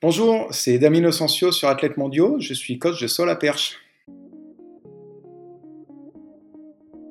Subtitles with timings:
[0.00, 2.36] Bonjour, c'est Damien Osencio sur Athlète Mondiaux.
[2.38, 3.78] Je suis coach de saut à perche.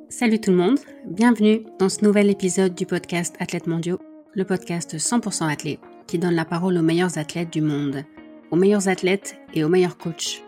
[0.07, 3.99] Salut tout le monde, bienvenue dans ce nouvel épisode du podcast Athlète Mondiaux,
[4.35, 8.05] le podcast 100% athlète qui donne la parole aux meilleurs athlètes du monde,
[8.51, 10.41] aux meilleurs athlètes et aux meilleurs coachs.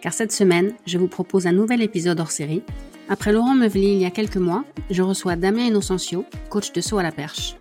[0.00, 2.62] Car cette semaine, je vous propose un nouvel épisode hors série.
[3.08, 6.98] Après Laurent Meuvely il y a quelques mois, je reçois Damien Inocencio, coach de saut
[6.98, 7.56] à la perche.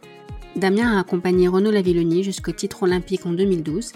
[0.55, 3.91] Damien a accompagné Renaud Lavilloni jusqu'au titre olympique en 2012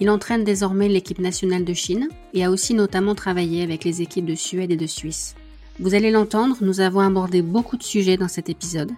[0.00, 4.26] il entraîne désormais l'équipe nationale de Chine et a aussi notamment travaillé avec les équipes
[4.26, 5.34] de Suède et de Suisse.
[5.80, 8.92] Vous allez l'entendre, nous avons abordé beaucoup de sujets dans cet épisode.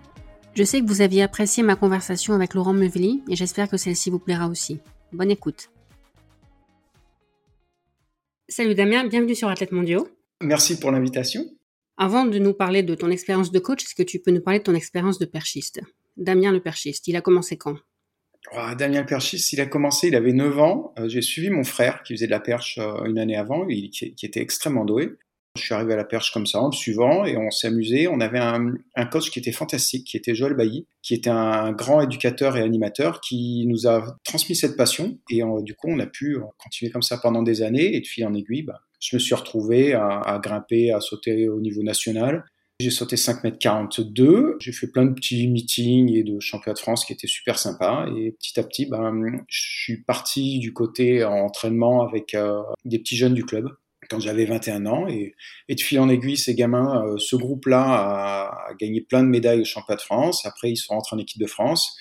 [0.55, 4.11] Je sais que vous aviez apprécié ma conversation avec Laurent Meuvely et j'espère que celle-ci
[4.11, 4.79] vous plaira aussi.
[5.13, 5.71] Bonne écoute.
[8.49, 10.09] Salut Damien, bienvenue sur Athlète Mondiaux.
[10.43, 11.45] Merci pour l'invitation.
[11.97, 14.59] Avant de nous parler de ton expérience de coach, est-ce que tu peux nous parler
[14.59, 15.81] de ton expérience de perchiste?
[16.17, 17.77] Damien le perchiste, il a commencé quand?
[18.53, 20.95] Oh, Damien Perchis, il a commencé, il avait 9 ans.
[20.99, 23.91] Euh, j'ai suivi mon frère qui faisait de la perche euh, une année avant, qui,
[23.91, 25.11] qui, était extrêmement doué.
[25.57, 28.09] Je suis arrivé à la perche comme ça en le suivant et on s'est amusé.
[28.09, 28.73] On avait un,
[29.11, 33.21] coach qui était fantastique, qui était Joël Bailly, qui était un grand éducateur et animateur
[33.21, 35.19] qui nous a transmis cette passion.
[35.29, 38.07] Et euh, du coup, on a pu continuer comme ça pendant des années et de
[38.07, 42.45] fil en aiguille, bah, je me suis retrouvé à, grimper, à sauter au niveau national.
[42.81, 44.57] J'ai sauté 5 mètres 42.
[44.59, 48.07] J'ai fait plein de petits meetings et de championnats de France qui étaient super sympas.
[48.17, 53.19] Et petit à petit, ben, je suis parti du côté entraînement avec euh, des petits
[53.19, 53.69] jeunes du club
[54.09, 55.07] quand j'avais 21 ans.
[55.09, 55.35] Et,
[55.69, 59.61] et, de fil en aiguille, ces gamins, euh, ce groupe-là a, gagné plein de médailles
[59.61, 60.47] au championnat de France.
[60.47, 61.95] Après, ils sont rentrés en équipe de France.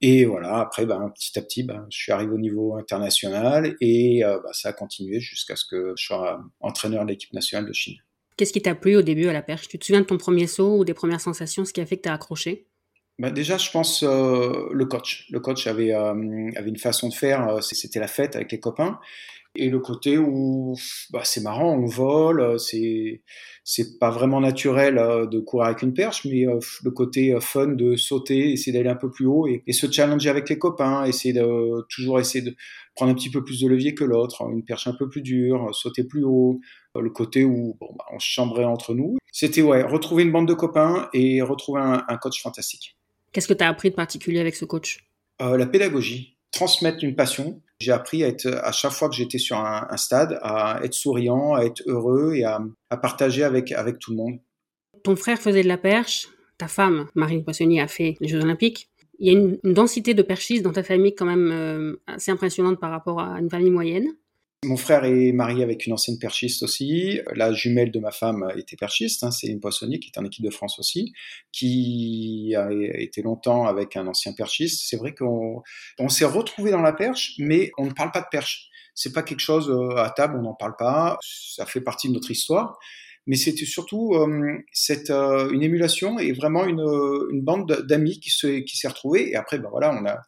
[0.00, 4.24] Et voilà, après, ben, petit à petit, ben, je suis arrivé au niveau international et
[4.24, 7.98] euh, ça a continué jusqu'à ce que je sois entraîneur de l'équipe nationale de Chine.
[8.38, 9.66] Qu'est-ce qui t'a plu au début à la perche?
[9.66, 11.96] Tu te souviens de ton premier saut ou des premières sensations, ce qui a fait
[11.96, 12.68] que tu as accroché?
[13.18, 15.26] Bah déjà, je pense euh, le coach.
[15.30, 18.60] Le coach avait, euh, avait une façon de faire, euh, c'était la fête avec les
[18.60, 19.00] copains.
[19.56, 20.76] Et le côté où
[21.10, 23.22] bah, c'est marrant, on vole, c'est
[23.64, 28.52] c'est pas vraiment naturel de courir avec une perche, mais le côté fun de sauter,
[28.52, 31.84] essayer d'aller un peu plus haut et, et, se challenger avec les copains, essayer de
[31.88, 32.54] toujours essayer de
[32.98, 35.72] prendre un petit peu plus de levier que l'autre, une perche un peu plus dure,
[35.72, 36.60] sauter plus haut,
[36.96, 39.18] le côté où bon, bah, on chambrait entre nous.
[39.30, 42.96] C'était ouais, retrouver une bande de copains et retrouver un, un coach fantastique.
[43.30, 45.06] Qu'est-ce que tu as appris de particulier avec ce coach?
[45.40, 47.62] Euh, La pédagogie, transmettre une passion.
[47.80, 50.94] J'ai appris à être, à chaque fois que j'étais sur un, un, stade, à être
[50.94, 52.60] souriant, à être heureux et à,
[52.90, 54.40] à, partager avec, avec tout le monde.
[55.04, 56.26] Ton frère faisait de la perche,
[56.56, 58.90] ta femme, Marine Poissonnier, a fait les Jeux Olympiques.
[59.18, 62.78] Il y a une, densité de perchistes dans ta famille quand même euh, assez impressionnante
[62.80, 64.14] par rapport à une famille moyenne.
[64.64, 67.20] Mon frère est marié avec une ancienne perchiste aussi.
[67.36, 70.44] La jumelle de ma femme était perchiste, hein, c'est une poissonnière qui est en équipe
[70.44, 71.12] de France aussi,
[71.52, 74.88] qui a été longtemps avec un ancien perchiste.
[74.88, 75.62] C'est vrai qu'on
[76.00, 78.68] on, s'est retrouvé dans la perche, mais on ne parle pas de perche.
[78.96, 81.18] C'est pas quelque chose euh, à table, on n'en parle pas.
[81.22, 82.80] Ça fait partie de notre histoire.
[83.28, 84.58] Mais c'était surtout euh,
[85.10, 86.80] euh, une émulation et vraiment une,
[87.30, 89.30] une bande d'amis qui s'est qui retrouvée.
[89.30, 90.18] Et après, ben voilà, on a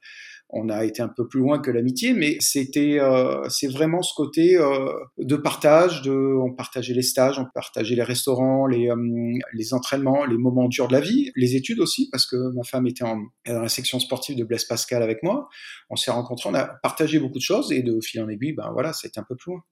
[0.53, 4.13] on a été un peu plus loin que l'amitié, mais c'était euh, c'est vraiment ce
[4.15, 9.75] côté euh, de partage, on partageait les stages, on partageait les restaurants, les euh, les
[9.75, 13.05] entraînements, les moments durs de la vie, les études aussi parce que ma femme était
[13.05, 15.49] dans la section sportive de Blaise Pascal avec moi.
[15.89, 18.71] On s'est rencontrés, on a partagé beaucoup de choses et de fil en aiguille, ben
[18.73, 19.63] voilà, c'était un peu plus loin.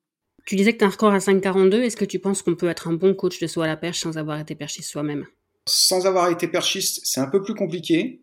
[0.45, 1.83] Tu disais que tu as un record à 5,42.
[1.83, 4.01] Est-ce que tu penses qu'on peut être un bon coach de saut à la perche
[4.01, 5.27] sans avoir été perchiste soi-même?
[5.67, 8.23] Sans avoir été perchiste, c'est un peu plus compliqué.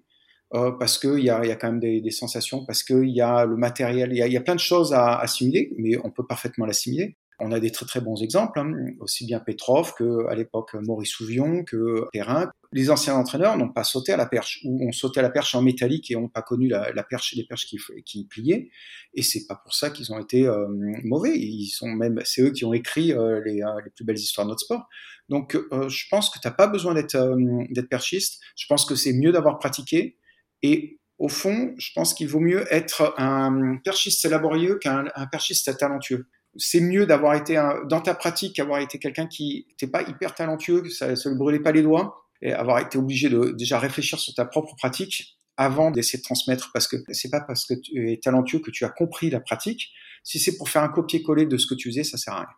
[0.54, 3.46] Euh, parce qu'il y a, y a quand même des, sensations, parce qu'il y a
[3.46, 7.18] le matériel, il y a, plein de choses à assimiler, mais on peut parfaitement l'assimiler.
[7.40, 11.12] On a des très très bons exemples, hein, aussi bien Petrov que à l'époque Maurice
[11.12, 12.50] Souvion, que Perrin.
[12.72, 15.56] Les anciens entraîneurs n'ont pas sauté à la perche, ou ont sauté à la perche
[15.56, 17.68] en métallique et n'ont pas connu la, perche, les perches
[18.06, 18.70] qui, pliaient.
[19.14, 20.68] Et c'est pas pour ça qu'ils ont été euh,
[21.04, 21.38] mauvais.
[21.38, 24.46] Ils sont même, c'est eux qui ont écrit euh, les, euh, les, plus belles histoires
[24.46, 24.88] de notre sport.
[25.30, 25.58] Donc,
[25.88, 27.18] je pense que t'as pas besoin d'être
[27.72, 28.42] d'être perchiste.
[28.56, 30.18] Je pense que c'est mieux d'avoir pratiqué
[30.62, 36.28] et au fond, je pense qu'il vaut mieux être un perchiste laborieux qu'un perchiste talentueux.
[36.58, 37.56] C'est mieux d'avoir été
[37.90, 41.60] dans ta pratique, avoir été quelqu'un qui n'était pas hyper talentueux, que ça ne brûlait
[41.60, 45.90] pas les doigts, et avoir été obligé de déjà réfléchir sur ta propre pratique avant
[45.90, 48.90] d'essayer de transmettre, parce que c'est pas parce que tu es talentueux que tu as
[48.90, 49.90] compris la pratique.
[50.24, 52.50] Si c'est pour faire un copier-coller de ce que tu faisais, ça sert à rien.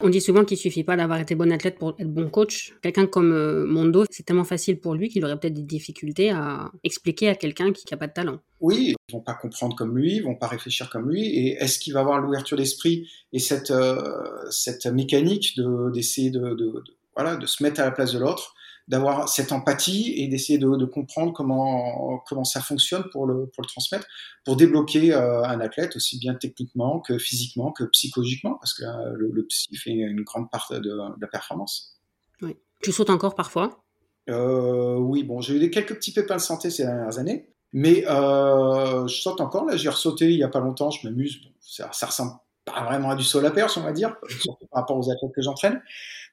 [0.00, 2.74] On dit souvent qu'il suffit pas d'avoir été bon athlète pour être bon coach.
[2.82, 6.72] Quelqu'un comme euh, Mondo, c'est tellement facile pour lui qu'il aurait peut-être des difficultés à
[6.82, 8.40] expliquer à quelqu'un qui n'a pas de talent.
[8.60, 11.24] Oui, ils vont pas comprendre comme lui, ils vont pas réfléchir comme lui.
[11.26, 16.40] Et est-ce qu'il va avoir l'ouverture d'esprit et cette euh, cette mécanique de d'essayer de,
[16.40, 16.82] de, de,
[17.14, 18.54] voilà de se mettre à la place de l'autre?
[18.86, 23.62] D'avoir cette empathie et d'essayer de, de, comprendre comment comment ça fonctionne pour le pour
[23.62, 24.06] le transmettre,
[24.44, 29.14] pour débloquer euh, un athlète aussi bien techniquement que physiquement que psychologiquement, parce que euh,
[29.16, 31.98] le, le, psy fait une grande part de, de la performance.
[32.42, 32.56] Oui.
[32.82, 33.84] Tu sautes encore parfois?
[34.28, 38.04] Euh, Oui, bon, j'ai eu des, quelques petits pépins de santé ces dernières années, mais
[38.08, 39.64] euh, je saute encore.
[39.66, 40.90] Là, j'ai ressauté il y a pas longtemps.
[40.90, 41.42] Je m'amuse.
[41.42, 42.32] Bon, ça, ça ressemble
[42.64, 45.10] pas vraiment à du saut à la perche, on va dire, surtout par rapport aux
[45.10, 45.82] athlètes que j'entraîne.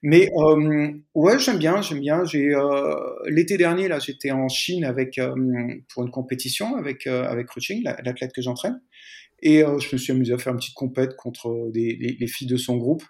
[0.03, 2.25] Mais euh, ouais, j'aime bien, j'aime bien.
[2.25, 2.95] J'ai euh,
[3.27, 5.36] l'été dernier là, j'étais en Chine avec euh,
[5.94, 8.81] pour une compétition avec euh, avec Ruching, l'athlète que j'entraîne,
[9.44, 12.27] et euh, je me suis amusé à faire une petite compète contre des, les, les
[12.27, 13.03] filles de son groupe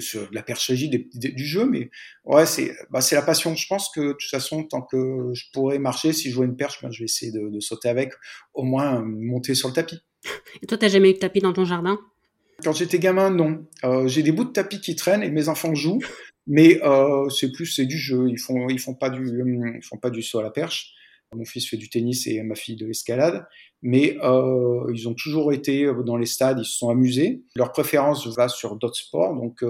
[0.00, 1.88] sur la perchégie des, du jeu, mais
[2.26, 3.54] ouais, c'est bah, c'est la passion.
[3.54, 6.56] Je pense que de toute façon, tant que je pourrais marcher, si je vois une
[6.56, 8.12] perche, ben, je vais essayer de, de sauter avec,
[8.52, 9.98] au moins monter sur le tapis.
[10.60, 11.98] Et toi, t'as jamais eu de tapis dans ton jardin?
[12.62, 13.66] Quand j'étais gamin, non.
[13.84, 16.00] Euh, j'ai des bouts de tapis qui traînent et mes enfants jouent,
[16.46, 18.28] mais euh, c'est plus c'est du jeu.
[18.28, 19.26] Ils font ils font pas du
[19.76, 20.94] ils font pas du saut à la perche.
[21.34, 23.46] Mon fils fait du tennis et ma fille de l'escalade,
[23.82, 27.42] mais euh, ils ont toujours été dans les stades, ils se sont amusés.
[27.54, 29.66] Leur préférence va sur d'autres sports, donc, euh,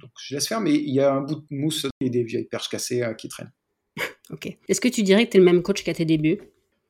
[0.00, 0.62] donc je laisse faire.
[0.62, 3.28] Mais il y a un bout de mousse et des vieilles perches cassées euh, qui
[3.28, 3.52] traînent.
[4.30, 4.56] ok.
[4.68, 6.40] Est-ce que tu dirais que tu es le même coach qu'à tes débuts?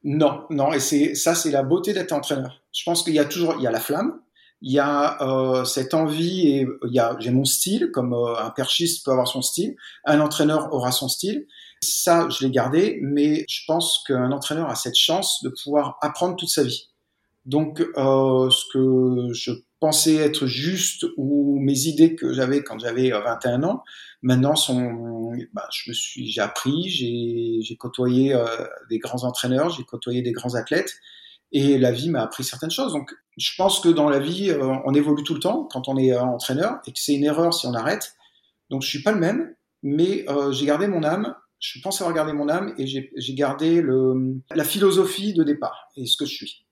[0.04, 0.72] Non, non.
[0.72, 2.62] Et c'est ça, c'est la beauté d'être entraîneur.
[2.72, 4.20] Je pense qu'il y a toujours il y a la flamme,
[4.62, 8.38] il y a euh, cette envie et il y a j'ai mon style comme euh,
[8.38, 11.46] un perchiste peut avoir son style, un entraîneur aura son style.
[11.82, 16.36] Ça, je l'ai gardé, mais je pense qu'un entraîneur a cette chance de pouvoir apprendre
[16.36, 16.88] toute sa vie.
[17.44, 19.50] Donc, euh, ce que je
[19.80, 23.82] pensais être juste ou mes idées que j'avais quand j'avais 21 ans,
[24.22, 28.46] maintenant sont, bah, je me suis, j'ai appris, j'ai, j'ai côtoyé euh,
[28.88, 30.94] des grands entraîneurs, j'ai côtoyé des grands athlètes,
[31.52, 32.92] et la vie m'a appris certaines choses.
[32.92, 35.96] Donc, je pense que dans la vie, euh, on évolue tout le temps quand on
[35.96, 38.14] est euh, entraîneur et que c'est une erreur si on arrête.
[38.70, 41.34] Donc, je suis pas le même, mais euh, j'ai gardé mon âme.
[41.60, 43.84] Je pense avoir gardé mon âme et j'ai gardé
[44.52, 46.66] la philosophie de départ et ce que je suis.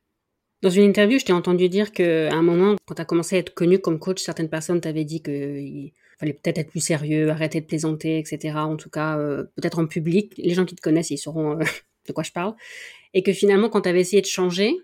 [0.63, 3.39] Dans une interview, je t'ai entendu dire qu'à un moment, quand tu as commencé à
[3.39, 7.61] être connu comme coach, certaines personnes t'avaient dit qu'il fallait peut-être être plus sérieux, arrêter
[7.61, 8.57] de plaisanter, etc.
[8.57, 9.17] En tout cas,
[9.55, 10.35] peut-être en public.
[10.39, 11.57] Les gens qui te connaissent, ils sauront
[12.09, 12.55] de quoi je parle.
[13.15, 14.77] Et que finalement, quand tu avais essayé de changer,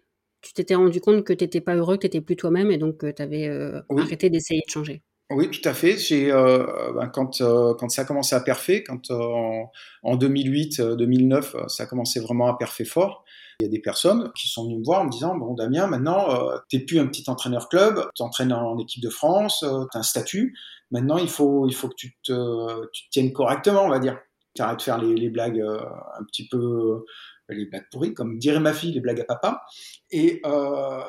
[0.43, 2.79] tu t'étais rendu compte que tu n'étais pas heureux, que tu n'étais plus toi-même et
[2.79, 4.03] donc tu avais euh, oui.
[4.03, 5.03] arrêté d'essayer de changer.
[5.31, 5.99] Oui, tout à fait.
[5.99, 9.73] J'ai euh, ben, quand euh, quand ça a commencé à perfer, quand en,
[10.05, 13.25] en 2008, 2009, ça a commencé vraiment à perfer fort.
[13.59, 15.89] Il y a des personnes qui sont venues me voir en me disant bon Damien,
[15.89, 19.85] maintenant euh, t'es plus un petit entraîneur club, tu entraînes en équipe de France, euh,
[19.91, 20.57] t'as un statut.
[20.93, 24.19] Maintenant il faut il faut que tu te, tu te tiennes correctement, on va dire.
[24.55, 27.05] Tu arrêtes de faire les, les blagues un petit peu
[27.49, 29.63] les blagues pourries, comme dirait ma fille, les blagues à papa.
[30.11, 31.01] Et euh,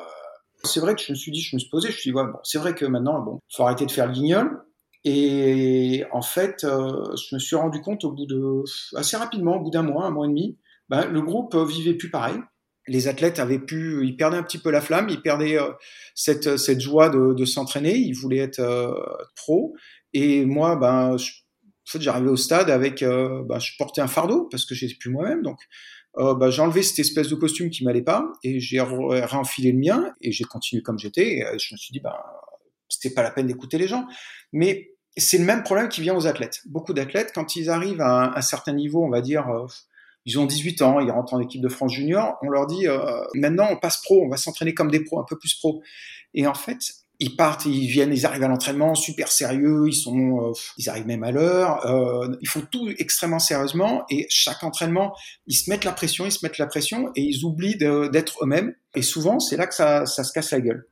[0.64, 2.16] c'est vrai que je me suis dit, je me suis posé, je me suis dit,
[2.16, 4.62] ouais, bon, c'est vrai que maintenant, bon, faut arrêter de faire le guignol.
[5.04, 8.64] Et en fait, euh, je me suis rendu compte au bout de,
[8.96, 10.58] assez rapidement, au bout d'un mois, un mois et demi,
[10.88, 12.38] ben, le groupe vivait plus pareil.
[12.86, 15.70] Les athlètes avaient pu, ils perdaient un petit peu la flamme, ils perdaient euh,
[16.14, 18.94] cette, cette joie de, s'entraîner, ils voulaient être euh,
[19.36, 19.74] pro.
[20.14, 24.48] Et moi, ben, en fait, j'arrivais au stade avec, euh, ben, je portais un fardeau
[24.50, 25.58] parce que j'étais plus moi-même, donc
[26.18, 29.78] euh, bah, j'ai enlevé cette espèce de costume qui m'allait pas et j'ai réenfilé le
[29.78, 31.38] mien et j'ai continué comme j'étais.
[31.38, 32.22] Et je me suis dit, bah,
[32.88, 34.06] c'était pas la peine d'écouter les gens.
[34.52, 36.62] Mais c'est le même problème qui vient aux athlètes.
[36.66, 39.66] Beaucoup d'athlètes, quand ils arrivent à un, certain niveau, on va dire, euh,
[40.24, 43.22] ils ont 18 ans, ils rentrent en équipe de France junior, on leur dit, euh,
[43.34, 45.82] maintenant on passe pro, on va s'entraîner comme des pros, un peu plus pro.
[46.34, 46.78] Et en fait,
[47.20, 51.06] ils partent, ils viennent, ils arrivent à l'entraînement super sérieux, ils sont, euh, ils arrivent
[51.06, 55.14] même à l'heure, euh, ils font tout extrêmement sérieusement et chaque entraînement,
[55.46, 58.74] ils se mettent la pression, ils se mettent la pression et ils oublient d'être eux-mêmes.
[58.94, 60.86] Et souvent, c'est là que ça, se casse la gueule.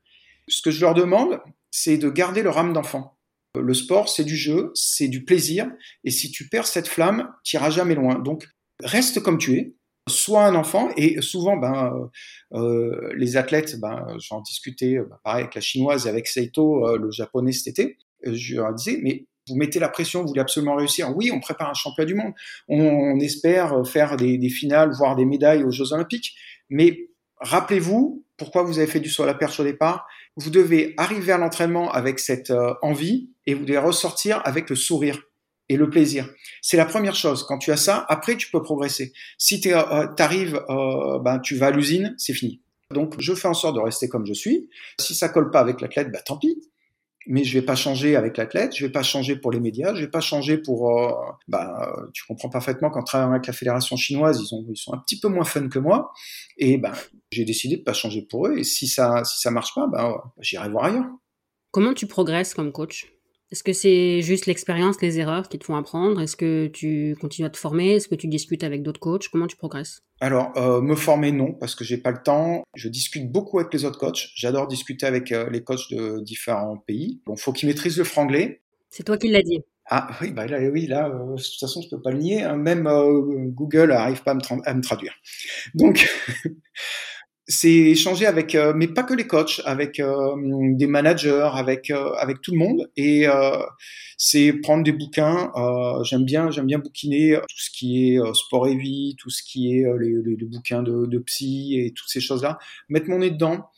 [0.49, 3.17] Ce que je leur demande, c'est de garder leur âme d'enfant.
[3.55, 5.71] Le sport, c'est du jeu, c'est du plaisir,
[6.05, 8.19] et si tu perds cette flamme, tu iras jamais loin.
[8.19, 8.47] Donc,
[8.83, 9.77] reste comme tu es,
[10.09, 12.09] soit un enfant et souvent ben
[12.53, 16.99] euh, les athlètes ben j'en discutais ben, pareil avec la chinoise et avec Seito euh,
[16.99, 17.99] le japonais cet été.
[18.25, 21.17] Je leur disais mais vous mettez la pression vous voulez absolument réussir.
[21.17, 22.33] Oui on prépare un championnat du monde.
[22.69, 26.37] On, espère faire des, finales voire des médailles aux Jeux olympiques.
[26.71, 27.09] Mais
[27.41, 30.07] rappelez-vous pourquoi vous avez fait du saut à la perche au départ.
[30.37, 34.77] Vous devez arriver à l'entraînement avec cette euh, envie et vous devez ressortir avec le
[34.77, 35.23] sourire
[35.69, 36.29] et le plaisir.
[36.63, 37.45] C'est la première chose.
[37.45, 39.13] Quand tu as ça, après tu peux progresser.
[39.39, 42.63] Si tu euh, arrives, euh, ben, tu vas à l'usine, c'est fini.
[42.93, 44.69] Donc je fais en sorte de rester comme je suis.
[45.01, 46.57] Si ça colle pas avec l'athlète, bah tant pis.
[47.29, 50.03] Mais je vais pas changer avec l'athlète, je vais pas changer pour les médias, je
[50.03, 50.97] vais pas changer pour.
[50.97, 51.11] Euh,
[51.49, 54.99] bah, tu comprends parfaitement qu'en travaillant avec la fédération chinoise, ils, ont, ils sont un
[54.99, 56.13] petit peu moins fun que moi.
[56.57, 56.93] Et ben,
[57.33, 58.59] j'ai décidé de pas changer pour eux.
[58.59, 61.07] Et si ça, si ça marche pas, ben, j'irai voir ailleurs.
[61.73, 63.16] Comment tu progresses comme coach?
[63.53, 66.21] Est-ce que c'est juste l'expérience, les erreurs qui te font apprendre?
[66.21, 67.95] Est-ce que tu continues à te former?
[67.95, 69.29] Est-ce que tu discutes avec d'autres coachs?
[69.29, 70.03] Comment tu progresses?
[70.21, 72.65] Alors, euh, me former, non, parce que j'ai pas le temps.
[72.75, 74.31] Je discute beaucoup avec les autres coachs.
[74.35, 77.21] J'adore discuter avec euh, les coachs de différents pays.
[77.25, 78.63] Bon, faut qu'ils maîtrisent le franglais.
[78.91, 79.63] C'est toi qui l'as dit.
[79.89, 82.43] Ah oui, bah là, oui, là, euh, de toute façon, je peux pas le nier.
[82.43, 82.57] Hein.
[82.57, 82.89] Même
[83.55, 85.15] Google n'arrive pas à me, à me traduire.
[85.75, 86.09] Donc,
[87.49, 90.35] c'est échanger avec, euh, mais pas que les coachs, avec euh,
[90.75, 92.91] des managers, avec euh, avec tout le monde.
[92.97, 93.27] Et
[94.19, 95.53] c'est prendre des bouquins.
[96.05, 99.77] j'aime bien, j'aime bien bouquiner tout ce qui est sport et vie, tout ce qui
[99.77, 102.59] est les, les, les, bouquins de, de, psy et toutes ces choses-là.
[102.89, 103.69] Mettre mon nez dedans,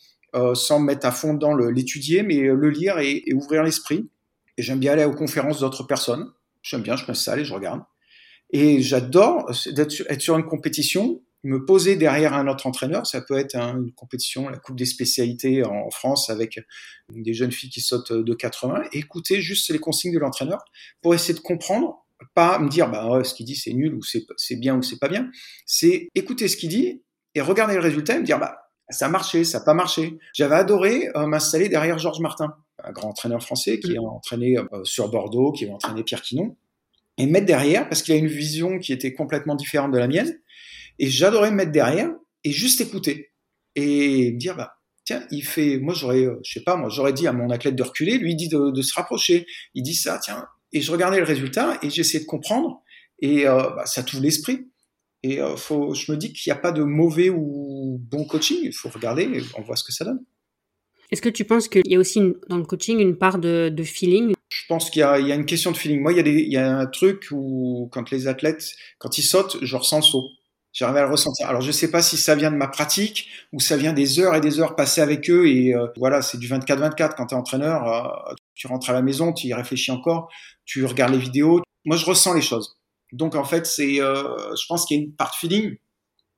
[0.55, 4.09] sans me mettre à fond dans l'étudier, mais le lire et, et ouvrir l'esprit.
[4.57, 6.31] Et j'aime bien aller aux conférences d'autres personnes.
[6.63, 7.83] J'aime bien, je m'installe et je regarde.
[8.51, 13.07] Et j'adore être sur une compétition me poser derrière un autre entraîneur.
[13.07, 16.61] Ça peut être une compétition, la Coupe des spécialités en France avec
[17.11, 20.65] des jeunes filles qui sautent de 80 et écouter juste les consignes de l'entraîneur
[21.01, 22.05] pour essayer de comprendre,
[22.35, 25.09] pas me dire bah ce qu'il dit c'est nul ou c'est bien ou c'est pas
[25.09, 25.31] bien.
[25.67, 27.03] C'est écouter ce qu'il dit
[27.35, 28.59] et regarder le résultat et me dire bah
[28.91, 30.19] ça a marché, ça n'a pas marché.
[30.33, 34.85] J'avais adoré euh, m'installer derrière Georges Martin, un grand entraîneur français qui a entraîné euh,
[34.85, 36.57] sur Bordeaux, qui a entraîné Pierre Quinon,
[37.19, 40.39] et mettre derrière parce qu'il a une vision qui était complètement différente de la mienne
[40.99, 42.11] et j'adorais me mettre derrière
[42.45, 43.33] et juste écouter.
[43.75, 44.73] Et dire bah
[45.05, 47.77] tiens il fait moi j'aurais euh, je sais pas moi j'aurais dit à mon athlète
[47.77, 49.47] de reculer lui il dit de, se rapprocher.
[49.75, 50.47] Il dit ça tiens.
[50.73, 52.83] Et je regardais le résultat et j'essayais de comprendre.
[53.21, 54.71] Et euh, bah, ça t'ouvre l'esprit.
[55.23, 58.59] Et euh, faut je me dis qu'il n'y a pas de mauvais ou bon coaching.
[58.63, 60.21] Il faut regarder et on voit ce que ça donne.
[61.11, 63.83] Est-ce que tu penses qu'il y a aussi dans le coaching une part de, de
[63.83, 64.35] feeling?
[64.51, 66.01] Je pense qu'il y, y, a une question de feeling.
[66.01, 69.17] Moi, il y, a des, il y a un truc où quand les athlètes, quand
[69.17, 70.29] ils sautent, je ressens le saut.
[70.73, 71.49] J'arrive à le ressentir.
[71.49, 74.35] Alors je sais pas si ça vient de ma pratique ou ça vient des heures
[74.35, 77.39] et des heures passées avec eux et euh, voilà, c'est du 24-24 quand tu es
[77.39, 80.31] entraîneur, euh, tu rentres à la maison, tu y réfléchis encore,
[80.65, 81.63] tu regardes les vidéos.
[81.85, 82.77] Moi je ressens les choses.
[83.13, 85.77] Donc en fait, c'est euh, je pense qu'il y a une part de feeling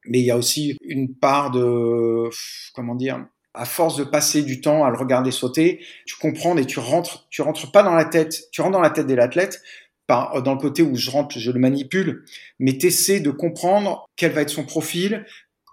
[0.07, 2.29] mais il y a aussi une part de
[2.75, 6.67] comment dire à force de passer du temps à le regarder sauter, tu comprends et
[6.67, 9.61] tu rentres, tu rentres pas dans la tête, tu rentres dans la tête de l'athlète,
[10.11, 12.25] euh, dans le côté où je rentre, je le manipule,
[12.59, 15.25] mais t'essaies de comprendre quel va être son profil,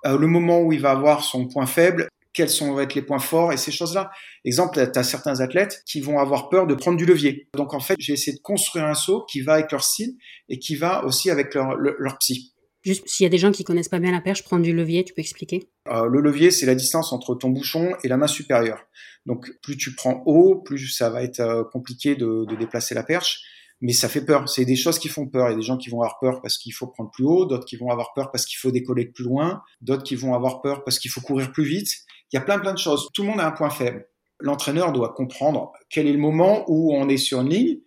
[0.06, 3.02] euh, le moment où il va avoir son point faible, quels sont, vont être les
[3.02, 4.12] points forts et ces choses-là.
[4.46, 7.48] Exemple, tu as certains athlètes qui vont avoir peur de prendre du levier.
[7.56, 10.16] Donc en fait, j'ai essayé de construire un saut qui va avec leur style
[10.48, 12.54] et qui va aussi avec leur, leur, psy.
[12.84, 15.04] Juste s'il y a des gens qui connaissent pas bien la perche, prendre du levier,
[15.04, 15.68] tu peux expliquer?
[15.90, 18.86] Euh, Le levier, c'est la distance entre ton bouchon et la main supérieure.
[19.26, 23.42] Donc plus tu prends haut, plus ça va être compliqué de, de déplacer la perche
[23.82, 24.50] mais ça fait peur.
[24.50, 25.50] C'est des choses qui font peur.
[25.50, 27.46] Il y a des gens qui vont avoir peur parce qu'il faut prendre plus haut,
[27.46, 30.62] d'autres qui vont avoir peur parce qu'il faut décoller plus loin, d'autres qui vont avoir
[30.62, 31.92] peur parce qu'il faut courir plus vite.
[32.32, 33.10] Il y a plein plein de choses.
[33.14, 34.08] Tout le monde a un point faible.
[34.40, 37.78] L'entraîneur doit comprendre quel est le moment où on est sur une ligne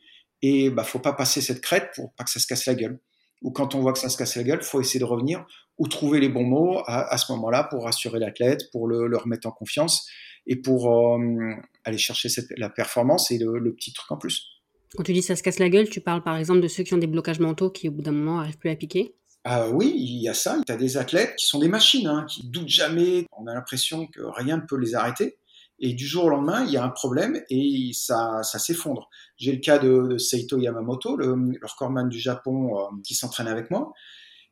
[0.42, 3.00] et bah faut pas passer cette crête pour pas que ça se casse la gueule.
[3.42, 5.44] Ou quand on voit que ça se casse la gueule, faut essayer de revenir
[5.78, 9.50] ou trouver les bons mots à, ce moment-là pour rassurer l'athlète, pour le, remettre en
[9.50, 10.06] confiance
[10.46, 11.54] et pour euh,
[11.84, 12.28] aller chercher
[12.58, 14.59] la performance et le petit truc en plus.
[14.96, 16.94] Quand tu dis ça se casse la gueule, tu parles par exemple de ceux qui
[16.94, 19.14] ont des blocages mentaux qui au bout d'un moment n'arrivent plus à piquer?
[19.44, 20.60] Ah oui, il y a ça.
[20.66, 23.24] Tu as des athlètes qui sont des machines, hein, qui doutent jamais.
[23.32, 25.38] On a l'impression que rien ne peut les arrêter.
[25.78, 29.08] Et du jour au lendemain, il y a un problème et ça, ça s'effondre.
[29.38, 33.70] J'ai le cas de, Seito Yamamoto, le, le recordman du Japon euh, qui s'entraîne avec
[33.70, 33.92] moi.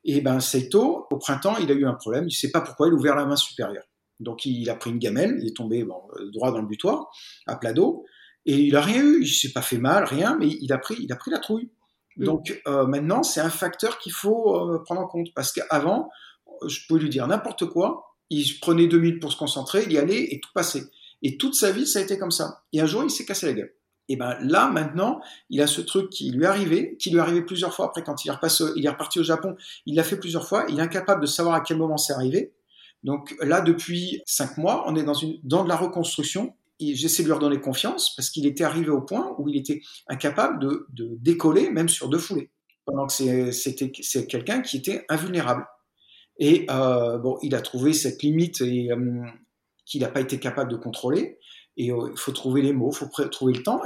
[0.04, 2.24] Et ben Seito, au printemps, il a eu un problème.
[2.24, 3.84] Il ne sait pas pourquoi il a ouvert la main supérieure.
[4.20, 6.00] Donc il a pris une gamelle, il est tombé bon,
[6.32, 7.10] droit dans le butoir,
[7.46, 8.04] à plat dos.
[8.48, 10.96] Et il a rien eu, il s'est pas fait mal, rien, mais il a pris,
[10.98, 11.68] il a pris la trouille.
[12.16, 16.08] Donc euh, maintenant, c'est un facteur qu'il faut euh, prendre en compte parce qu'avant,
[16.66, 19.98] je peux lui dire n'importe quoi, il prenait deux minutes pour se concentrer, il y
[19.98, 20.84] allait et tout passait.
[21.20, 22.64] Et toute sa vie, ça a été comme ça.
[22.72, 23.74] Et un jour, il s'est cassé la gueule.
[24.08, 27.20] Et ben là, maintenant, il a ce truc qui lui est arrivé, qui lui est
[27.20, 27.86] arrivé plusieurs fois.
[27.86, 30.64] Après, quand il est, repassé, il est reparti au Japon, il l'a fait plusieurs fois.
[30.70, 32.54] Il est incapable de savoir à quel moment c'est arrivé.
[33.04, 37.28] Donc là, depuis cinq mois, on est dans, une, dans de la reconstruction j'essaie de
[37.28, 41.70] lui redonner confiance parce qu'il était arrivé au point où il était incapable de, décoller
[41.70, 42.50] même sur deux foulées.
[42.84, 45.66] Pendant que c'était quelqu'un qui était invulnérable.
[46.38, 49.24] Et euh, bon, il a trouvé cette limite et euh,
[49.84, 51.38] qu'il n'a pas été capable de contrôler.
[51.76, 53.82] Et euh, il faut trouver les mots, il faut trouver le temps.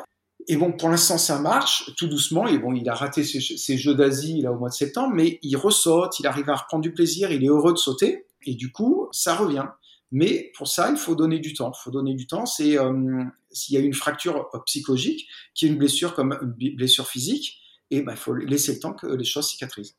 [0.47, 2.47] Et bon, pour l'instant, ça marche tout doucement.
[2.47, 5.39] Et bon, il a raté ses, ses Jeux d'Asie là au mois de septembre, mais
[5.43, 8.27] il ressaute, il arrive à reprendre du plaisir, il est heureux de sauter.
[8.45, 9.67] Et du coup, ça revient.
[10.13, 11.73] Mais pour ça, il faut donner du temps.
[11.75, 12.47] Il faut donner du temps.
[12.47, 16.77] C'est euh, s'il y a une fracture euh, psychologique, qui est une blessure comme une
[16.77, 17.59] blessure physique,
[17.91, 19.97] et ben il faut laisser le temps que les choses cicatrisent.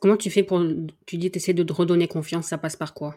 [0.00, 0.62] Comment tu fais pour
[1.06, 3.16] tu dis tu essaies de redonner confiance, ça passe par quoi?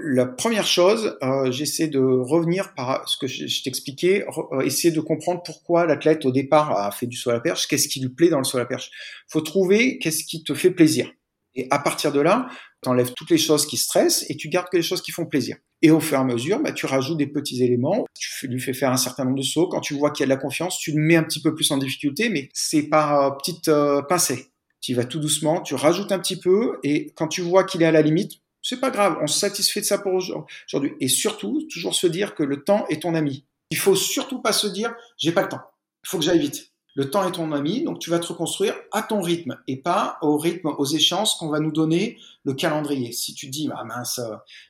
[0.00, 5.00] La première chose, euh, j'essaie de revenir par ce que je, t'expliquais, euh, essayer de
[5.00, 8.08] comprendre pourquoi l'athlète au départ a fait du saut à la perche, qu'est-ce qui lui
[8.08, 8.90] plaît dans le saut à la perche?
[9.28, 11.12] faut trouver qu'est-ce qui te fait plaisir.
[11.54, 12.48] Et à partir de là,
[12.84, 15.26] tu enlèves toutes les choses qui stressent et tu gardes que les choses qui font
[15.26, 15.56] plaisir.
[15.82, 18.72] Et au fur et à mesure, bah, tu rajoutes des petits éléments, tu lui fais
[18.72, 19.68] faire un certain nombre de sauts.
[19.68, 21.54] Quand tu vois qu'il y a de la confiance, tu le mets un petit peu
[21.54, 24.46] plus en difficulté, mais c'est par euh, petite euh, pincée.
[24.80, 27.86] Tu vas tout doucement, tu rajoutes un petit peu, et quand tu vois qu'il est
[27.86, 30.92] à la limite, c'est pas grave, on se satisfait de ça pour aujourd'hui.
[31.00, 33.46] Et surtout, toujours se dire que le temps est ton ami.
[33.70, 35.62] Il faut surtout pas se dire, j'ai pas le temps,
[36.04, 36.73] il faut que j'aille vite.
[36.96, 40.16] Le temps est ton ami, donc tu vas te reconstruire à ton rythme et pas
[40.22, 43.10] au rythme, aux échéances qu'on va nous donner le calendrier.
[43.10, 44.20] Si tu dis, ah mince,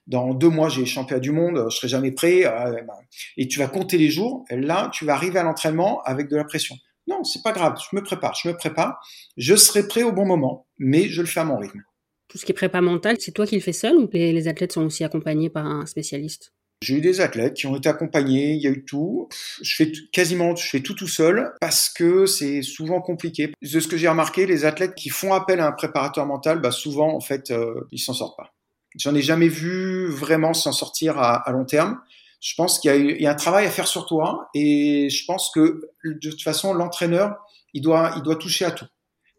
[0.06, 2.94] dans deux mois j'ai championnat du monde, je serai jamais prêt, euh, ben,
[3.36, 6.44] et tu vas compter les jours, là tu vas arriver à l'entraînement avec de la
[6.44, 6.76] pression.
[7.06, 8.98] Non, c'est pas grave, je me prépare, je me prépare,
[9.36, 11.82] je serai prêt au bon moment, mais je le fais à mon rythme.
[12.28, 14.72] Tout ce qui est prépa mental, c'est toi qui le fais seul ou les athlètes
[14.72, 16.54] sont aussi accompagnés par un spécialiste?
[16.82, 19.28] J'ai eu des athlètes qui ont été accompagnés, il y a eu tout.
[19.62, 23.52] Je fais quasiment, je fais tout tout seul parce que c'est souvent compliqué.
[23.62, 26.70] De ce que j'ai remarqué, les athlètes qui font appel à un préparateur mental, bah
[26.70, 28.52] souvent en fait, euh, ils s'en sortent pas.
[28.96, 31.98] J'en ai jamais vu vraiment s'en sortir à, long terme.
[32.40, 35.80] Je pense qu'il y, a un travail à faire sur toi et je pense que
[36.04, 37.34] de toute façon l'entraîneur,
[37.72, 38.84] il doit, il doit toucher à tout.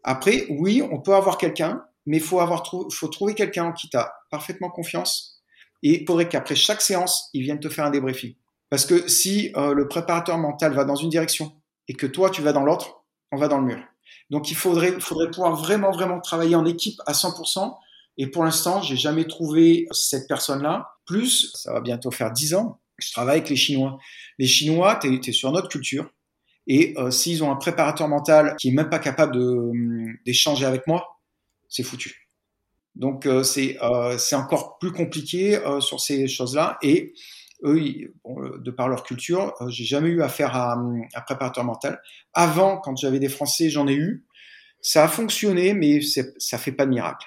[0.02, 4.70] Après, oui, on peut avoir quelqu'un, mais faut avoir, faut trouver quelqu'un qui t'a parfaitement
[4.70, 5.35] confiance
[5.86, 8.34] et il faudrait qu'après chaque séance, ils viennent te faire un débriefing.
[8.70, 11.52] Parce que si euh, le préparateur mental va dans une direction
[11.86, 13.82] et que toi, tu vas dans l'autre, on va dans le mur.
[14.30, 17.76] Donc il faudrait, pouvoir vraiment, vraiment travailler en équipe à 100%.
[18.18, 20.88] Et pour l'instant, j'ai jamais trouvé cette personne-là.
[21.04, 23.98] Plus, ça va bientôt faire 10 ans, je travaille avec les Chinois.
[24.38, 26.10] Les Chinois, tu es, sur notre culture.
[26.66, 29.38] Et euh, s'ils ont un préparateur mental qui est même pas capable
[30.24, 31.20] d'échanger avec moi,
[31.68, 32.25] c'est foutu.
[32.96, 37.12] Donc euh, c'est euh, c'est encore plus compliqué euh, sur ces choses-là et
[37.64, 38.12] eux,
[38.58, 42.02] de par leur culture, j'ai jamais eu affaire à un préparateur mental.
[42.34, 44.26] Avant, quand j'avais des Français, j'en ai eu.
[44.82, 47.26] Ça a fonctionné, mais ça fait pas de miracle.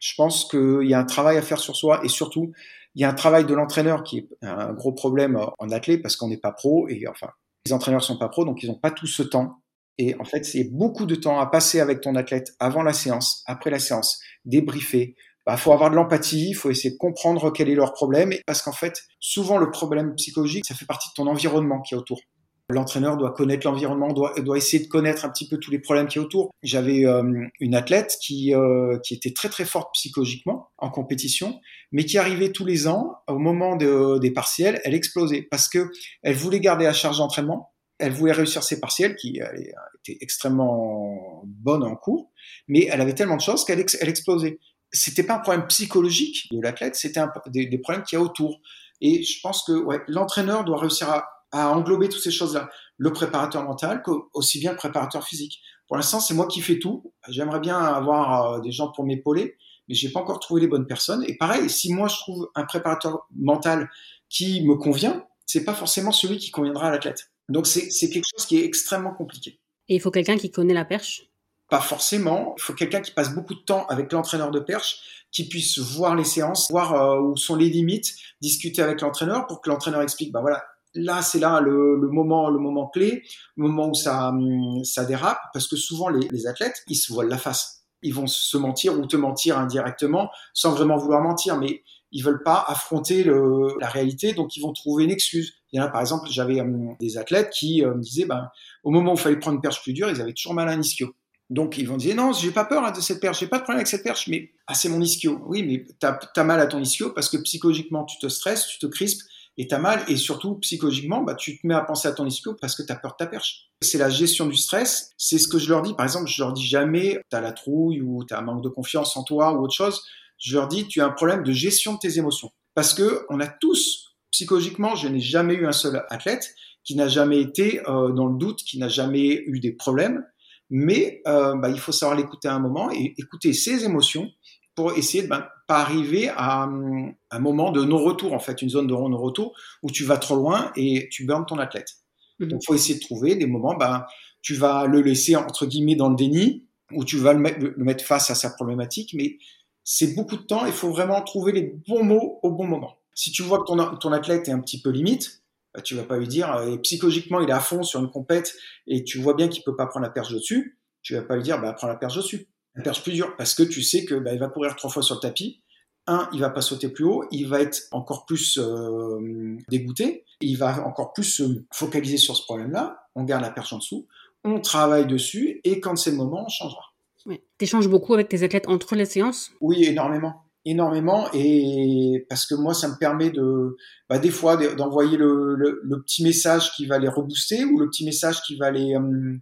[0.00, 2.52] Je pense qu'il y a un travail à faire sur soi et surtout,
[2.94, 6.16] il y a un travail de l'entraîneur qui est un gros problème en athlète parce
[6.16, 7.28] qu'on n'est pas pro et enfin,
[7.66, 9.60] les entraîneurs sont pas pros, donc ils n'ont pas tout ce temps.
[9.98, 13.42] Et en fait, c'est beaucoup de temps à passer avec ton athlète avant la séance,
[13.46, 15.14] après la séance, débriefer.
[15.16, 18.32] Il bah, faut avoir de l'empathie, il faut essayer de comprendre quel est leur problème,
[18.46, 21.96] parce qu'en fait, souvent le problème psychologique, ça fait partie de ton environnement qui est
[21.96, 22.20] autour.
[22.68, 26.08] L'entraîneur doit connaître l'environnement, doit, doit essayer de connaître un petit peu tous les problèmes
[26.08, 26.50] qui est autour.
[26.64, 27.22] J'avais euh,
[27.60, 31.60] une athlète qui, euh, qui était très très forte psychologiquement en compétition,
[31.92, 35.90] mais qui arrivait tous les ans, au moment de, des partiels, elle explosait parce que
[36.22, 41.82] elle voulait garder la charge d'entraînement, elle voulait réussir ses partiels qui étaient extrêmement bonnes
[41.82, 42.30] en cours,
[42.68, 44.58] mais elle avait tellement de choses qu'elle elle explosait
[44.92, 48.60] c'était pas un problème psychologique de l'athlète, c'était des, des, problèmes qu'il y a autour.
[49.00, 52.70] Et je pense que ouais, l'entraîneur doit réussir à, à, englober toutes ces choses-là.
[52.96, 55.60] Le préparateur mental, aussi bien le préparateur physique.
[55.86, 57.12] Pour l'instant, c'est moi qui fais tout.
[57.28, 59.56] J'aimerais bien avoir euh, des gens pour m'épauler,
[59.88, 61.24] mais j'ai pas encore trouvé les bonnes personnes.
[61.26, 63.90] Et pareil, si moi je trouve un préparateur mental
[64.28, 67.30] qui me convient, c'est pas forcément celui qui conviendra à l'athlète.
[67.48, 69.60] Donc c'est quelque chose qui est extrêmement compliqué.
[69.88, 71.30] Et il faut quelqu'un qui connaît la perche?
[71.68, 72.54] Pas forcément.
[72.58, 76.14] Il faut quelqu'un qui passe beaucoup de temps avec l'entraîneur de perche, qui puisse voir
[76.14, 80.32] les séances, voir euh, où sont les limites, discuter avec l'entraîneur pour que l'entraîneur explique,
[80.32, 83.22] bah voilà, là c'est là le, le, moment, le moment clé,
[83.56, 87.12] le moment où ça, hum, ça dérape, parce que souvent les, les athlètes, ils se
[87.12, 87.84] voilent la face.
[88.02, 91.82] Ils vont se mentir ou te mentir indirectement, sans vraiment vouloir mentir, mais
[92.12, 95.55] ils veulent pas affronter le, la réalité, donc ils vont trouver une excuse.
[95.76, 98.48] Par exemple, j'avais hum, des athlètes qui euh, me disaient, ben,
[98.84, 100.72] au moment où il fallait prendre une perche plus dure, ils avaient toujours mal à
[100.72, 101.14] un ischio.
[101.48, 103.62] Donc ils vont dire non, j'ai pas peur hein, de cette perche, j'ai pas de
[103.62, 105.40] problème avec cette perche, mais ah c'est mon ischio.
[105.46, 108.78] Oui, mais t'as as mal à ton ischio parce que psychologiquement tu te stresses, tu
[108.78, 109.22] te crispes
[109.56, 112.54] et t'as mal et surtout psychologiquement bah tu te mets à penser à ton ischio
[112.60, 113.68] parce que t'as peur de ta perche.
[113.80, 115.12] C'est la gestion du stress.
[115.18, 115.94] C'est ce que je leur dis.
[115.94, 119.16] Par exemple, je leur dis jamais t'as la trouille ou t'as un manque de confiance
[119.16, 120.02] en toi ou autre chose.
[120.38, 123.38] Je leur dis tu as un problème de gestion de tes émotions parce que on
[123.38, 128.12] a tous psychologiquement, je n'ai jamais eu un seul athlète qui n'a jamais été euh,
[128.12, 130.24] dans le doute, qui n'a jamais eu des problèmes
[130.70, 134.30] mais euh, bah, il faut savoir l'écouter à un moment et écouter ses émotions
[134.74, 138.86] pour essayer de bah, pas arriver à, un moment de non-retour, en fait, une zone
[138.86, 141.94] de non-retour où tu vas trop loin et tu burnes ton athlète.
[142.38, 142.48] Mhm.
[142.48, 144.06] Donc, il faut essayer de trouver des moments, bah,
[144.42, 147.84] tu vas le laisser, entre guillemets, dans le déni, ou tu vas le mettre, le
[147.84, 149.38] mettre face à sa problématique, mais
[149.82, 152.96] c'est beaucoup de temps, il faut vraiment trouver les bons mots au bon moment.
[153.16, 155.42] Si tu vois que ton, ton athlète est un petit peu limite,
[155.74, 158.54] bah, tu vas pas lui dire, et psychologiquement, il est à fond sur une compète
[158.86, 160.78] et tu vois bien qu'il peut pas prendre la perche dessus.
[161.02, 162.46] Tu vas pas lui dire, bah, prends la perche dessus.
[162.74, 165.02] La perche plus dure parce que tu sais que, bah, il va courir trois fois
[165.02, 165.62] sur le tapis.
[166.06, 170.56] un, il va pas sauter plus haut, il va être encore plus euh, dégoûté, il
[170.56, 173.08] va encore plus se focaliser sur ce problème-là.
[173.14, 174.06] On garde la perche en dessous,
[174.44, 176.82] on travaille dessus, et quand c'est le moment, on changera.
[177.24, 179.50] Tu échanges beaucoup avec tes athlètes entre les séances?
[179.60, 180.45] Oui, énormément.
[180.68, 183.76] Énormément, et parce que moi, ça me permet de,
[184.08, 188.42] bah, des fois, d'envoyer le, petit message qui va les rebooster ou le petit message
[188.42, 189.38] qui va les, euh,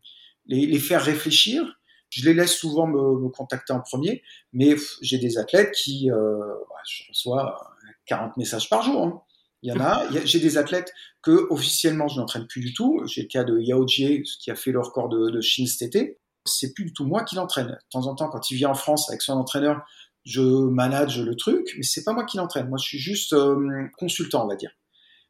[0.47, 1.65] les, faire réfléchir
[2.11, 6.77] je les laisse souvent me, contacter en premier, mais j'ai des athlètes qui, euh, bah,
[6.89, 7.75] je reçois
[8.07, 9.03] 40 messages par jour.
[9.03, 9.23] Hein.
[9.63, 10.05] Il y en a.
[10.25, 13.01] J'ai des athlètes que officiellement je n'entraîne plus du tout.
[13.07, 15.83] J'ai le cas de Yao Jie qui a fait le record de, de Chine cet
[15.83, 16.19] été.
[16.45, 17.69] C'est plus du tout moi qui l'entraîne.
[17.69, 19.81] De temps en temps, quand il vient en France avec son entraîneur,
[20.25, 22.69] je manage le truc, mais c'est pas moi qui l'entraîne.
[22.69, 24.71] Moi, je suis juste euh, consultant, on va dire.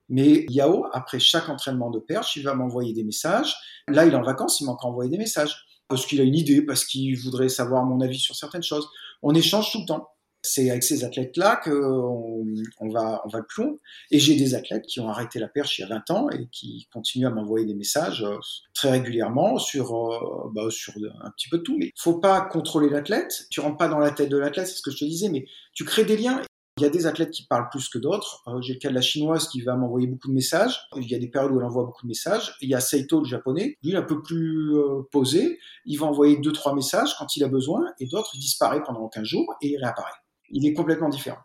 [0.09, 3.57] Mais Yao, après chaque entraînement de perche, il va m'envoyer des messages.
[3.89, 6.35] Là, il est en vacances, il m'a encore envoyé des messages parce qu'il a une
[6.35, 8.89] idée, parce qu'il voudrait savoir mon avis sur certaines choses.
[9.23, 10.09] On échange tout le temps.
[10.45, 12.45] C'est avec ces athlètes-là qu'on
[12.81, 13.79] on va, on va le plomb.
[14.11, 16.47] Et j'ai des athlètes qui ont arrêté la perche il y a 20 ans et
[16.53, 18.37] qui continuent à m'envoyer des messages euh,
[18.75, 21.77] très régulièrement sur, euh, bah, sur un petit peu de tout.
[21.79, 23.47] Mais faut pas contrôler l'athlète.
[23.51, 25.47] Tu rentres pas dans la tête de l'athlète, c'est ce que je te disais, mais
[25.73, 26.43] tu crées des liens.
[26.77, 28.43] Il y a des athlètes qui parlent plus que d'autres.
[28.49, 30.81] Euh, j'ai le cas de la chinoise qui va m'envoyer beaucoup de messages.
[30.97, 32.57] Il y a des périodes où elle envoie beaucoup de messages.
[32.61, 35.61] Il y a Seito, le japonais, lui un peu plus euh, posé.
[35.85, 39.23] Il va envoyer deux, trois messages quand il a besoin et d'autres, disparaît pendant 15
[39.23, 40.24] jours et il réapparaît.
[40.51, 41.39] Il est complètement différent.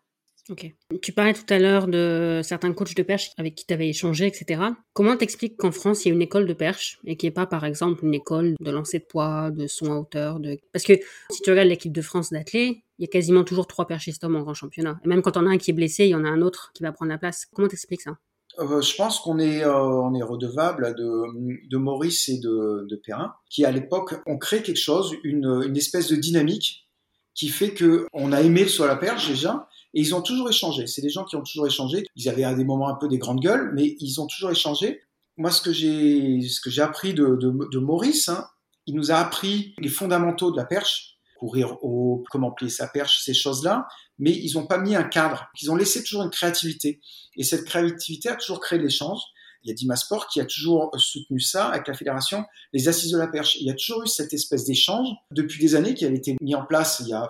[0.50, 0.66] Ok.
[1.04, 4.26] Tu parlais tout à l'heure de certains coachs de perche avec qui tu avais échangé,
[4.26, 4.62] etc.
[4.94, 7.34] Comment t'expliques qu'en France, il y a une école de perche et qu'il n'y ait
[7.36, 10.58] pas, par exemple, une école de lancer de poids, de son à hauteur de...
[10.74, 10.94] Parce que
[11.30, 14.38] si tu regardes l'équipe de France d'athlètes, il y a quasiment toujours trois perchistes hommes
[14.38, 15.00] en grand championnat.
[15.06, 16.72] Et même quand on a un qui est blessé, il y en a un autre
[16.74, 17.46] qui va prendre la place.
[17.54, 18.18] Comment t'expliques ça?
[18.58, 22.96] Euh, je pense qu'on est, euh, on est redevable de, de Maurice et de, de
[22.96, 26.88] Perrin, qui à l'époque ont créé quelque chose, une, une espèce de dynamique
[27.39, 30.88] qui fait que on a aimé à la perche déjà, et ils ont toujours échangé.
[30.88, 32.06] C'est des gens qui ont toujours échangé.
[32.17, 34.99] Ils avaient à des moments un peu des grandes gueules, mais ils ont toujours échangé.
[35.38, 38.45] Moi, ce que j'ai, ce que j'ai appris de Maurice, hein,
[38.88, 43.23] il nous a appris les fondamentaux de la perche, courir haut, comment plier sa perche,
[43.23, 45.47] ces choses-là, mais ils n'ont pas mis un cadre.
[45.62, 46.99] Ils ont laissé toujours une créativité.
[47.38, 49.21] Et cette créativité a toujours créé l'échange.
[49.63, 53.12] Il y a Dima Sport qui a toujours soutenu ça avec la fédération, les assises
[53.12, 53.58] de la perche.
[53.60, 56.56] Il y a toujours eu cette espèce d'échange depuis des années qui avait été mis
[56.56, 57.28] en place il y a,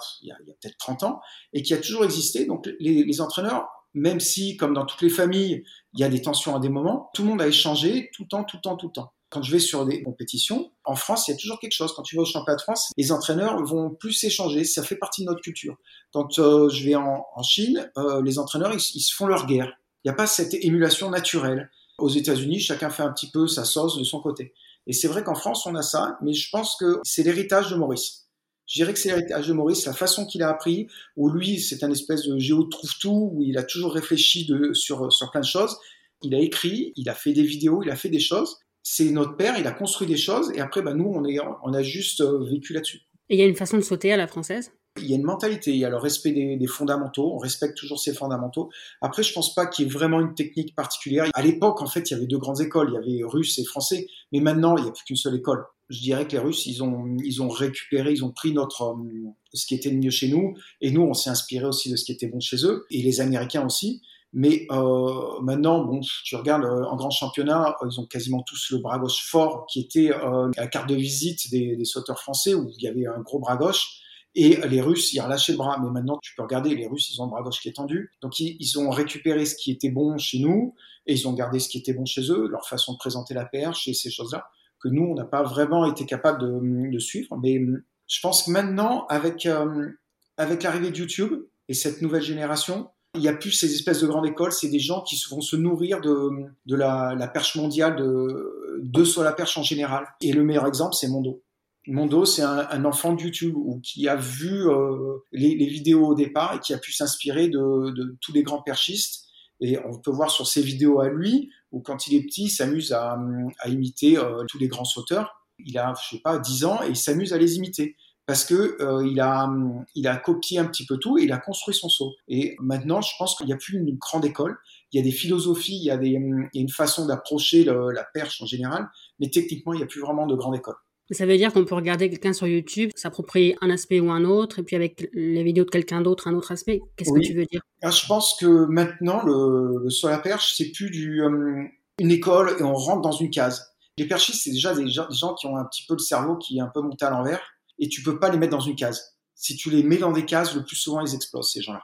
[0.61, 1.21] peut-être 30 ans
[1.53, 2.45] et qui a toujours existé.
[2.45, 5.63] Donc les, entraîneurs, même si, comme dans toutes les familles,
[5.93, 8.27] il y a des tensions à des moments, tout le monde a échangé tout le
[8.27, 9.13] temps, tout le temps, tout le temps.
[9.29, 11.93] Quand je vais sur des compétitions, en France, il y a toujours quelque chose.
[11.95, 14.63] Quand tu vas au championnat de France, les entraîneurs vont plus échanger.
[14.63, 15.77] Ça fait partie de notre culture.
[16.11, 19.71] Quand euh, je vais en, Chine, euh, les entraîneurs, ils, se font leur guerre.
[20.03, 21.69] Il n'y a pas cette émulation naturelle.
[21.99, 24.53] Aux États-Unis, chacun fait un petit peu sa sauce de son côté.
[24.87, 27.75] Et c'est vrai qu'en France, on a ça, mais je pense que c'est l'héritage de
[27.75, 28.27] Maurice.
[28.67, 31.83] Je dirais que c'est l'héritage de Maurice, la façon qu'il a appris, où lui, c'est
[31.83, 35.77] un espèce de géo trouve-tout, où il a toujours réfléchi sur, sur plein de choses.
[36.21, 38.57] Il a écrit, il a fait des vidéos, il a fait des choses.
[38.83, 41.23] C'est notre père, il a construit des choses, et après, bah, nous, on,
[41.63, 43.01] on a juste euh, vécu là-dessus.
[43.29, 44.71] Et il y a une façon de sauter à la française?
[44.97, 47.99] Il y a une mentalité, il y a le respect des, fondamentaux, on respecte toujours
[47.99, 48.69] ces fondamentaux.
[49.01, 51.25] Après, je pense pas qu'il y ait vraiment une technique particulière.
[51.33, 53.63] À l'époque, en fait, il y avait deux grandes écoles, il y avait russe et
[53.63, 55.63] français, mais maintenant, il n'y a plus qu'une seule école.
[55.89, 59.29] Je dirais que les Russes, ils ont, ils ont récupéré, ils ont pris notre, euh,
[59.53, 62.11] ce qui était mieux chez nous, et nous, on s'est inspiré aussi de ce qui
[62.11, 64.01] était bon chez eux, et les Américains aussi.
[64.31, 68.77] Mais euh, maintenant, bon, tu regardes euh, en grand championnat, ils ont quasiment tous le
[68.77, 72.83] bras gauche fort, qui était euh, la carte de visite des sauteurs français, où il
[72.83, 74.01] y avait un gros bras gauche.
[74.35, 75.79] Et les Russes, ils relâchaient le bras.
[75.81, 78.11] Mais maintenant, tu peux regarder, les Russes, ils ont le bras gauche qui est tendu.
[78.21, 80.75] Donc, ils, ont récupéré ce qui était bon chez nous
[81.07, 83.45] et ils ont gardé ce qui était bon chez eux, leur façon de présenter la
[83.45, 84.47] perche et ces choses-là,
[84.79, 87.35] que nous, on n'a pas vraiment été capable de, suivre.
[87.37, 87.59] Mais
[88.07, 89.89] je pense que maintenant, avec, euh,
[90.37, 91.33] avec l'arrivée de YouTube
[91.67, 94.79] et cette nouvelle génération, il n'y a plus ces espèces de grandes écoles, c'est des
[94.79, 96.29] gens qui vont se nourrir de,
[96.67, 100.05] de la, la perche mondiale, de, de sur la perche en général.
[100.21, 101.41] Et le meilleur exemple, c'est Mondo.
[101.89, 106.07] Mondo, c'est un, un, enfant de YouTube ou qui a vu euh, les, les, vidéos
[106.07, 109.25] au départ et qui a pu s'inspirer de, de, tous les grands perchistes.
[109.59, 112.49] Et on peut voir sur ses vidéos à lui, où quand il est petit, il
[112.49, 113.17] s'amuse à,
[113.59, 115.45] à, imiter euh, tous les grands sauteurs.
[115.57, 118.77] Il a, je sais pas, 10 ans et il s'amuse à les imiter parce que
[118.79, 119.49] euh, il a
[119.95, 122.13] il a copié un petit peu tout et il a construit son saut.
[122.27, 124.55] Et maintenant, je pense qu'il n'y a plus une grande école.
[124.93, 127.63] Il y a des philosophies, il y a, des, il y a une façon d'approcher
[127.63, 128.87] la perche en général,
[129.19, 130.75] mais techniquement, il n'y a plus vraiment de grande école.
[131.11, 134.59] Ça veut dire qu'on peut regarder quelqu'un sur YouTube, s'approprier un aspect ou un autre,
[134.59, 136.81] et puis avec les vidéos de quelqu'un d'autre, un autre aspect.
[136.95, 137.21] Qu'est-ce oui.
[137.21, 137.61] que tu veux dire?
[137.81, 141.63] Ah, Je pense que maintenant, le, le à la perche, c'est plus du, euh,
[141.99, 143.73] une école et on rentre dans une case.
[143.97, 146.37] Les perchistes, c'est déjà des gens, des gens, qui ont un petit peu le cerveau
[146.37, 147.41] qui est un peu monté à l'envers,
[147.79, 149.17] et tu peux pas les mettre dans une case.
[149.35, 151.81] Si tu les mets dans des cases, le plus souvent, ils explosent, ces gens-là.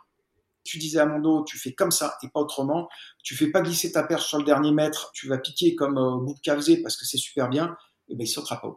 [0.63, 2.89] Tu disais à mon dos, tu fais comme ça et pas autrement.
[3.23, 6.17] Tu fais pas glisser ta perche sur le dernier mètre, tu vas piquer comme euh,
[6.23, 7.75] Boubka faisait parce que c'est super bien,
[8.07, 8.67] et eh ben il sautera pas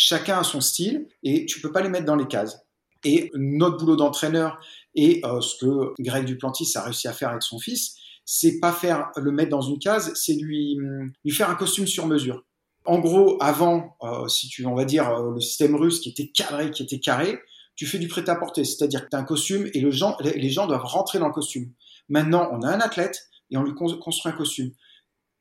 [0.00, 2.56] Chacun a son style et tu peux pas les mettre dans les cases.
[3.04, 4.60] Et notre boulot d'entraîneur
[4.94, 8.72] et euh, ce que Greg Duplantis a réussi à faire avec son fils, c'est pas
[8.72, 10.78] faire le mettre dans une case, c'est lui
[11.24, 12.44] lui faire un costume sur mesure.
[12.84, 16.28] En gros, avant, euh, si tu on va dire euh, le système russe qui était
[16.28, 17.38] cadré, qui était carré,
[17.74, 21.18] tu fais du prêt-à-porter, c'est-à-dire que tu as un costume et les gens doivent rentrer
[21.18, 21.72] dans le costume.
[22.08, 24.72] Maintenant, on a un athlète et on lui construit un costume.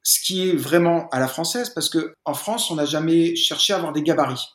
[0.10, 3.74] Ce qui est vraiment à la française, parce que en France, on n'a jamais cherché
[3.74, 4.46] à avoir des gabarits.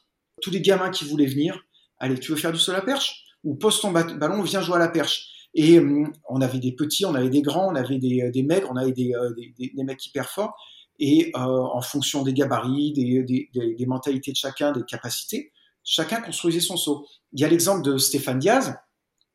[0.41, 1.63] Tous les gamins qui voulaient venir,
[1.99, 3.27] allez, tu veux faire du sol à perche?
[3.45, 5.29] Ou pose ton ballon, viens jouer à la perche.
[5.53, 8.69] Et hum, on avait des petits, on avait des grands, on avait des, des maigres,
[8.73, 10.55] on avait des, euh, des, des, mecs hyper forts.
[10.99, 15.53] Et euh, en fonction des gabarits, des, mentalités de chacun, des capacités,
[15.85, 17.07] chacun construisait son saut.
[17.35, 18.75] Il y a l'exemple de Stéphane Diaz,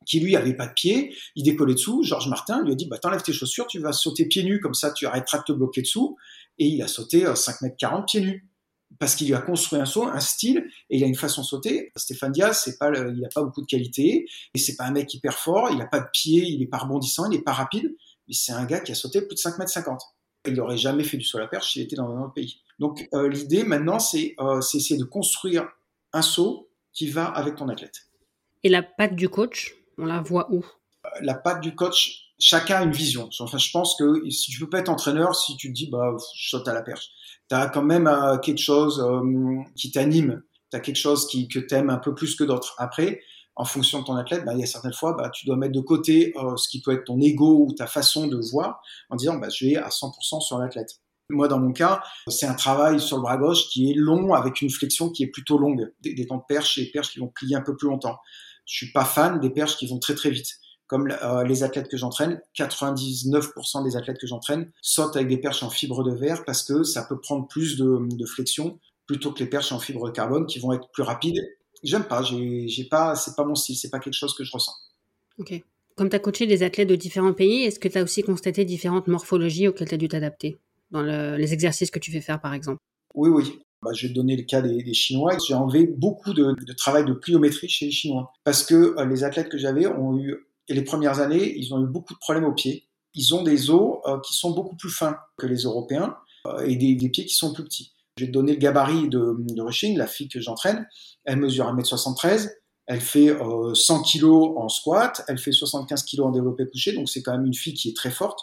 [0.08, 2.02] qui lui avait pas de pied, il décollait dessous.
[2.02, 4.74] Georges Martin lui a dit bah t'enlèves tes chaussures, tu vas sauter pieds nus comme
[4.74, 6.16] ça tu arrêteras de te bloquer dessous.
[6.58, 8.48] Et il a sauté 5 euh, mètres 40 pieds nus
[8.98, 11.46] parce qu'il lui a construit un saut, un style, et il a une façon de
[11.46, 11.92] sauter.
[11.94, 15.12] Stéphane Diaz, c'est pas, il a pas beaucoup de qualité, et c'est pas un mec
[15.12, 17.94] hyper fort, il a pas de pied, il est pas rebondissant, il est pas rapide,
[18.26, 20.00] mais c'est un gars qui a sauté plus de 5 mètres 50.
[20.46, 22.60] Il n'aurait jamais fait du saut à la perche s'il était dans un autre pays.
[22.78, 25.68] Donc euh, l'idée maintenant, c'est euh, essayer de construire
[26.12, 28.06] un saut qui va avec ton athlète.
[28.64, 30.64] Et la patte du coach, on la voit où?
[31.04, 33.28] Euh, La patte du coach, chacun a une vision.
[33.40, 36.16] Enfin, je pense que si tu peux pas être entraîneur, si tu te dis bah
[36.36, 37.08] je saute à la perche,
[37.48, 41.48] tu as quand même euh, quelque chose euh, qui t'anime, tu as quelque chose qui,
[41.48, 42.74] que tu aimes un peu plus que d'autres.
[42.78, 43.20] Après,
[43.56, 45.72] en fonction de ton athlète, bah, il y a certaines fois, bah, tu dois mettre
[45.72, 48.80] de côté ce qui peut être ton ego ou ta façon de voir
[49.10, 51.00] en disant bah, je vais à 100% sur l'athlète.
[51.30, 54.62] Moi, dans mon cas, c'est un travail sur le bras gauche qui est long avec
[54.62, 57.28] une flexion qui est plutôt longue, des, des temps de perche et perches qui vont
[57.28, 58.16] plier un peu plus longtemps.
[58.68, 60.60] Je suis pas fan des perches qui vont très très vite.
[60.86, 65.62] Comme euh, les athlètes que j'entraîne, 99% des athlètes que j'entraîne sautent avec des perches
[65.62, 69.40] en fibre de verre parce que ça peut prendre plus de, de flexion plutôt que
[69.40, 71.40] les perches en fibre de carbone qui vont être plus rapides.
[71.82, 74.74] J'aime pas, j'ai pas, c'est pas mon style, c'est pas quelque chose que je ressens.
[75.38, 75.62] Ok.
[75.96, 78.64] Comme tu as coaché des athlètes de différents pays, est-ce que tu as aussi constaté
[78.64, 80.58] différentes morphologies auxquelles tu as dû t'adapter
[80.90, 82.80] dans les exercices que tu fais faire par exemple?
[83.14, 83.58] Oui, oui.
[83.82, 85.36] Bah, je vais donner le cas des, Chinois.
[85.46, 89.48] J'ai enlevé beaucoup de, travail de pliométrie chez les Chinois parce que euh, les athlètes
[89.48, 92.52] que j'avais ont eu, et les premières années, ils ont eu beaucoup de problèmes aux
[92.52, 92.88] pieds.
[93.14, 96.74] Ils ont des os euh, qui sont beaucoup plus fins que les Européens euh, et
[96.74, 97.92] des, pieds qui sont plus petits.
[98.16, 100.86] Je vais donner le gabarit de, de la fille que j'entraîne.
[101.24, 102.50] Elle mesure 1m73.
[102.86, 103.36] Elle fait
[103.74, 104.24] 100 kg
[104.56, 107.74] en squat, elle fait 75 kg en développé couché, donc c'est quand même une fille
[107.74, 108.40] qui est très forte.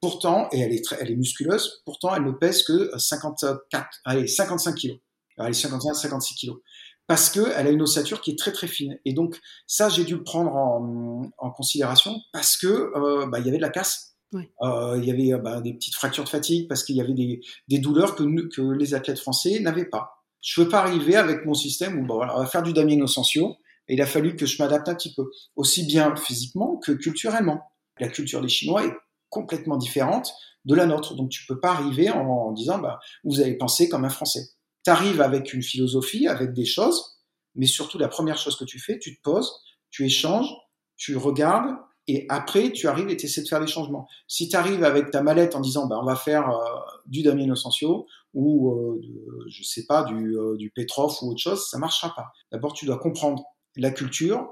[0.00, 4.26] Pourtant, et elle est, très, elle est musculeuse, pourtant elle ne pèse que 54, allez,
[4.28, 4.98] 55 kilos.
[5.38, 6.58] Allez, 55, 56 kilos.
[7.06, 8.98] Parce qu'elle a une ossature qui est très très fine.
[9.04, 13.46] Et donc ça, j'ai dû le prendre en, en considération parce que euh, bah, il
[13.46, 14.16] y avait de la casse.
[14.34, 17.40] Euh, il y avait bah, des petites fractures de fatigue parce qu'il y avait des,
[17.68, 20.22] des douleurs que, que les athlètes français n'avaient pas.
[20.42, 22.74] Je ne veux pas arriver avec mon système où bah, voilà, on va faire du
[22.74, 23.56] Damien Nocensio
[23.88, 27.62] et il a fallu que je m'adapte un petit peu, aussi bien physiquement que culturellement.
[27.98, 28.92] La culture des Chinois est
[29.30, 30.32] complètement différente
[30.64, 31.14] de la nôtre.
[31.14, 34.50] Donc tu peux pas arriver en, disant bah, vous avez pensé comme un Français.
[34.84, 37.18] Tu arrives avec une philosophie, avec des choses,
[37.54, 39.52] mais surtout la première chose que tu fais, tu te poses,
[39.90, 40.50] tu échanges,
[40.96, 44.08] tu regardes, et après tu arrives et tu essaies de faire des changements.
[44.26, 47.44] Si tu arrives avec ta mallette en disant bah, on va faire euh, du Damien
[47.44, 49.00] Inocencio ou euh,
[49.48, 52.32] je sais pas du, euh, du ou autre chose, ça marchera pas.
[52.52, 53.44] D'abord tu dois comprendre
[53.76, 54.48] la culture,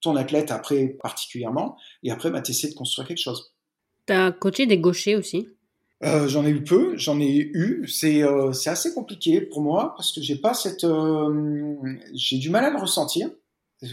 [0.00, 3.54] ton athlète après particulièrement, et après bah, tu essaies de construire quelque chose.
[4.10, 5.46] T'as coaché des gauchers aussi?
[6.02, 7.86] Euh, J'en ai eu peu, j'en ai eu.
[7.86, 11.76] C'est euh, assez compliqué pour moi parce que j'ai pas cette, euh,
[12.12, 13.30] j'ai du mal à le ressentir.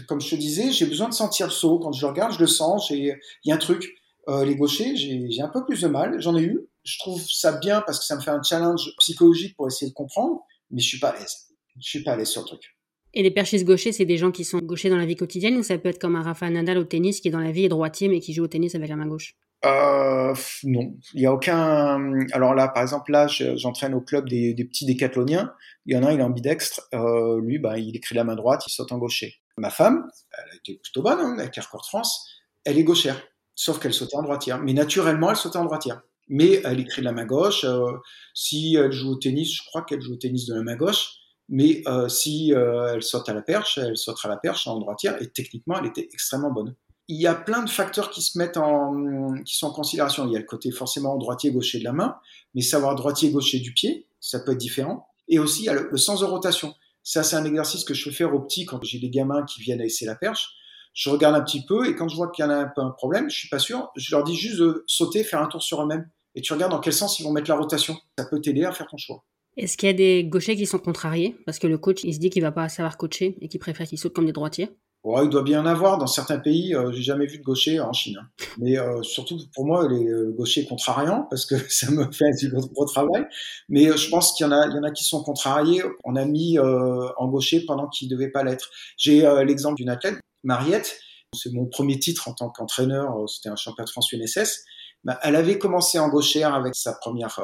[0.08, 1.78] Comme je te disais, j'ai besoin de sentir le saut.
[1.78, 2.90] Quand je le regarde, je le sens.
[2.90, 3.94] Il y a un truc.
[4.26, 6.20] Les gauchers, j'ai un peu plus de mal.
[6.20, 6.66] J'en ai eu.
[6.82, 9.94] Je trouve ça bien parce que ça me fait un challenge psychologique pour essayer de
[9.94, 10.40] comprendre,
[10.72, 11.46] mais je suis pas à l'aise.
[11.80, 12.76] Je suis pas à l'aise sur le truc.
[13.14, 15.62] Et les perchistes gauchers, c'est des gens qui sont gauchers dans la vie quotidienne ou
[15.62, 17.68] ça peut être comme un Rafa Nadal au tennis qui est dans la vie est
[17.68, 19.36] droitier mais qui joue au tennis avec la main gauche?
[19.64, 22.12] Euh, non, il y a aucun.
[22.32, 25.52] Alors là, par exemple, là, j'entraîne au club des, petits décathloniens.
[25.86, 26.82] Il y en a un, il est ambidextre.
[26.94, 29.34] Euh, lui, bah, il écrit la main droite, il saute en gaucher.
[29.56, 32.28] Ma femme, elle a été plutôt bonne hein, records de France.
[32.64, 33.20] Elle est gauchère,
[33.54, 34.60] sauf qu'elle sautait en droitière.
[34.60, 36.02] Mais naturellement, elle sautait en droitière.
[36.28, 37.64] Mais elle écrit de la main gauche.
[37.64, 37.92] Euh,
[38.34, 41.08] si elle joue au tennis, je crois qu'elle joue au tennis de la main gauche.
[41.48, 44.78] Mais euh, si euh, elle saute à la perche, elle sautera à la perche en
[44.78, 45.20] droitière.
[45.22, 46.76] Et techniquement, elle était extrêmement bonne
[47.08, 50.26] il y a plein de facteurs qui se mettent en, qui sont en considération.
[50.26, 52.16] Il y a le côté forcément droitier-gaucher de la main,
[52.54, 55.08] mais savoir droitier-gaucher du pied, ça peut être différent.
[55.26, 56.74] Et aussi, il y a le, sens de rotation.
[57.02, 59.62] Ça, c'est un exercice que je fais faire aux petits quand j'ai des gamins qui
[59.62, 60.50] viennent à essayer la perche.
[60.92, 62.82] je regarde un petit peu et quand je vois qu'il y en a un peu
[62.82, 65.62] un problème, je suis pas sûr, je leur dis juste de sauter, faire un tour
[65.62, 67.96] sur eux-mêmes et tu regardes dans quel sens ils vont mettre la rotation.
[68.18, 69.24] Ça peut t'aider à faire ton choix.
[69.56, 71.36] Est-ce qu'il y a des gauchers qui sont contrariés?
[71.46, 73.86] Parce que le coach il se dit qu'il va pas savoir coacher et qu'il préfère
[73.86, 74.68] qu'ils sautent comme des droitiers
[75.04, 76.74] Ouais, il doit bien en avoir dans certains pays.
[76.74, 78.28] Euh, j'ai jamais vu de gaucher en Chine, hein.
[78.58, 82.50] mais euh, surtout pour moi, les euh, gauchers contrariants parce que ça me fait du
[82.50, 83.24] gros travail.
[83.68, 85.82] Mais je pense qu'il y en a, il y en a qui sont contrariés.
[86.04, 88.70] On a mis en gaucher pendant qu'ils devaient pas l'être.
[88.96, 90.98] J'ai l'exemple d'une athlète, Mariette.
[91.34, 93.28] C'est mon premier titre en tant qu'entraîneur.
[93.28, 94.64] C'était un championnat de France UNSS.
[95.04, 97.40] Bah, elle avait commencé en gauchère avec sa première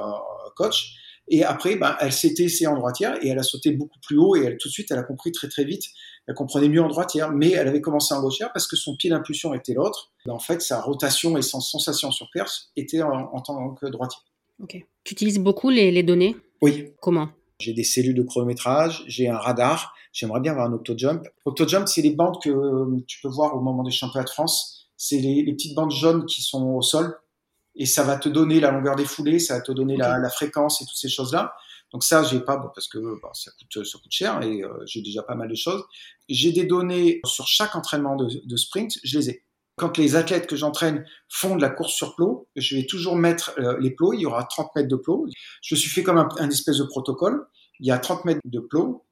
[0.56, 0.96] coach.
[1.28, 4.36] Et après, ben, elle s'était essayée en droitière et elle a sauté beaucoup plus haut
[4.36, 5.84] et elle, tout de suite, elle a compris très très vite.
[6.26, 9.10] Elle comprenait mieux en droitière, mais elle avait commencé en gauchère parce que son pied
[9.10, 10.12] d'impulsion était l'autre.
[10.28, 14.20] En fait, sa rotation et son sensation sur perche étaient en, tant que droitier.
[14.62, 14.76] Ok.
[15.04, 16.36] Tu utilises beaucoup les, les données?
[16.62, 16.92] Oui.
[17.00, 17.28] Comment?
[17.60, 19.94] J'ai des cellules de chronométrage, j'ai un radar.
[20.12, 21.26] J'aimerais bien avoir un auto-jump.
[21.44, 24.88] Auto-jump, c'est les bandes que tu peux voir au moment des championnats de France.
[24.96, 27.16] C'est les, les petites bandes jaunes qui sont au sol
[27.76, 30.30] et ça va te donner la longueur des foulées, ça va te donner la, la,
[30.30, 31.54] fréquence et toutes ces choses-là.
[31.94, 32.98] Donc ça, j'ai pas parce que
[33.34, 35.84] ça coûte ça cher et euh, j'ai déjà pas mal de choses.
[36.28, 39.44] J'ai des données sur chaque entraînement de, sprint, je les ai.
[39.76, 43.54] Quand les athlètes que j'entraîne font de la course sur plot, je vais toujours mettre
[43.58, 44.12] euh, les plots.
[44.12, 45.28] Il y aura 30 mètres de plot.
[45.62, 47.46] Je suis fait comme un, un espèce de protocole.
[47.78, 49.06] Il y a 30 mètres de plot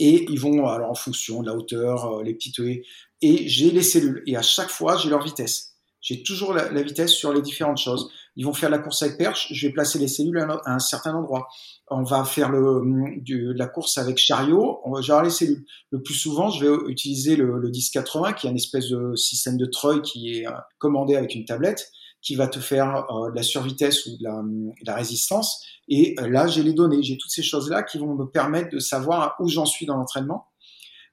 [0.00, 2.82] et ils vont alors en fonction de la hauteur, euh, les petites haies.
[3.22, 5.73] Et j'ai les cellules et à chaque fois j'ai leur vitesse.
[6.04, 8.10] J'ai toujours la, vitesse sur les différentes choses.
[8.36, 11.14] Ils vont faire la course avec perche, je vais placer les cellules à un, certain
[11.14, 11.48] endroit.
[11.88, 15.64] On va faire le, du, la course avec chariot, on va gérer les cellules.
[15.90, 19.56] Le plus souvent, je vais utiliser le, le 1080, qui est un espèce de système
[19.56, 21.90] de treuil qui est euh, commandé avec une tablette,
[22.20, 25.64] qui va te faire euh, de la survitesse ou de la, de la résistance.
[25.88, 28.78] Et euh, là, j'ai les données, j'ai toutes ces choses-là qui vont me permettre de
[28.78, 30.48] savoir où j'en suis dans l'entraînement.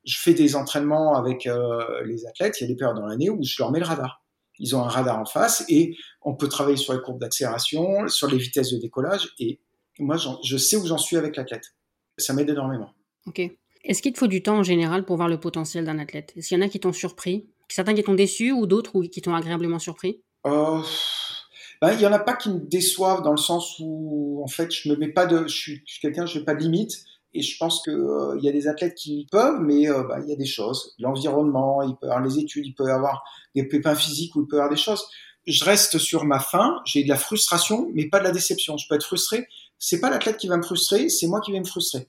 [0.04, 1.48] Je fais des entraînements avec
[2.06, 4.21] les athlètes, il y a des périodes dans l'année où je leur mets le radar
[4.62, 8.28] ils ont un radar en face et on peut travailler sur les courbes d'accélération, sur
[8.28, 9.60] les vitesses de décollage et
[10.00, 11.66] moi je sais où j'en suis avec l'athlète.
[12.18, 12.92] Ça m'aide énormément.
[13.26, 13.42] Ok.
[13.84, 16.34] Est-ce qu'il te faut du temps en général pour voir le potentiel d'un athlète?
[16.36, 17.50] Est-ce qu'il y en a qui t'ont surpris?
[17.68, 20.22] Certains qui t'ont déçu ou d'autres qui t'ont agréablement surpris?
[20.46, 20.82] Euh,
[21.82, 24.72] ben, Il y en a pas qui me déçoivent dans le sens où en fait
[24.72, 26.94] je me mets pas de, je suis, quelqu'un, je n'ai pas de limite.
[27.34, 30.30] Et je pense qu'il euh, y a des athlètes qui peuvent, mais euh, bah, il
[30.30, 30.96] y a des choses.
[31.00, 33.24] L'environnement, il peut avoir les études, il peut avoir
[33.56, 35.06] des pépins physiques ou il peut avoir des choses.
[35.48, 38.78] Je reste sur ma faim, j'ai de la frustration, mais pas de la déception.
[38.78, 39.48] Je peux être frustré.
[39.80, 42.08] C'est pas l'athlète qui va me frustrer, c'est moi qui vais me frustrer.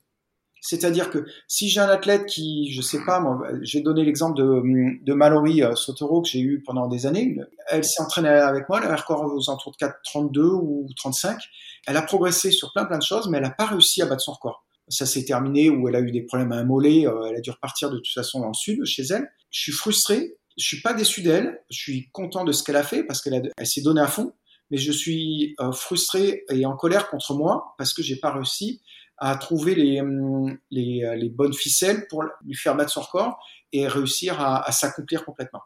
[0.60, 5.04] C'est-à-dire que si j'ai un athlète qui, je sais pas, moi, j'ai donné l'exemple de,
[5.04, 7.36] de Mallory euh, Sotoro que j'ai eu pendant des années.
[7.68, 11.38] Elle s'est entraînée avec moi, elle a record aux alentours de 4,32 ou 35.
[11.86, 14.22] Elle a progressé sur plein plein de choses, mais elle n'a pas réussi à battre
[14.22, 17.24] son record ça s'est terminé où elle a eu des problèmes à un mollet, euh,
[17.24, 19.28] elle a dû repartir de toute façon dans le sud, chez elle.
[19.50, 22.82] Je suis frustré, je suis pas déçu d'elle, je suis content de ce qu'elle a
[22.82, 24.32] fait parce qu'elle elle s'est donnée à fond,
[24.70, 28.82] mais je suis euh, frustré et en colère contre moi parce que j'ai pas réussi
[29.18, 33.38] à trouver les, hum, les, les, bonnes ficelles pour lui faire battre son record
[33.72, 35.60] et réussir à, à s'accomplir complètement.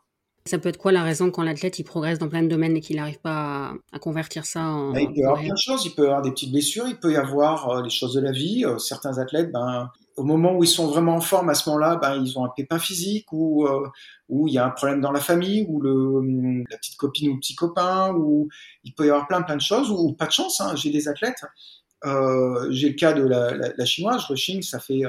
[0.47, 2.81] Ça peut être quoi la raison quand l'athlète il progresse dans plein de domaines et
[2.81, 4.93] qu'il n'arrive pas à, convertir ça en.
[4.93, 5.85] Bah, il peut y avoir plein de choses.
[5.85, 8.21] Il peut y avoir des petites blessures, il peut y avoir euh, les choses de
[8.21, 8.65] la vie.
[8.65, 11.97] Euh, certains athlètes, ben, au moment où ils sont vraiment en forme, à ce moment-là,
[11.97, 13.89] ben, ils ont un pépin physique ou euh,
[14.29, 17.35] il y a un problème dans la famille ou le hum, la petite copine ou
[17.35, 18.49] le petit copain ou
[18.85, 20.61] il peut y avoir plein plein de choses ou, pas de chance.
[20.61, 20.77] Hein.
[20.77, 21.45] J'ai des athlètes.
[22.05, 25.03] Euh, J'ai le cas de la, la, la chinoise, Rushing, ça fait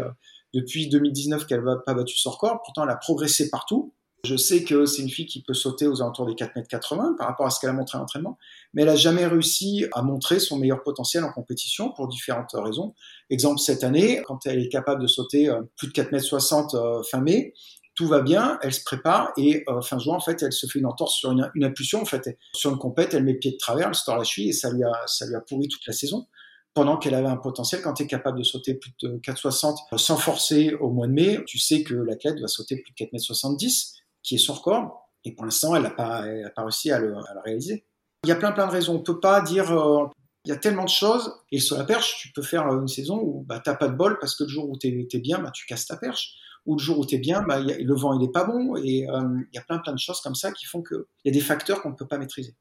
[0.54, 2.62] depuis 2019 qu'elle n'a pas battu son record.
[2.63, 3.93] Pourtant, elle a progressé partout.
[4.27, 7.27] Je sais que c'est une fille qui peut sauter aux alentours des 4,80 m par
[7.27, 8.37] rapport à ce qu'elle a montré à l'entraînement,
[8.73, 12.93] mais elle a jamais réussi à montrer son meilleur potentiel en compétition pour différentes raisons.
[13.29, 17.03] Exemple, cette année, quand elle est capable de sauter euh, plus de 4,60 m euh,
[17.03, 17.53] fin mai,
[17.95, 20.79] tout va bien, elle se prépare et euh, fin juin, en fait, elle se fait
[20.79, 22.01] une entorse sur une, impulsion.
[22.01, 24.23] En fait, sur une compète, elle met le pied de travers, elle se tord la
[24.23, 26.27] cheville et ça lui a, ça lui a pourri toute la saison
[26.75, 27.81] pendant qu'elle avait un potentiel.
[27.81, 31.39] Quand tu es capable de sauter plus de 4,60 sans forcer au mois de mai,
[31.47, 35.09] tu sais que l'athlète va sauter plus de 4,70 m qui est son record.
[35.23, 36.23] Et pour l'instant, elle n'a pas,
[36.55, 37.85] pas, réussi à le, réaliser.
[38.23, 38.95] Il y a plein plein de raisons.
[38.95, 39.71] On peut pas dire.
[39.71, 40.05] Euh,
[40.45, 41.33] il y a tellement de choses.
[41.51, 43.95] Et sur la perche, tu peux faire une saison où bah, tu n'as pas de
[43.95, 46.35] bol parce que le jour où tu es, bien, bah, tu casses ta perche.
[46.65, 48.75] Ou le jour où tu es bien, bah, le vent il est pas bon.
[48.75, 51.29] Et euh, il y a plein plein de choses comme ça qui font qu'il y
[51.29, 52.55] a des facteurs qu'on ne peut pas maîtriser.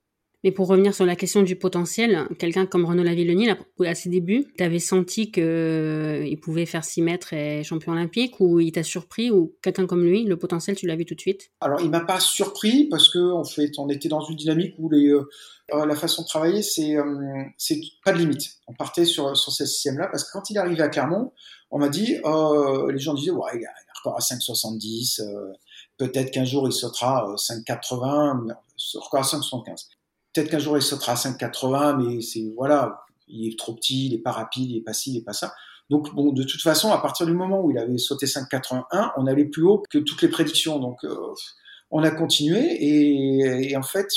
[0.47, 3.49] Mais pour revenir sur la question du potentiel, quelqu'un comme Renaud Lavillenie,
[3.85, 8.37] à ses débuts, tu avais senti qu'il euh, pouvait faire 6 mètres et champion olympique
[8.39, 11.21] ou il t'a surpris ou quelqu'un comme lui, le potentiel, tu l'as vu tout de
[11.21, 11.51] suite?
[11.61, 14.89] Alors, il m'a pas surpris parce que en fait, on était dans une dynamique où
[14.93, 15.29] euh,
[15.75, 16.95] euh, la façon de travailler, c'est
[17.59, 18.59] c'est pas de limite.
[18.69, 21.33] On partait sur, sur ce système-là parce que quand il arrivé à Clermont,
[21.73, 25.23] on m'a dit, les gens disaient, il a un record à 5,70
[25.99, 28.55] Peut-être qu'un jour il sautera 5,80,
[29.01, 29.87] record à 5,75.
[30.37, 34.19] Peut-être qu'un jour il sautera 5,80, mais c'est voilà, il est trop petit, il est
[34.19, 35.55] pas rapide, il est pas ci, il est pas ça.
[35.89, 39.27] Donc bon, de toute façon, à partir du moment où il avait sauté 5,81, on
[39.27, 40.79] allait plus haut que toutes les prédictions.
[40.79, 40.99] Donc
[41.91, 44.09] on a continué et, en fait,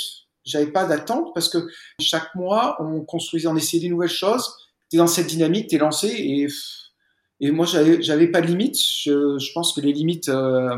[0.44, 1.68] j'avais pas d'attente parce que
[1.98, 4.52] chaque mois, on construisait, on essayait des nouvelles choses.
[4.90, 6.48] T'es dans cette dynamique, t'es lancé et
[7.42, 8.78] et moi, j'avais, pas de limites.
[8.78, 10.76] Je, pense que les limites, euh,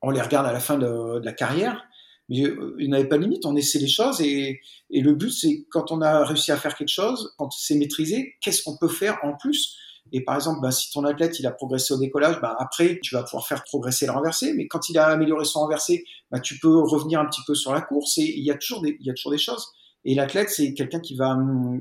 [0.00, 1.84] on les regarde à la fin de la carrière,
[2.28, 3.46] mais euh, il n'avait pas de limite.
[3.46, 4.60] On essaie les choses et,
[4.90, 8.34] et le but, c'est quand on a réussi à faire quelque chose, quand c'est maîtrisé,
[8.40, 9.76] qu'est-ce qu'on peut faire en plus?
[10.12, 13.14] Et par exemple, bah, si ton athlète il a progressé au décollage, bah, après tu
[13.14, 14.52] vas pouvoir faire progresser le renversé.
[14.54, 17.72] Mais quand il a amélioré son renversé, bah, tu peux revenir un petit peu sur
[17.72, 18.18] la course.
[18.18, 19.66] Et il y a toujours des, il y a toujours des choses.
[20.04, 21.36] Et l'athlète, c'est quelqu'un qui va,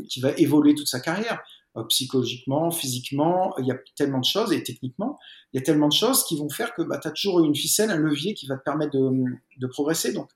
[0.09, 1.43] qui va évoluer toute sa carrière,
[1.83, 3.53] psychologiquement, physiquement.
[3.59, 5.17] Il y a tellement de choses et techniquement,
[5.53, 7.55] il y a tellement de choses qui vont faire que bah, tu as toujours une
[7.55, 9.09] ficelle, un levier qui va te permettre de,
[9.57, 10.13] de progresser.
[10.13, 10.29] Donc,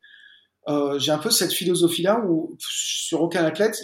[0.68, 3.82] euh, j'ai un peu cette philosophie-là où sur aucun athlète,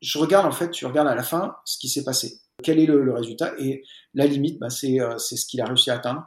[0.00, 2.86] je regarde en fait, tu regardes à la fin ce qui s'est passé quel est
[2.86, 3.54] le, le résultat?
[3.58, 3.84] Et
[4.14, 6.24] la limite, bah, c'est euh, ce qu'il a réussi à atteindre.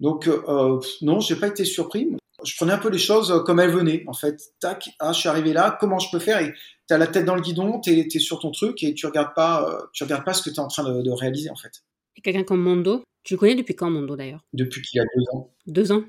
[0.00, 2.10] Donc euh, non, j'ai pas été surpris.
[2.44, 4.04] Je prenais un peu les choses comme elles venaient.
[4.06, 6.40] En fait, tac, ah, je suis arrivé là, comment je peux faire?
[6.40, 6.52] Et
[6.88, 9.34] tu as la tête dans le guidon, tu es, sur ton truc et tu regardes
[9.34, 11.56] pas, euh, tu regardes pas ce que tu es en train de, de, réaliser en
[11.56, 11.82] fait.
[12.16, 14.44] Et quelqu'un comme Mondo, tu le connais depuis quand Mondo d'ailleurs?
[14.52, 15.54] Depuis qu'il a deux ans.
[15.66, 16.04] Deux ans.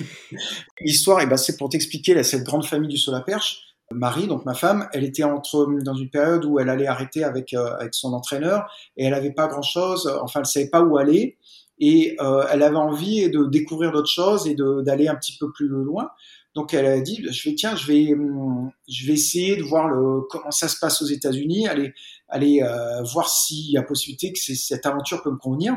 [0.80, 3.74] L'histoire, eh ben, c'est pour t'expliquer cette grande famille du sol à perche.
[3.90, 7.52] Marie, donc ma femme, elle était entre dans une période où elle allait arrêter avec
[7.52, 8.66] euh, avec son entraîneur
[8.96, 11.38] et elle avait pas grand chose, enfin elle savait pas où aller
[11.86, 15.68] et euh, elle avait envie de découvrir d'autres choses et d'aller un petit peu plus
[15.68, 16.08] loin.
[16.54, 19.90] Donc elle a dit je vais tiens je vais essayer de voir
[20.30, 21.92] comment ça se passe aux États-Unis, aller
[22.28, 25.74] aller euh, voir s'il y a possibilité que cette aventure peut me convenir.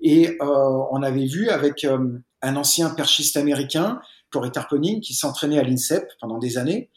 [0.00, 5.58] Et euh, on avait vu avec euh, un ancien perchiste américain, Corey Tarpening, qui s'entraînait
[5.58, 6.90] à l'INSEP pendant des années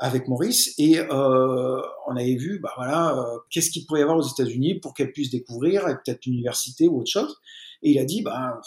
[0.00, 4.92] avec Maurice et on avait vu bah qu'est-ce qu'il pourrait y avoir aux États-Unis pour
[4.92, 7.40] qu'elle puisse découvrir peut-être l'université ou autre chose
[7.84, 8.60] et il a dit bah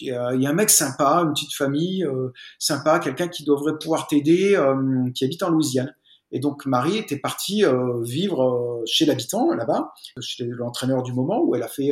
[0.00, 4.06] il y, a, un mec sympa une petite famille euh, sympa quelqu'un qui devrait pouvoir
[4.06, 5.92] t'aider euh, qui habite en Louisiane.
[6.30, 11.56] Et donc Marie était partie euh, vivre chez l'habitant là-bas chez l'entraîneur du moment où
[11.56, 11.90] elle a fait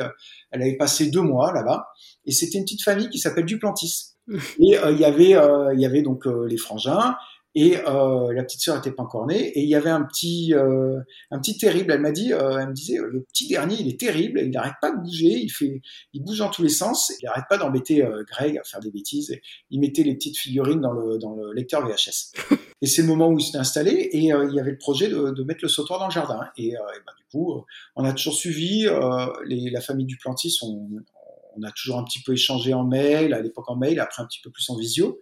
[0.52, 1.88] elle avait passé deux mois là-bas.
[2.24, 4.14] Et c'était une petite famille qui s'appelle Duplantis.
[4.28, 5.34] Et il y avait
[5.74, 7.16] il y avait donc les frangins
[7.54, 9.48] et euh, la petite sœur était pas encore née.
[9.48, 11.92] Et il y avait un petit euh, un petit terrible.
[11.92, 14.40] Elle m'a dit euh, elle me disait le petit dernier il est terrible.
[14.40, 15.38] Il n'arrête pas de bouger.
[15.40, 15.80] Il fait
[16.12, 17.12] il bouge dans tous les sens.
[17.20, 19.30] Il n'arrête pas d'embêter euh, Greg à faire des bêtises.
[19.30, 19.40] Et
[19.70, 22.32] il mettait les petites figurines dans le dans le lecteur VHS
[22.82, 25.08] et c'est le moment où il s'était installé et euh, il y avait le projet
[25.08, 26.40] de, de, mettre le sautoir dans le jardin.
[26.56, 27.64] Et, et ben, du coup
[27.96, 28.86] on a toujours suivi
[29.46, 30.88] les, la famille du Plantis on,
[31.56, 34.26] on a toujours un petit peu échangé en mail à l'époque en mail après un
[34.26, 35.20] petit peu plus en visio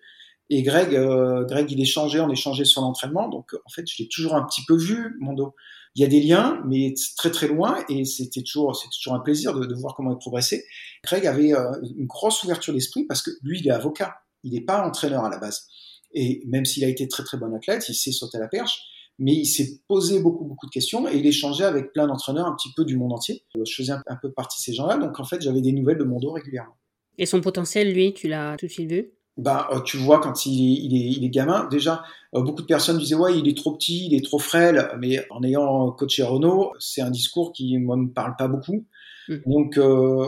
[0.49, 3.29] et Greg, euh, Greg, il échangeait, on échangeait sur l'entraînement.
[3.29, 5.55] Donc, en fait, je l'ai toujours un petit peu vu, mon dos.
[5.95, 9.21] Il y a des liens, mais très très loin, et c'était toujours, c'était toujours un
[9.21, 10.65] plaisir de, de, voir comment il progressait.
[11.05, 14.61] Greg avait euh, une grosse ouverture d'esprit parce que lui, il est avocat, il n'est
[14.61, 15.67] pas entraîneur à la base.
[16.13, 18.81] Et même s'il a été très très bon athlète, il sait sauter à la perche,
[19.19, 22.55] mais il s'est posé beaucoup beaucoup de questions et il échangeait avec plein d'entraîneurs un
[22.55, 23.43] petit peu du monde entier.
[23.55, 26.05] Je faisais un, peu partie de ces gens-là, donc en fait, j'avais des nouvelles de
[26.05, 26.77] mon dos régulièrement.
[27.19, 29.13] Et son potentiel, lui, tu l'as tout de suite vu?
[29.37, 32.03] Bah, euh, tu vois quand il est, il est, il est gamin, déjà,
[32.35, 35.27] euh, beaucoup de personnes disaient ouais, il est trop petit, il est trop frêle, mais
[35.31, 38.87] en ayant coaché Renault, c'est un discours qui moi me parle pas beaucoup.
[39.29, 39.37] Mmh.
[39.47, 40.27] Donc euh,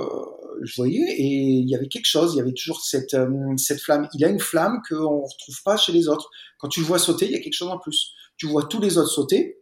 [0.63, 3.81] je voyais et il y avait quelque chose, il y avait toujours cette euh, cette
[3.81, 4.09] flamme.
[4.15, 6.31] Il a une flamme qu'on retrouve pas chez les autres.
[6.59, 8.13] Quand tu le vois sauter, il y a quelque chose en plus.
[8.37, 9.59] Tu vois tous les autres sauter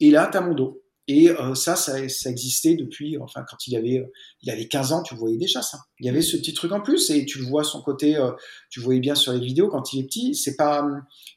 [0.00, 0.83] et là t'as mon dos.
[1.06, 4.02] Et euh, ça, ça, ça, existait depuis, enfin, quand il avait,
[4.40, 5.78] il avait 15 ans, tu voyais déjà ça.
[6.00, 8.32] Il y avait ce petit truc en plus, et tu le vois son côté, euh,
[8.70, 10.34] tu voyais bien sur les vidéos quand il est petit.
[10.34, 10.86] C'est pas,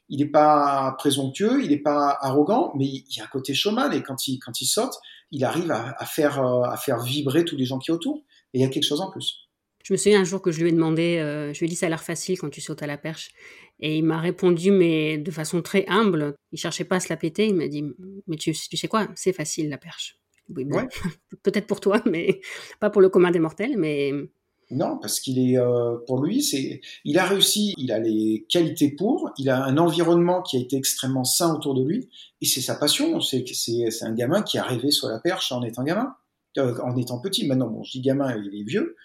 [0.08, 3.92] il n'est pas présomptueux, il n'est pas arrogant, mais il y a un côté showman,
[3.92, 4.94] et quand il, quand il saute,
[5.30, 8.24] il arrive à, à faire, euh, à faire vibrer tous les gens qui sont autour.
[8.54, 9.47] Et il y a quelque chose en plus.
[9.88, 11.74] Je me souviens un jour que je lui ai demandé, euh, je lui ai dit
[11.74, 13.30] ça a l'air facile quand tu sautes à la perche.
[13.80, 16.34] Et il m'a répondu, mais de façon très humble.
[16.52, 17.46] Il cherchait pas à se la péter.
[17.46, 17.82] Il m'a dit,
[18.26, 20.18] mais tu, tu sais quoi, c'est facile la perche.
[20.54, 20.88] Oui, bon, ouais.
[21.42, 22.42] peut-être pour toi, mais
[22.80, 23.78] pas pour le commun des mortels.
[23.78, 24.12] Mais
[24.70, 28.90] non, parce qu'il est, euh, pour lui, c'est, il a réussi, il a les qualités
[28.90, 32.10] pour, il a un environnement qui a été extrêmement sain autour de lui,
[32.42, 33.22] et c'est sa passion.
[33.22, 36.14] C'est, c'est, c'est un gamin qui a rêvé sur la perche en étant gamin,
[36.58, 37.46] euh, en étant petit.
[37.46, 38.96] Maintenant, bon, je dis gamin, il est vieux,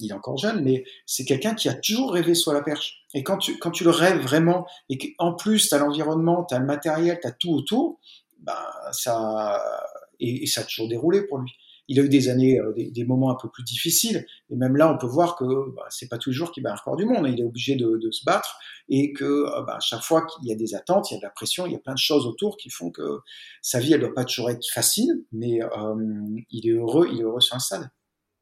[0.00, 3.04] il est encore jeune, mais c'est quelqu'un qui a toujours rêvé sur la perche.
[3.14, 6.54] Et quand tu, quand tu le rêves vraiment, et qu'en plus, tu as l'environnement, tu
[6.54, 7.98] as le matériel, tu as tout autour,
[8.40, 8.52] ben,
[8.92, 9.62] ça,
[10.20, 11.52] et, ça a toujours déroulé pour lui.
[11.88, 14.26] Il a eu des années, euh, des, moments un peu plus difficiles.
[14.50, 15.44] Et même là, on peut voir que
[15.76, 17.28] bah, c'est pas tous les jours qu'il bat un record du monde.
[17.28, 20.56] Il est obligé de, se battre et que euh, bah, chaque fois qu'il y a
[20.56, 22.56] des attentes, il y a de la pression, il y a plein de choses autour
[22.56, 23.20] qui font que
[23.62, 25.94] sa vie, elle doit pas toujours être facile, mais euh,
[26.50, 27.88] il est heureux, il est heureux sur un stade.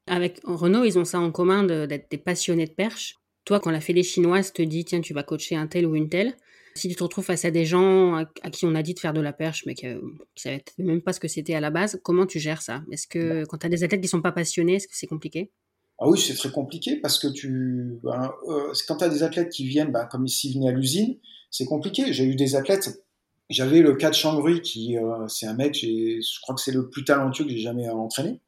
[0.06, 3.16] Avec Renault, ils ont ça en commun d'être des passionnés de perche.
[3.44, 6.08] Toi, quand la fédé chinoise te dit, tiens, tu vas coacher un tel ou une
[6.08, 6.34] telle,
[6.76, 9.12] si tu te retrouves face à des gens à, qui on a dit de faire
[9.12, 10.00] de la perche, mais qui ne
[10.34, 12.82] savaient même pas ce que c'était à la base, comment tu gères ça?
[12.90, 15.52] Est-ce que quand tu as des athlètes qui sont pas passionnés, est-ce que c'est compliqué?
[16.00, 19.50] Ah oui, c'est très compliqué parce que tu, ben, euh, quand tu as des athlètes
[19.50, 21.16] qui viennent, ben, comme s'ils venaient à l'usine,
[21.50, 22.12] c'est compliqué.
[22.12, 23.04] J'ai eu des athlètes,
[23.48, 27.04] j'avais le cas de qui, euh, c'est un mec, je crois que c'est le plus
[27.04, 28.40] talentueux que j'ai jamais entraîné.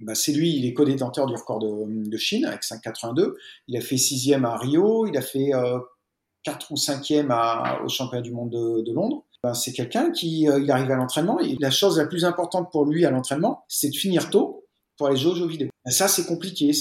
[0.00, 3.34] Ben, c'est lui, il est co-détenteur du record de, Chine avec 5,82.
[3.68, 5.78] Il a fait sixième à Rio, il a fait euh,
[6.44, 9.24] 4 ou 5e au championnat du monde de, Londres.
[9.42, 12.70] Ben, c'est quelqu'un qui euh, il arrive à l'entraînement et la chose la plus importante
[12.70, 15.68] pour lui à l'entraînement, c'est de finir tôt pour aller jouer aux jeux vidéo.
[15.84, 16.72] Ben, ça, c'est compliqué.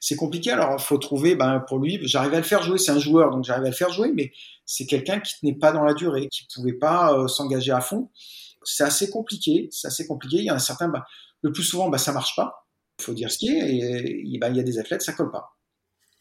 [0.00, 0.50] C'est compliqué.
[0.50, 2.78] Alors, il faut trouver, ben, pour lui, j'arrive à le faire jouer.
[2.78, 4.32] C'est un joueur, donc j'arrive à le faire jouer, mais
[4.64, 8.08] c'est quelqu'un qui n'est pas dans la durée, qui pouvait pas euh, s'engager à fond.
[8.64, 9.68] C'est assez compliqué.
[9.70, 10.38] C'est assez compliqué.
[10.38, 11.02] Il y en a certains, ben,
[11.42, 12.66] le plus souvent, ben, ça marche pas.
[13.00, 13.76] Il faut dire ce qui est.
[13.76, 15.56] Et, ben, il y a des athlètes, ça colle pas.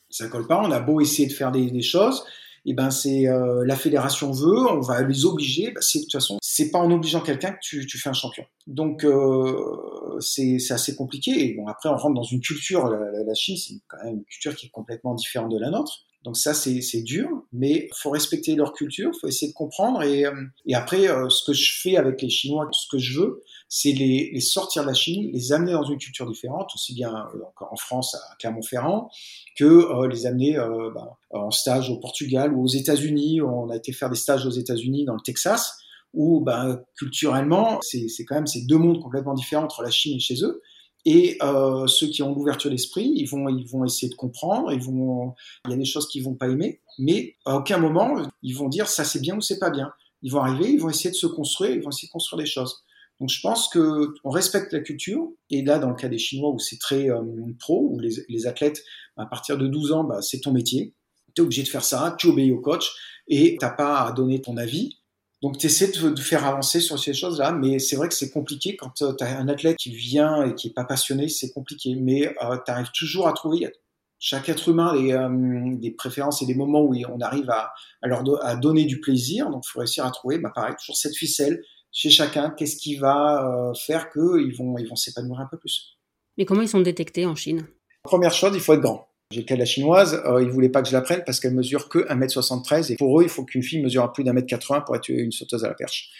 [0.09, 0.61] Ça colle pas.
[0.61, 2.24] On a beau essayer de faire des, choses
[2.65, 5.72] et ben c'est euh, la fédération veut, on va les obliger.
[5.72, 8.43] Bah, de toute façon, c'est pas en obligeant quelqu'un que tu, tu, fais un champion.
[8.68, 11.32] Donc euh, c'est assez compliqué.
[11.32, 12.88] Et bon après on rentre dans une culture.
[12.88, 16.07] La, la Chine c'est quand même une culture qui est complètement différente de la nôtre.
[16.28, 20.03] Donc ça, c'est dur, mais faut respecter leur culture, faut essayer de comprendre.
[20.03, 20.34] Et, euh,
[20.65, 23.91] et après, euh, ce que je fais avec les Chinois, ce que je veux, c'est
[23.91, 27.39] les, les, sortir de la Chine, les amener dans une culture différente, aussi bien euh,
[27.59, 29.09] en France à Clermont-Ferrand,
[29.57, 30.57] que les amener
[30.93, 33.41] bah, en stage au Portugal ou aux États-Unis.
[33.41, 35.78] On a été faire des stages aux États-Unis, dans le Texas,
[36.13, 40.20] où bah, culturellement, c'est quand même ces deux mondes complètement différents entre la Chine et
[40.20, 40.61] chez eux.
[41.09, 44.82] Et euh, ceux qui ont l'ouverture d'esprit, ils vont, ils vont essayer de comprendre, ils
[44.82, 48.53] vont, il y a des choses qu'ils vont pas aimer, mais à aucun moment ils
[48.53, 49.93] vont dire ça c'est bien ou c'est pas bien.
[50.22, 52.49] Ils vont arriver, ils vont essayer de se construire, ils vont essayer de construire des
[52.49, 52.84] choses.
[53.20, 55.30] Donc je pense que on respecte la culture.
[55.49, 57.22] Et là, dans le cas des Chinois où c'est très euh,
[57.59, 58.84] pro, où les, athlètes,
[59.18, 60.93] à partir de 12 ans, bah, c'est ton métier.
[61.36, 62.91] Tu es obligé de faire ça, tu obéis au coach
[63.28, 64.97] et t'as pas à donner ton avis.
[65.43, 68.76] Donc, tu essaies de, faire avancer sur ces choses-là, mais c'est vrai que c'est compliqué
[68.76, 71.95] quand euh, tu as un athlète qui vient et qui est pas passionné, c'est compliqué.
[71.95, 73.72] Mais euh, tu arrives toujours à trouver,
[74.18, 78.24] chaque être humain, des, euh, des préférences et des moments où on arrive à, leur
[78.59, 79.51] donner du plaisir.
[79.51, 81.61] Donc, il faut réussir à trouver, bah, pareil, toujours cette ficelle
[81.97, 82.51] chez chacun.
[82.51, 85.97] Qu'est-ce qui va faire qu'ils vont ils vont s'épanouir un peu plus.
[86.37, 87.65] Mais comment ils sont détectés en Chine?
[88.03, 89.07] Première chose, il faut être grand.
[89.31, 91.39] J'ai le cas de la chinoise, euh, ils voulaient pas que je la prenne parce
[91.39, 94.47] qu'elle mesure que 1m73 et pour eux, il faut qu'une fille mesure plus d'un mètre
[94.47, 96.11] 80 pour être une sauteuse à la perche.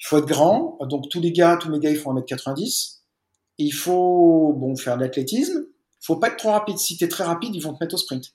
[0.00, 2.98] Il faut être grand, donc tous les gars, tous mes gars, ils font 1m90.
[3.58, 5.64] Il faut bon faire de l'athlétisme.
[6.02, 6.78] Il faut pas être trop rapide.
[6.78, 8.32] Si tu es très rapide, ils vont te mettre au sprint.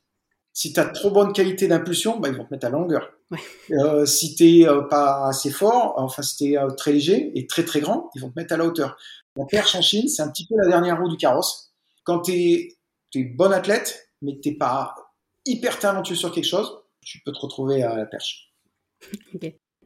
[0.58, 3.14] Si tu as trop bonne qualité d'impulsion, bah, ils vont te mettre à longueur.
[3.30, 3.38] Ouais.
[3.74, 7.64] Euh, si t'es euh, pas assez fort, enfin si t'es euh, très léger et très
[7.64, 8.98] très grand, ils vont te mettre à la hauteur.
[9.36, 11.76] La perche en Chine, c'est un petit peu la dernière roue du carrosse.
[12.04, 12.78] Quand tu es,
[13.14, 14.96] es bon athlète, mais que t'es pas
[15.46, 18.52] hyper talentueux sur quelque chose, tu peux te retrouver à la perche.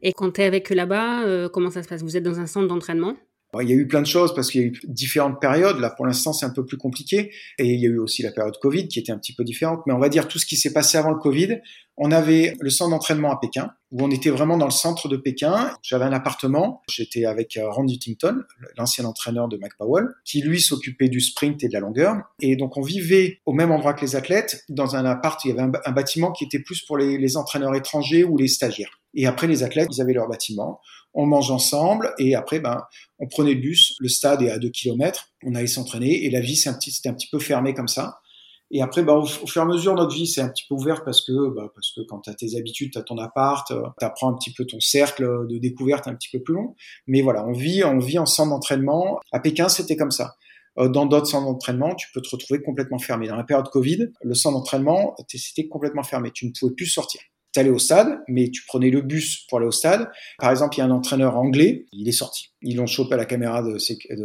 [0.00, 2.00] Et quand tu es avec eux là-bas, comment ça se passe?
[2.00, 3.14] Vous êtes dans un centre d'entraînement?
[3.60, 5.78] Il y a eu plein de choses parce qu'il y a eu différentes périodes.
[5.78, 7.32] Là, pour l'instant, c'est un peu plus compliqué.
[7.58, 9.80] Et il y a eu aussi la période Covid qui était un petit peu différente.
[9.86, 11.60] Mais on va dire tout ce qui s'est passé avant le Covid.
[11.98, 15.18] On avait le centre d'entraînement à Pékin, où on était vraiment dans le centre de
[15.18, 15.70] Pékin.
[15.82, 16.80] J'avais un appartement.
[16.88, 18.42] J'étais avec euh, Randy Huntington,
[18.78, 22.16] l'ancien entraîneur de Mac Powell, qui lui s'occupait du sprint et de la longueur.
[22.40, 25.38] Et donc, on vivait au même endroit que les athlètes, dans un appart.
[25.44, 28.48] Il y avait un, bâtiment qui était plus pour les, les entraîneurs étrangers ou les
[28.48, 29.02] stagiaires.
[29.14, 30.80] Et après, les athlètes, ils avaient leur bâtiment
[31.14, 32.82] on mange ensemble et après ben
[33.18, 36.40] on prenait le bus, le stade est à 2 km, on allait s'entraîner et la
[36.40, 38.18] vie c'est un petit c'était un petit peu fermé comme ça.
[38.74, 41.04] Et après ben, au, fur et à mesure notre vie c'est un petit peu ouvert
[41.04, 43.82] parce que ben, parce que quand tu as tes habitudes, tu as ton appart, euh,
[43.98, 46.74] tu apprends un petit peu ton cercle de découverte un petit peu plus long.
[47.06, 49.20] Mais voilà, on vit on vit en centre d'entraînement.
[49.32, 50.36] À Pékin, c'était comme ça.
[50.78, 53.28] Euh, dans d'autres centres d'entraînement, tu peux te retrouver complètement fermé.
[53.28, 56.30] Dans la période Covid, le centre d'entraînement, c'était complètement fermé.
[56.32, 57.20] Tu ne pouvais plus sortir
[57.52, 60.10] tu allais au stade, mais tu prenais le bus pour aller au stade.
[60.38, 62.48] Par exemple, il y a un entraîneur anglais, il est sorti.
[62.62, 63.78] Ils l'ont chopé à la caméra de,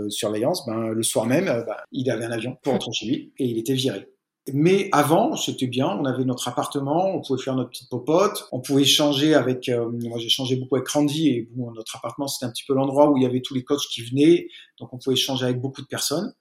[0.10, 0.66] surveillance.
[0.66, 3.46] Ben, le soir même, euh, ben, il avait un avion pour rentrer chez lui et
[3.46, 4.08] il était viré.
[4.54, 5.88] Mais avant, c'était bien.
[5.88, 9.68] On avait notre appartement, on pouvait faire notre petite popote, on pouvait échanger avec.
[9.68, 13.10] Euh, moi, j'ai changé beaucoup avec Randy et notre appartement, c'était un petit peu l'endroit
[13.10, 14.48] où il y avait tous les coachs qui venaient,
[14.80, 16.34] donc on pouvait échanger avec beaucoup de personnes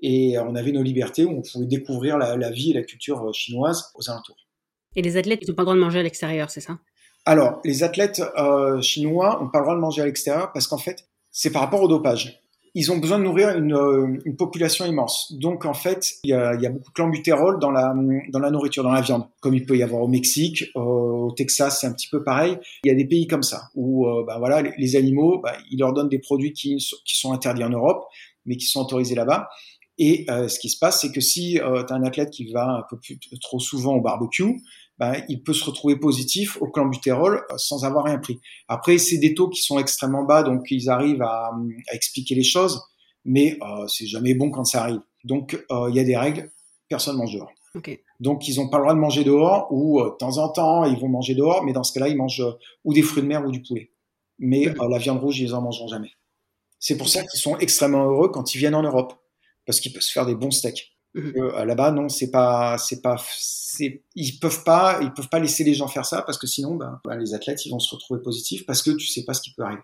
[0.00, 3.24] et on avait nos libertés où on pouvait découvrir la, la vie et la culture
[3.24, 4.47] euh, chinoise aux alentours.
[4.98, 6.76] Et les athlètes, ils n'ont pas le droit de manger à l'extérieur, c'est ça?
[7.24, 10.76] Alors, les athlètes euh, chinois n'ont pas le droit de manger à l'extérieur parce qu'en
[10.76, 12.42] fait, c'est par rapport au dopage.
[12.74, 15.32] ils ont besoin de nourrir une, euh, population immense.
[15.38, 17.94] Donc en fait, il y a, beaucoup de clenbutérol dans la,
[18.30, 21.80] dans la nourriture, dans la viande, comme il peut y avoir au Mexique, au Texas,
[21.80, 22.58] c'est un petit peu pareil.
[22.82, 25.78] Il y a des pays comme ça où euh, bah, voilà, les, animaux, bah, ils
[25.78, 28.04] leur donnent des produits qui, sont interdits en Europe,
[28.46, 29.48] mais qui sont autorisés là-bas.
[29.98, 32.50] Et euh, ce qui se passe, c'est que si euh, tu as un athlète qui
[32.52, 32.96] va un peu
[33.40, 34.60] trop souvent au barbecue,
[34.98, 38.40] ben, il peut se retrouver positif au clenbutérol euh, sans avoir rien pris.
[38.66, 41.52] Après, c'est des taux qui sont extrêmement bas, donc ils arrivent à,
[41.90, 42.82] à expliquer les choses,
[43.24, 45.00] mais euh, c'est jamais bon quand ça arrive.
[45.24, 46.50] Donc, euh, il y a des règles,
[46.88, 47.52] personne mange dehors.
[47.74, 48.00] Ok.
[48.18, 50.84] Donc, ils n'ont pas le droit de manger dehors, ou euh, de temps en temps,
[50.84, 52.52] ils vont manger dehors, mais dans ce cas-là, ils mangent euh,
[52.84, 53.92] ou des fruits de mer ou du poulet.
[54.38, 56.12] Mais la viande rouge, ils en mangeront jamais.
[56.78, 59.12] C'est pour ça qu'ils sont extrêmement heureux quand ils viennent en Europe,
[59.66, 60.96] parce qu'ils peuvent se faire des bons steaks.
[61.14, 61.32] Mhm.
[61.36, 65.64] Euh, Là-bas, non, c'est pas, c'est pas, c'est, ils peuvent pas, ils peuvent pas laisser
[65.64, 68.20] les gens faire ça parce que sinon, ben, ben, les athlètes, ils vont se retrouver
[68.22, 69.82] positifs parce que tu sais pas ce qui peut arriver.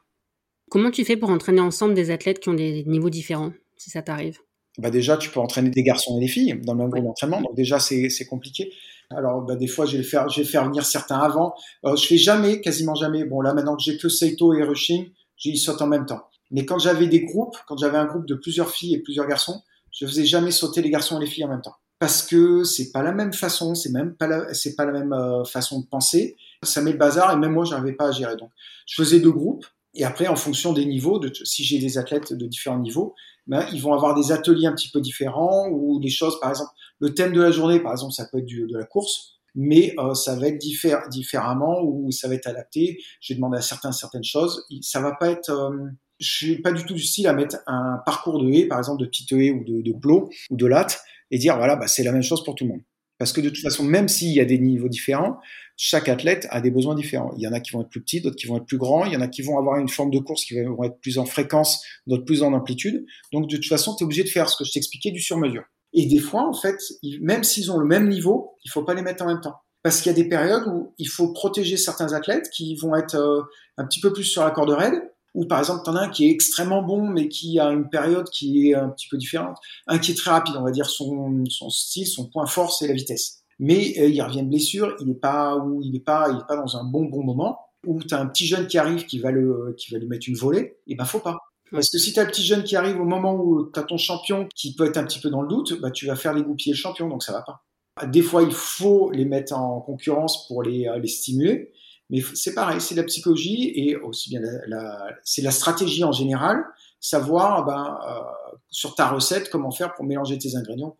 [0.71, 4.03] Comment tu fais pour entraîner ensemble des athlètes qui ont des niveaux différents, si ça
[4.03, 4.39] t'arrive?
[4.79, 7.41] Bah déjà, tu peux entraîner des garçons et des filles dans le même groupe d'entraînement,
[7.41, 8.73] donc déjà c'est c'est compliqué.
[9.11, 11.55] Alors bah, des fois, je vais le faire, je vais faire venir certains avant.
[11.85, 13.25] Euh, je fais jamais, quasiment jamais.
[13.25, 15.11] Bon là maintenant que j'ai que Seito et Rushing,
[15.45, 16.25] ils sautent en même temps.
[16.51, 19.63] Mais quand j'avais des groupes, quand j'avais un groupe de plusieurs filles et plusieurs garçons,
[19.95, 21.77] je faisais jamais sauter les garçons et les filles en même temps.
[21.99, 25.13] Parce que c'est pas la même façon, c'est même pas la, c'est pas la même
[25.13, 26.37] euh, façon de penser.
[26.63, 28.37] Ça met le bazar et même moi, j'arrivais pas à gérer.
[28.37, 28.51] Donc,
[28.87, 29.65] je faisais deux groupes
[29.95, 33.15] et après, en fonction des niveaux, si j'ai des athlètes de différents niveaux,
[33.47, 36.73] ben, ils vont avoir des ateliers un petit peu différents ou des choses, par exemple,
[36.99, 39.95] le thème de la journée, par exemple, ça peut être du, de la course, mais
[39.99, 42.99] euh, ça va être diffé- différemment ou ça va être adapté.
[43.21, 44.67] Je vais demander à certains certaines choses.
[44.81, 45.87] Ça va pas être euh,
[46.25, 49.01] je suis pas du tout du style à mettre un parcours de haie, par exemple
[49.03, 51.01] de petite haie ou de, de plot ou de latte,
[51.31, 52.83] et dire voilà, bah, c'est la même chose pour tout le monde.
[53.19, 55.39] Parce que de toute façon, même s'il y a des niveaux différents,
[55.77, 57.33] chaque athlète a des besoins différents.
[57.37, 59.05] Il y en a qui vont être plus petits, d'autres qui vont être plus grands,
[59.05, 61.19] il y en a qui vont avoir une forme de course qui vont être plus
[61.19, 63.07] en fréquence, d'autres plus en amplitude.
[63.33, 65.65] Donc de toute façon, tu es obligé de faire ce que je t'expliquais du sur-mesure.
[65.93, 66.77] Et des fois, en fait,
[67.21, 69.55] même s'ils ont le même niveau, il faut pas les mettre en même temps.
[69.85, 73.17] Parce qu'il y a des périodes où il faut protéger certains athlètes qui vont être
[73.17, 73.43] euh,
[73.77, 74.95] un petit peu plus sur la corde raide,
[75.35, 78.29] ou par exemple, t'en as un qui est extrêmement bon, mais qui a une période
[78.31, 79.59] qui est un petit peu différente.
[79.89, 82.87] Un qui est très rapide, on va dire son, son style, son point fort, c'est
[82.87, 83.43] la vitesse.
[83.59, 86.47] Mais euh, il revient de blessure, il n'est pas ou il n'est pas, il est
[86.47, 87.59] pas dans un bon bon moment.
[87.87, 90.37] Ou t'as un petit jeune qui arrive qui va le, qui va lui mettre une
[90.37, 91.37] volée, et ben faut pas.
[91.71, 94.49] Parce que si t'as le petit jeune qui arrive au moment où t'as ton champion
[94.55, 96.73] qui peut être un petit peu dans le doute, bah tu vas faire les goupiller
[96.73, 98.07] le champion, donc ça va pas.
[98.07, 101.73] Des fois, il faut les mettre en concurrence pour les, les stimuler,
[102.11, 106.13] mais c'est pareil, c'est la psychologie et aussi bien la, la c'est la stratégie en
[106.13, 106.65] général,
[107.01, 110.97] savoir ben, euh, sur ta recette comment faire pour mélanger tes ingrédients.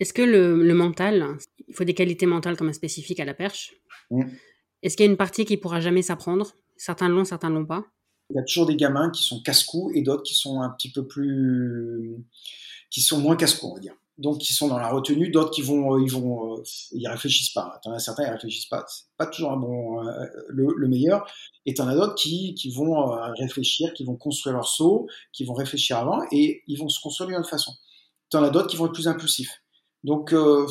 [0.00, 3.74] Est-ce que le, le, mental, il faut des qualités mentales comme spécifiques à la perche
[4.10, 4.22] mmh.
[4.82, 6.52] Est-ce qu'il y a une partie qui pourra jamais s'apprendre?
[6.76, 7.84] Certains l'ont, certains l'ont pas
[8.30, 10.92] Il y a toujours des gamins qui sont casse-cou et d'autres qui sont un petit
[10.92, 12.14] peu plus,
[12.90, 15.62] qui sont moins casse-cou, on va dire donc qui sont dans la retenue, d'autres qui
[15.62, 16.62] vont, euh, ils vont, euh,
[16.92, 17.80] ils réfléchissent pas.
[17.82, 21.26] T'en as certains ils réfléchissent pas, c'est pas toujours un bon, euh, le, le, meilleur.
[21.66, 25.54] Et t'en as d'autres qui, qui vont réfléchir, qui vont construire leur saut, qui vont
[25.54, 27.72] réfléchir avant et ils vont se construire d'une autre façon.
[28.30, 29.62] T'en as d'autres qui vont être plus impulsifs.
[30.04, 30.66] Donc, euh,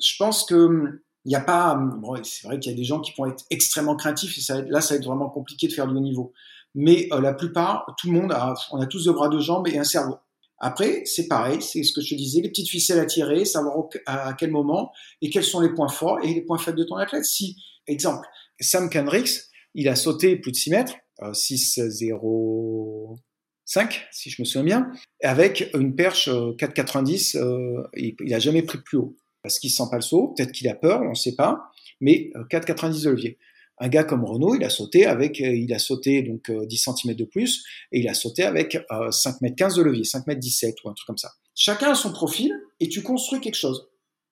[0.00, 3.00] je pense que il n'y a pas, bon, c'est vrai qu'il y a des gens
[3.00, 5.86] qui vont être extrêmement craintifs et ça, là, ça va être vraiment compliqué de faire
[5.86, 6.32] du haut niveau.
[6.74, 9.68] Mais euh, la plupart, tout le monde a, on a tous deux bras, deux jambes
[9.68, 10.16] et un cerveau.
[10.64, 13.88] Après, c'est pareil, c'est ce que je te disais, les petites ficelles à tirer, savoir
[14.06, 16.94] à quel moment et quels sont les points forts et les points faibles de ton
[16.94, 17.24] athlète.
[17.24, 17.56] Si,
[17.88, 18.24] exemple,
[18.60, 19.40] Sam Kendricks,
[19.74, 24.92] il a sauté plus de 6 mètres, euh, 6,05 si je me souviens bien,
[25.22, 29.70] avec une perche euh, 4,90, euh, il, il a jamais pris plus haut parce qu'il
[29.70, 33.04] sent pas le saut, peut-être qu'il a peur, on ne sait pas, mais euh, 4,90
[33.04, 33.38] de levier
[33.82, 37.24] un gars comme Renault, il a sauté avec, il a sauté donc 10 cm de
[37.24, 40.76] plus et il a sauté avec euh, 5 m 15 de levier, 5 m 17
[40.84, 41.32] ou un truc comme ça.
[41.56, 43.88] Chacun a son profil et tu construis quelque chose.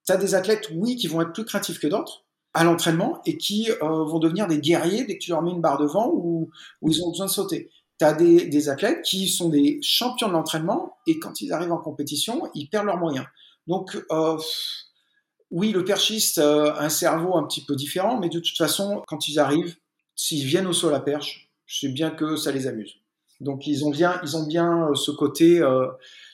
[0.07, 2.25] Tu as des athlètes, oui, qui vont être plus créatifs que d'autres
[2.55, 5.61] à l'entraînement et qui euh, vont devenir des guerriers dès que tu leur mets une
[5.61, 7.71] barre devant ou, ou ils ont besoin de sauter.
[7.99, 11.73] Tu as des, des, athlètes qui sont des champions de l'entraînement et quand ils arrivent
[11.73, 13.27] en compétition, ils perdent leurs moyens.
[13.67, 14.39] Donc, euh,
[15.51, 19.29] oui, le perchiste a un cerveau un petit peu différent, mais de toute façon, quand
[19.29, 19.77] ils arrivent,
[20.15, 23.01] s'ils viennent au sol à perche, je sais bien que ça les amuse.
[23.41, 25.87] Donc ils ont bien, ils ont bien ce côté, euh,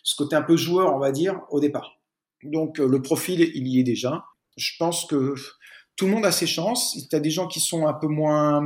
[0.03, 1.99] ce côté un peu joueur, on va dire, au départ.
[2.43, 4.25] Donc euh, le profil, il y est déjà.
[4.57, 5.35] Je pense que
[5.97, 6.97] tout le monde a ses chances.
[7.09, 8.63] Tu as des gens qui sont un peu moins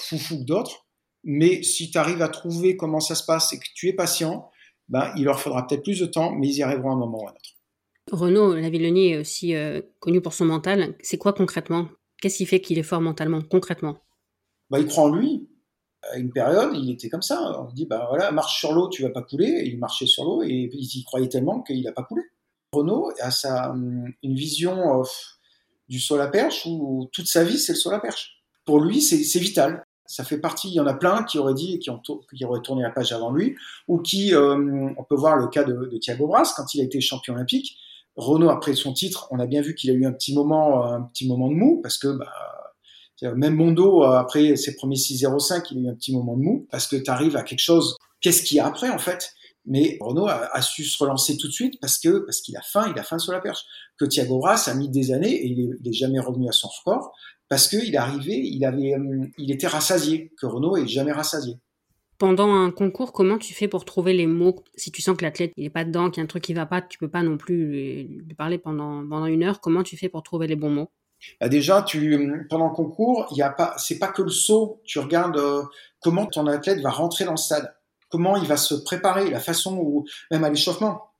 [0.00, 0.86] foufou que d'autres,
[1.24, 4.50] mais si tu arrives à trouver comment ça se passe et que tu es patient,
[4.88, 7.24] ben, il leur faudra peut-être plus de temps, mais ils y arriveront à un moment
[7.24, 7.55] ou à un autre.
[8.10, 10.94] Renaud Lavillenie est aussi euh, connu pour son mental.
[11.00, 11.88] C'est quoi concrètement?
[12.20, 13.98] Qu'est-ce qui fait qu'il est fort mentalement, concrètement?
[14.70, 15.48] Bah, Il croit en lui.
[16.12, 17.60] À une période, il était comme ça.
[17.60, 19.64] On dit, bah voilà, marche sur l'eau, tu vas pas couler.
[19.66, 22.22] Il marchait sur l'eau et il y croyait tellement qu'il n'a pas coulé.
[22.72, 25.02] Renault a sa, une vision
[25.88, 28.42] du saut à perche où toute sa vie, c'est le saut à perche.
[28.64, 29.84] Pour lui, c'est vital.
[30.04, 31.90] Ça fait partie, il y en a plein qui auraient dit, qui,
[32.36, 33.56] qui auraient tourné la page avant lui,
[33.88, 36.84] ou qui, euh, on peut voir le cas de, de Thiago Bras quand il a
[36.84, 37.76] été champion olympique.
[38.16, 41.02] Renault, après son titre, on a bien vu qu'il a eu un petit moment, un
[41.02, 42.32] petit moment de mou, parce que bah,
[43.34, 46.86] même Mondo, après ses premiers 6.05, il a eu un petit moment de mou, parce
[46.86, 47.96] que tu arrives à quelque chose.
[48.20, 49.32] Qu'est-ce qu'il y a après, en fait?
[49.66, 52.92] Mais Renault a, su se relancer tout de suite parce que parce qu'il a faim,
[52.94, 53.64] il a faim sur la perche.
[53.98, 57.12] Que Thiago Bras a mis des années et il est, jamais revenu à son record
[57.48, 60.32] parce qu'il arrivé, il avait, euh, il était rassasié.
[60.40, 61.58] Que Renault est jamais rassasié.
[62.18, 65.52] Pendant un concours, comment tu fais pour trouver les mots Si tu sens que l'athlète
[65.56, 67.22] il est pas dedans, qu'il y a un truc qui va pas, tu peux pas
[67.22, 69.60] non plus lui, parler pendant pendant une heure.
[69.60, 70.90] Comment tu fais pour trouver les bons mots?
[71.40, 74.80] Bah déjà, tu, pendant le concours, il y a pas, c'est pas que le saut.
[74.84, 75.62] Tu regardes euh,
[76.00, 77.72] comment ton athlète va rentrer dans le stade
[78.08, 81.10] comment il va se préparer, la façon où, même à l'échauffement,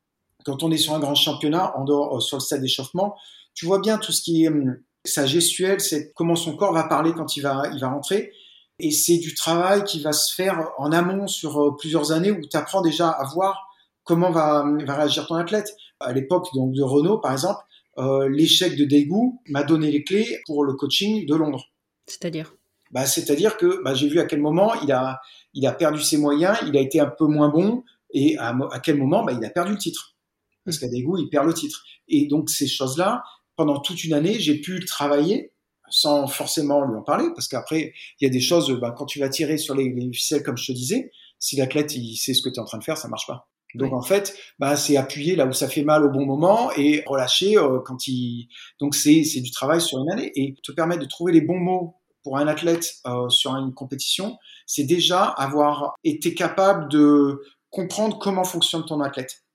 [0.45, 3.17] quand on est sur un grand championnat, en dehors, euh, sur le stade d'échauffement,
[3.55, 6.85] tu vois bien tout ce qui est hum, sa gestuelle, c'est comment son corps va
[6.85, 8.33] parler quand il va, il va rentrer.
[8.79, 12.41] Et c'est du travail qui va se faire en amont sur euh, plusieurs années où
[12.41, 13.69] tu apprends déjà à voir
[14.05, 15.75] comment va, va réagir ton athlète.
[16.01, 17.63] À l'époque donc de Renault, par exemple,
[17.99, 21.65] euh, l'échec de Daegu m'a donné les clés pour le coaching de Londres.
[22.07, 22.55] C'est-à-dire?
[22.91, 25.21] Bah, C'est-à-dire que bah, j'ai vu à quel moment il a,
[25.55, 28.99] il a perdu ses moyens, il a été un peu moins bon, et à, quel
[28.99, 30.15] moment bah, il a perdu le titre.
[30.65, 31.85] Parce qu'à des goûts, il perd le titre.
[32.09, 33.23] Et donc ces choses-là,
[33.57, 35.53] pendant toute une année, j'ai pu le travailler
[35.89, 39.19] sans forcément lui en parler, parce qu'après, il y a des choses, bah, quand tu
[39.19, 42.43] vas tirer sur les, les, ficelles, comme je te disais, si l'athlète il sait ce
[42.43, 43.49] que tu es en train de faire, ça marche pas.
[43.75, 47.03] Donc en fait, bah, c'est appuyer là où ça fait mal au bon moment et
[47.07, 48.49] relâcher euh, quand il.
[48.81, 51.97] Donc c'est du travail sur une année et te permettre de trouver les bons mots
[52.27, 58.43] pour un athlète euh, sur une compétition, c'est déjà avoir été capable de comprendre comment
[58.43, 59.46] fonctionne ton athlète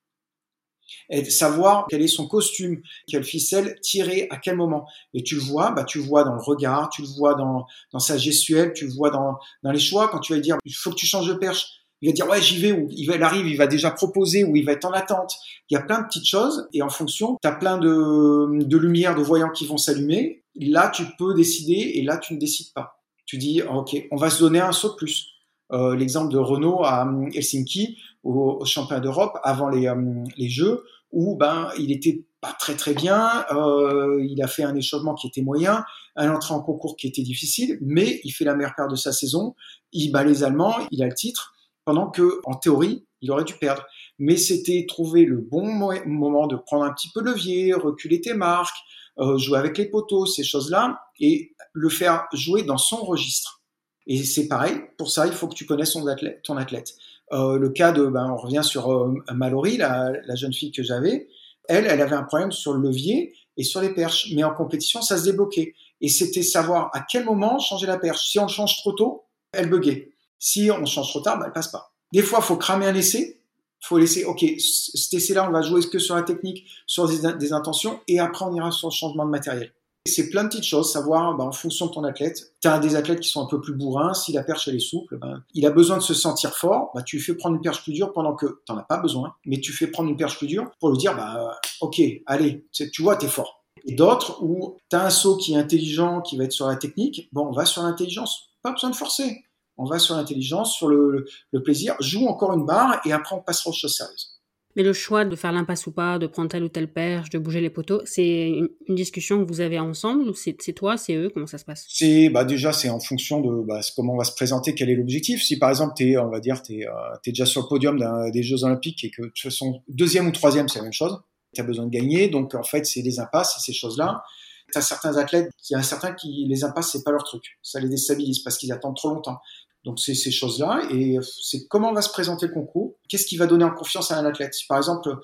[1.10, 4.88] et de savoir quel est son costume, quelle ficelle tirer à quel moment.
[5.14, 7.68] Et tu le vois, bah tu le vois dans le regard, tu le vois dans,
[8.00, 10.10] sa gestuelle, tu le vois dans, les choix.
[10.10, 11.68] Quand tu vas dire, il faut que tu changes de perche,
[12.02, 14.56] il va dire ouais j'y vais ou il, va, arrive, il va déjà proposer ou
[14.56, 15.36] il va être en attente.
[15.70, 18.78] Il y a plein de petites choses et en fonction, tu as plein de, de
[18.78, 20.44] lumières, de voyants qui vont s'allumer.
[20.56, 23.02] Là, tu peux décider et là, tu ne décides pas.
[23.26, 25.28] Tu dis ok, on va se donner un saut de plus.
[25.74, 30.84] Euh, L'exemple de Renault à hum, Helsinki, au, championnat d'Europe, avant les, hum, les Jeux,
[31.12, 35.28] où ben il était pas très très bien, euh, il a fait un échauffement qui
[35.28, 35.84] était moyen,
[36.16, 39.12] un entrée en concours qui était difficile, mais il fait la meilleure paire de sa
[39.12, 39.56] saison,
[39.92, 41.54] il bat les Allemands, il a le titre,
[41.86, 43.86] pendant que, en théorie, il aurait dû perdre.
[44.18, 45.66] Mais c'était trouver le bon
[46.06, 48.78] moment de prendre un petit peu levier, reculer tes marques,
[49.20, 53.61] euh, jouer avec les poteaux, ces choses-là, et le faire jouer dans son registre.
[54.08, 55.96] Et c'est pareil, pour ça, il faut que tu connaisses
[56.44, 56.96] ton athlète.
[57.34, 60.84] Euh, le cas de, ben, on revient sur euh, Mallory, la, la, jeune fille que
[60.84, 61.28] j'avais,
[61.70, 65.02] elle, elle avait un problème sur le levier et sur les perches, mais en compétition,
[65.02, 65.74] ça se débloquait.
[66.02, 68.30] Et c'était savoir à quel moment changer la perche.
[68.30, 70.12] Si on change trop tôt, elle buguait.
[70.40, 71.94] Si on change trop tard, bah, elle passe pas.
[72.12, 73.38] Des fois, faut cramer un essai.
[73.84, 78.00] Faut laisser, OK, cet essai-là, on va jouer que sur la technique, sur des, intentions,
[78.08, 79.74] et après, on ira sur le changement de matériel.
[80.08, 82.54] C'est plein de petites choses, savoir bah, en fonction de ton athlète.
[82.62, 84.80] Tu as des athlètes qui sont un peu plus bourrins, si la perche elle est
[84.80, 87.62] souple, ben, il a besoin de se sentir fort, bah, tu lui fais prendre une
[87.62, 90.38] perche plus dure pendant que tu as pas besoin, mais tu fais prendre une perche
[90.38, 93.64] plus dure pour lui dire, bah, ok, allez, tu vois, tu es fort.
[93.86, 96.76] Et d'autres où tu as un saut qui est intelligent, qui va être sur la
[96.76, 99.44] technique, bon, on va sur l'intelligence, pas besoin de forcer
[99.82, 101.26] on va sur l'intelligence, sur le,
[101.64, 104.31] plaisir, joue encore une barre et après on passera aux choses sérieuses.
[104.76, 107.38] Mais le choix de faire l'impasse ou pas, de prendre telle ou telle perche, de
[107.38, 111.30] bouger les poteaux, c'est une, discussion que vous avez ensemble ou c'est toi, c'est eux
[111.34, 111.86] Comment ça se passe?
[111.90, 114.96] C'est bah déjà c'est en fonction de bah, comment on va se présenter, quel est
[114.96, 115.42] l'objectif.
[115.44, 116.92] Si par exemple tu es, on va dire, tu es, euh,
[117.26, 117.98] déjà sur le podium
[118.32, 121.22] des Jeux Olympiques et que toute façon deuxième ou troisième c'est la même chose,
[121.54, 124.24] tu as besoin de gagner, donc en fait c'est des impasses, ces choses-là.
[124.72, 127.44] Tu as certains athlètes, il y a certains qui les impasses c'est pas leur truc,
[127.62, 129.40] ça les déstabilise parce qu'ils attendent trop longtemps.
[129.84, 133.48] Donc c'est ces choses-là et c'est comment va se présenter le concours, qu'est-ce qui va
[133.48, 134.54] donner en confiance à un athlète?
[134.54, 135.16] Si par exemple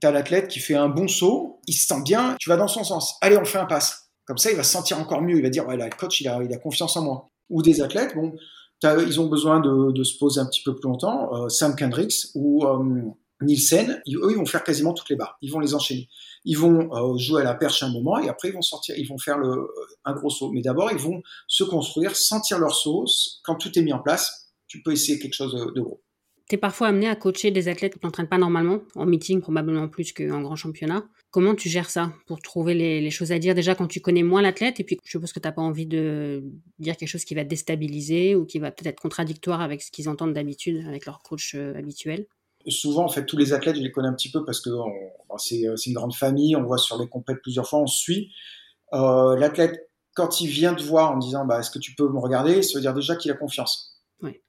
[0.00, 2.68] tu as l'athlète qui fait un bon saut, il se sent bien, tu vas dans
[2.68, 3.16] son sens.
[3.20, 4.10] Allez, on fait un passe.
[4.24, 5.36] Comme ça, il va se sentir encore mieux.
[5.36, 7.28] Il va dire, ouais, là, le coach, il a, il a confiance en moi.
[7.48, 8.32] Ou des athlètes, bon,
[8.84, 11.34] ils ont besoin de, de, se poser un petit peu plus longtemps.
[11.34, 13.02] Euh, Sam Kendricks ou euh,
[13.42, 15.36] Nielsen, eux, ils vont faire quasiment toutes les barres.
[15.42, 16.08] Ils vont les enchaîner.
[16.44, 19.06] Ils vont euh, jouer à la perche un moment et après ils vont sortir, ils
[19.06, 19.66] vont faire euh,
[20.04, 20.50] un gros saut.
[20.52, 23.40] Mais d'abord, ils vont se construire, sentir leur sauce.
[23.44, 26.02] Quand tout est mis en place, tu peux essayer quelque chose de, gros.
[26.48, 29.88] Tu es parfois amené à coacher des athlètes qui t'entraînent pas normalement, en meeting probablement
[29.88, 31.04] plus qu'en grand championnat.
[31.30, 34.42] Comment tu gères ça pour trouver les, choses à dire déjà quand tu connais moins
[34.42, 36.42] l'athlète et puis je suppose que tu n'as pas envie de
[36.80, 40.08] dire quelque chose qui va déstabiliser ou qui va peut-être être contradictoire avec ce qu'ils
[40.08, 42.26] entendent d'habitude avec leur coach euh, habituel?
[42.68, 45.36] Souvent, en fait, tous les athlètes, je les connais un petit peu parce que euh,
[45.38, 48.32] c'est une grande famille, on voit sur les compètes plusieurs fois, on suit.
[48.92, 52.18] Euh, l'athlète, quand il vient te voir en disant bah, est-ce que tu peux me
[52.18, 53.88] regarder, ça veut dire déjà qu'il a confiance.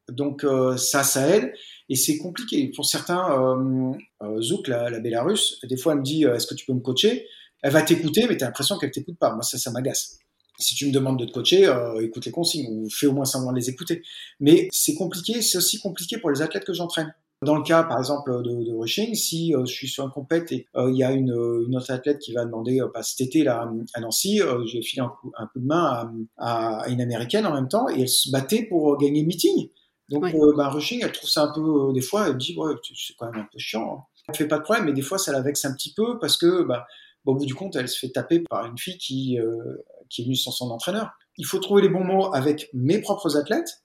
[0.09, 0.45] Donc
[0.76, 1.53] ça, ça aide.
[1.91, 2.72] Et c'est compliqué.
[2.74, 3.91] Pour certains, euh,
[4.24, 6.72] euh, Zouk, la, la Bélarusse, des fois, elle me dit euh, Est-ce que tu peux
[6.72, 7.28] me coacher?
[7.62, 9.34] Elle va t'écouter, mais tu as l'impression qu'elle t'écoute pas.
[9.34, 10.18] Moi, ça, ça m'agace.
[10.57, 11.70] Si tu me demandes de te coacher,
[12.01, 14.03] écoute les consignes ou fais au moins semblant de les écouter.
[14.39, 17.14] Mais c'est compliqué, c'est aussi compliqué pour les athlètes que j'entraîne.
[17.44, 20.68] Dans le cas, par exemple, de, de rushing, si je suis sur un compète et
[20.76, 21.32] il y a une,
[21.68, 25.10] une, autre athlète qui va demander, pas cet été là à Nancy, j'ai filé un
[25.10, 28.30] coup, un coup, de main à, à, une américaine en même temps et elle se
[28.30, 29.70] battait pour gagner le meeting.
[30.12, 32.74] Donc, euh, bah, Rushing, elle trouve ça un peu, euh, des fois, elle dit, ouais,
[32.94, 33.96] c'est quand même un peu chiant.
[33.98, 34.04] Hein.
[34.28, 36.38] Elle fait pas de problème, mais des fois, ça la vexe un petit peu parce
[36.38, 36.86] que, bah,
[37.26, 39.78] au bout du compte, elle se fait taper par une fille qui, euh,
[40.10, 41.12] qui est venue sans son entraîneur.
[41.38, 43.84] Il faut trouver les bons mots avec mes propres athlètes.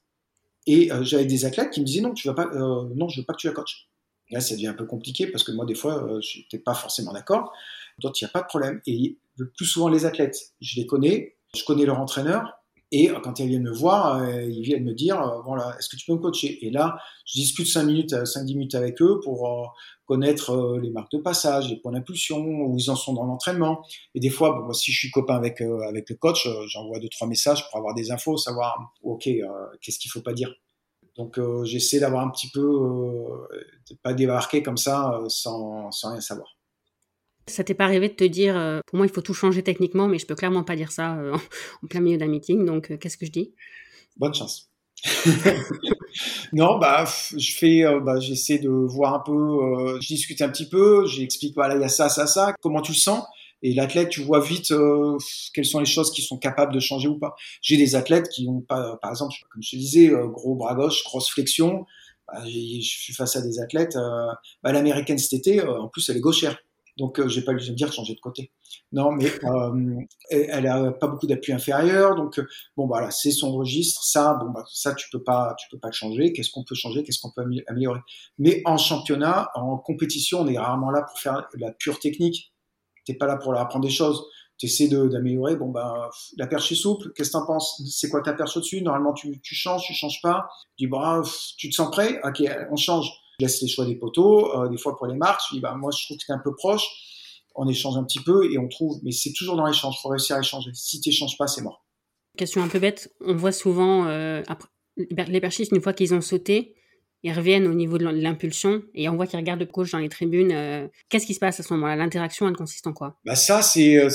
[0.66, 3.34] Et j'avais des athlètes qui me disaient non, tu vas pas, non, je veux pas
[3.34, 3.88] que tu la coaches.
[4.30, 7.12] là, ça devient un peu compliqué parce que moi, des fois, je n'étais pas forcément
[7.12, 7.52] d'accord.
[8.00, 8.80] D'autres, il n'y a pas de problème.
[8.86, 12.52] Et le plus souvent, les athlètes, je les connais, je connais leur entraîneur,
[12.92, 15.88] et euh, quand ils viennent me voir, euh, ils viennent me dire, euh, voilà, est-ce
[15.88, 16.64] que tu peux me coacher?
[16.64, 19.74] Et là, je discute 5 minutes, 5-10 minutes avec eux pour
[20.04, 23.82] connaître les marques de passage, les points d'impulsion, où ils en sont dans l'entraînement.
[24.14, 27.26] Et des fois, bon, si je suis copain avec avec le coach, j'envoie deux trois
[27.26, 29.28] messages pour avoir des infos, savoir, ok,
[29.80, 30.54] qu'est-ce qu'il faut pas dire.
[31.16, 32.60] Donc j'essaie d'avoir un petit peu,
[33.90, 36.55] de pas débarquer comme ça sans, sans rien savoir.
[37.48, 40.08] Ça t'est pas arrivé de te dire, euh, pour moi, il faut tout changer techniquement,
[40.08, 41.36] mais je peux clairement pas dire ça euh,
[41.82, 43.54] en plein milieu d'un meeting, donc euh, qu'est-ce que je dis?
[44.16, 44.68] Bonne chance.
[46.52, 47.04] non, bah,
[47.36, 51.76] je fais, bah, j'essaie de voir un peu, je discute un petit peu, j'explique, voilà,
[51.76, 53.24] il y a ça, ça, ça, comment tu le sens?
[53.62, 54.72] Et l'athlète, tu vois vite
[55.54, 57.34] quelles sont les choses qui sont capables de changer ou pas.
[57.62, 61.04] J'ai des athlètes qui ont pas, par exemple, comme je te disais, gros bras gauche,
[61.04, 61.84] grosse flexion.
[62.26, 63.96] Bah, je suis face à des athlètes.
[64.62, 66.58] Bah, L'américaine cet été, en plus, elle est gauchère.
[66.96, 68.52] Donc, euh, j'ai pas besoin de dire changer de côté.
[68.90, 72.14] Non, mais euh, elle a pas beaucoup d'appui inférieur.
[72.14, 74.02] Donc, euh, bon, voilà, c'est son registre.
[74.02, 76.32] Ça, bon, bah, ça, tu peux pas, tu peux pas le changer.
[76.32, 77.02] Qu'est-ce qu'on peut changer?
[77.02, 78.00] Qu'est-ce qu'on peut améliorer?
[78.38, 82.54] Mais en championnat, en compétition, on est rarement là pour faire la pure technique.
[83.04, 84.24] T'es pas là pour leur apprendre des choses.
[84.58, 85.56] Tu essaies d'améliorer.
[85.56, 87.12] Bon, bah, la perche est souple.
[87.14, 87.82] Qu'est-ce que t'en penses?
[87.90, 88.80] C'est quoi ta perche au-dessus?
[88.80, 90.48] Normalement, tu, tu changes, tu changes pas.
[90.78, 91.20] Tu dis, bah,
[91.58, 92.20] tu te sens prêt?
[92.24, 93.10] Ok, on change.
[93.38, 95.74] Je laisse les choix des poteaux, euh, des fois pour les marques, je dis bah
[95.74, 96.84] moi je trouve que c'est un peu proche,
[97.54, 100.08] on échange un petit peu et on trouve, mais c'est toujours dans l'échange, il faut
[100.08, 100.70] réussir à échanger.
[100.74, 101.84] Si tu n'échanges pas, c'est mort.
[102.36, 106.20] Question un peu bête, on voit souvent euh, après, les perchistes, une fois qu'ils ont
[106.20, 106.75] sauté,
[107.26, 110.08] ils reviennent au niveau de l'impulsion et on voit qu'ils regardent le coach dans les
[110.08, 110.52] tribunes.
[110.52, 111.96] Euh, qu'est-ce qui se passe à ce moment-là?
[111.96, 113.16] L'interaction, elle consiste en quoi?
[113.24, 114.08] Bah Ça, c'est euh,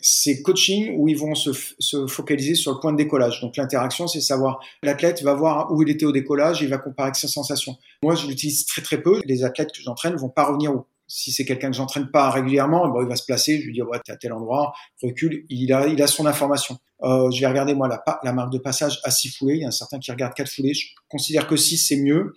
[0.00, 3.42] c'est coaching où ils vont se, se, focaliser sur le point de décollage.
[3.42, 6.78] Donc l'interaction, c'est savoir, l'athlète va voir où il était au décollage et il va
[6.78, 7.76] comparer avec sa sensation.
[8.02, 9.20] Moi, je l'utilise très très peu.
[9.26, 12.88] Les athlètes que j'entraîne vont pas revenir où si c'est quelqu'un que j'entraîne pas régulièrement,
[12.88, 14.72] bon, il va se placer, je lui dis ouais, t'es à tel endroit,
[15.02, 16.78] recule, il a, il a son information.
[17.02, 19.64] Euh, je vais regarder moi la, la marque de passage à 6 foulées, il y
[19.64, 22.32] a un certain qui regarde 4 foulées, je considère que 6 c'est mieux.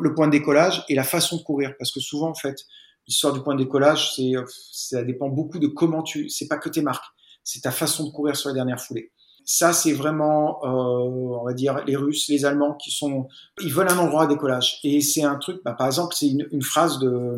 [0.00, 2.56] Le point de décollage et la façon de courir, parce que souvent en fait,
[3.06, 4.32] l'histoire du point de décollage, c'est,
[4.72, 7.04] ça dépend beaucoup de comment tu, c'est pas que tes marques,
[7.44, 9.12] c'est ta façon de courir sur la dernière foulée
[9.44, 13.28] ça, c'est vraiment, euh, on va dire, les Russes, les Allemands qui sont,
[13.62, 14.78] ils veulent un endroit à décollage.
[14.84, 17.36] Et c'est un truc, bah, par exemple, c'est une, une, phrase de,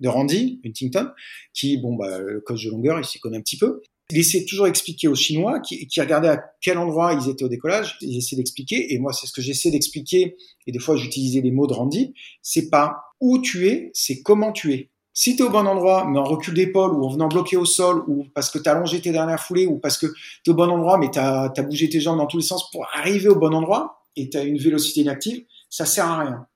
[0.00, 1.10] de Randy Huntington,
[1.54, 3.82] qui, bon, bah, le coach de longueur, il s'y connaît un petit peu.
[4.10, 7.48] Il essaie toujours d'expliquer aux Chinois qui, qui regardaient à quel endroit ils étaient au
[7.48, 7.96] décollage.
[8.02, 10.36] Il essaie d'expliquer, et moi, c'est ce que j'essaie d'expliquer.
[10.66, 12.14] Et des fois, j'utilisais les mots de Randy.
[12.42, 14.90] C'est pas où tu es, c'est comment tu es.
[15.18, 17.64] Si tu es au bon endroit, mais en recul d'épaule ou en venant bloquer au
[17.64, 20.08] sol ou parce que tu as allongé tes dernières foulées ou parce que
[20.44, 22.70] tu es au bon endroit, mais tu as, bougé tes jambes dans tous les sens
[22.70, 26.46] pour arriver au bon endroit et tu une vélocité inactive, ça sert à rien.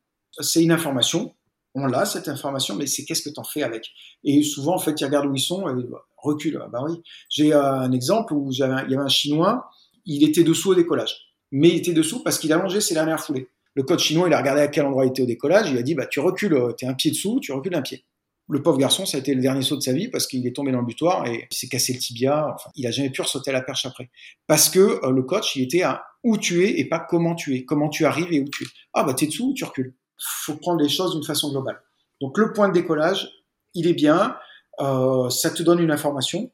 [0.40, 1.34] C'est une information.
[1.74, 3.88] On l'a, cette information, mais c'est qu'est-ce que tu en fais avec?
[4.24, 6.61] Et souvent, en fait, tu regardes où ils sont et bah, recule.
[6.62, 7.00] Ah bah oui.
[7.30, 9.70] J'ai euh, un exemple où il y avait un Chinois,
[10.04, 11.16] il était dessous au décollage.
[11.50, 13.48] Mais il était dessous parce qu'il a allongé ses dernières foulées.
[13.72, 15.82] Le coach chinois, il a regardé à quel endroit il était au décollage, il a
[15.82, 18.04] dit, bah, tu recules, euh, tu es un pied dessous, tu recules un pied.
[18.51, 20.55] Le pauvre garçon, ça a été le dernier saut de sa vie parce qu'il est
[20.55, 22.53] tombé dans le butoir et il s'est cassé le tibia.
[22.53, 24.11] Enfin, il a jamais pu sauter à la perche après.
[24.48, 27.55] Parce que euh, le coach, il était à où tu es et pas comment tu
[27.55, 27.64] es.
[27.64, 28.66] Comment tu arrives et où tu es.
[28.92, 29.94] Ah, bah, t'es dessous ou tu recules.
[30.18, 31.80] Faut prendre les choses d'une façon globale.
[32.20, 33.30] Donc, le point de décollage,
[33.74, 34.36] il est bien.
[34.80, 36.51] Euh, ça te donne une information.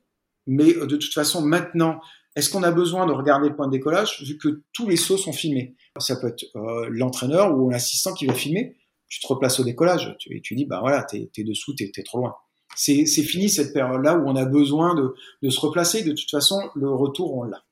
[0.46, 1.98] Mais euh, de toute façon, maintenant,
[2.36, 5.16] est-ce qu'on a besoin de regarder le point de décollage vu que tous les sauts
[5.16, 5.74] sont filmés?
[5.98, 6.44] Ça peut être
[6.90, 8.76] l'entraîneur ou l'assistant qui va filmer
[9.08, 10.14] tu te replaces au décollage.
[10.18, 12.34] Tu, et tu dis, bah voilà, t'es es dessous, t'es es trop loin.
[12.74, 16.02] C'est fini cette période-là où on a besoin de, de se replacer.
[16.02, 17.62] De toute façon, le retour, on l'a.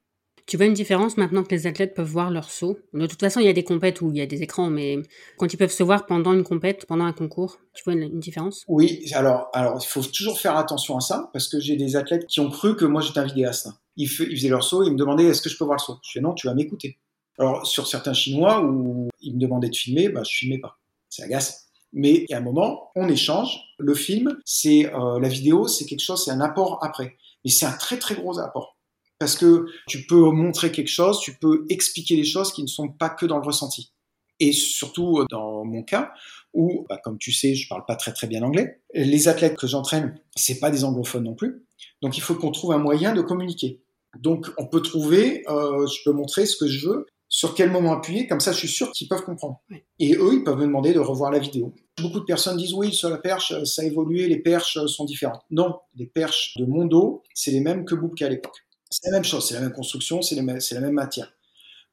[0.46, 2.78] Tu vois une différence maintenant que les athlètes peuvent voir leur saut?
[2.92, 4.98] De toute façon, il y a des compètes où il y a des écrans, mais
[5.38, 8.62] quand ils peuvent se voir pendant une compète, pendant un concours, tu vois une, différence?
[8.68, 12.26] Oui, alors, alors il faut toujours faire attention à ça, parce que j'ai des athlètes
[12.26, 13.68] qui ont cru que moi j'étais un vidéaste.
[13.96, 15.98] Ils, faisaient leur saut, ils me demandaient est-ce que je peux voir le saut?
[16.02, 16.98] Je dis non, tu vas m'écouter.
[17.38, 20.78] Alors, sur certains Chinois où ils me demandaient de filmer, bah, je filmais pas.
[21.14, 21.66] C'est agace.
[21.92, 23.60] Mais a un moment, on échange.
[23.78, 27.16] Le film, c'est euh, la vidéo, c'est quelque chose, c'est un apport après.
[27.44, 28.76] Mais c'est un très très gros apport.
[29.20, 32.88] Parce que tu peux montrer quelque chose, tu peux expliquer les choses qui ne sont
[32.88, 33.92] pas que dans le ressenti.
[34.40, 36.12] Et surtout euh, dans mon cas,
[36.52, 38.82] où, bah, comme tu sais, je parle pas très très bien anglais.
[38.92, 41.64] Les athlètes que j'entraîne, c'est pas des anglophones non plus.
[42.02, 43.84] Donc il faut qu'on trouve un moyen de communiquer.
[44.18, 47.94] Donc on peut trouver, euh, je peux montrer ce que je veux, sur quel moment
[47.94, 49.60] appuyer, comme ça je suis sûr qu'ils peuvent comprendre.
[49.98, 51.74] Et eux, ils peuvent me demander de revoir la vidéo.
[52.00, 55.42] Beaucoup de personnes disent oui, sur la perche, ça a évolué, les perches sont différentes.
[55.50, 58.56] Non, les perches de mon dos, c'est les mêmes que Boubka à l'époque.
[58.88, 61.34] C'est la même chose, c'est la même construction, c'est la même matière.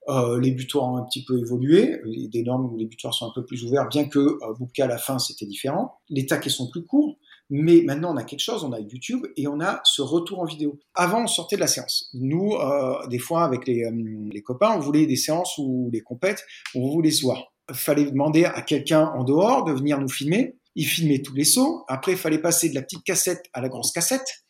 [0.09, 3.31] Euh, les butoirs ont un petit peu évolué, des normes où les butoirs sont un
[3.33, 5.95] peu plus ouverts, bien que euh, à la fin c'était différent.
[6.09, 7.17] Les taquets sont plus courts,
[7.52, 10.45] mais maintenant on a quelque chose, on a YouTube et on a ce retour en
[10.45, 10.80] vidéo.
[10.95, 12.10] Avant on sortait de la séance.
[12.14, 13.91] Nous, euh, des fois avec les, euh,
[14.32, 17.54] les, copains, on voulait des séances ou les compètes, on voulait se voir.
[17.74, 20.56] Fallait demander à quelqu'un en dehors de venir nous filmer.
[20.76, 21.84] Il filmait tous les sauts.
[21.89, 24.45] Après, il fallait passer de la petite cassette à la grosse cassette.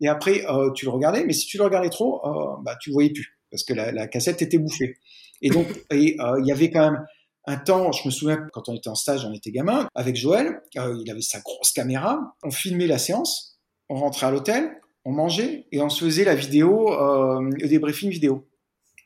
[0.00, 2.22] Et après, euh, tu le regardais, mais si tu le regardais trop,
[2.62, 4.96] bah, tu voyais plus parce que la, cassette était bouffée.
[5.42, 7.04] Et donc, il y avait quand même
[7.46, 10.62] un temps, je me souviens quand on était en stage, on était gamin, avec Joël,
[10.76, 15.12] euh, il avait sa grosse caméra, on filmait la séance, on rentrait à l'hôtel, on
[15.12, 18.48] mangeait et on se faisait la vidéo, euh, le débriefing vidéo.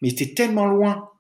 [0.01, 1.11] Mais il était tellement loin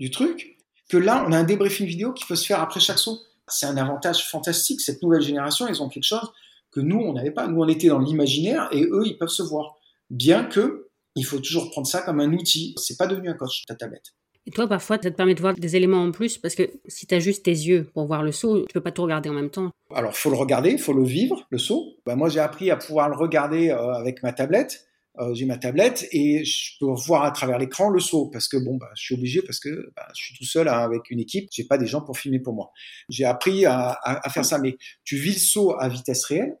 [0.00, 0.56] du truc
[0.88, 3.20] que là, on a un débriefing vidéo qui peut se faire après chaque saut.
[3.48, 4.80] C'est un avantage fantastique.
[4.80, 6.32] Cette nouvelle génération, ils ont quelque chose
[6.70, 7.46] que nous, on n'avait pas.
[7.46, 9.76] Nous, on était dans l'imaginaire et eux, ils peuvent se voir.
[10.08, 12.74] Bien que, il faut toujours prendre ça comme un outil.
[12.78, 14.14] C'est pas devenu un coach, ta tablette.
[14.46, 17.06] Et toi, parfois, ça te permet de voir des éléments en plus parce que si
[17.06, 19.34] tu as juste tes yeux pour voir le saut, tu peux pas tout regarder en
[19.34, 19.70] même temps.
[19.94, 21.94] Alors, faut le regarder, faut le vivre, le saut.
[22.04, 24.86] Bah, moi, j'ai appris à pouvoir le regarder euh, avec ma tablette.
[25.18, 28.56] Euh, j'ai ma tablette et je peux voir à travers l'écran le saut parce que
[28.56, 31.20] bon, bah, je suis obligé parce que bah, je suis tout seul hein, avec une
[31.20, 31.48] équipe.
[31.52, 32.72] J'ai pas des gens pour filmer pour moi.
[33.10, 34.00] J'ai appris à,
[34.32, 36.56] faire ça, mais tu vis le saut à vitesse réelle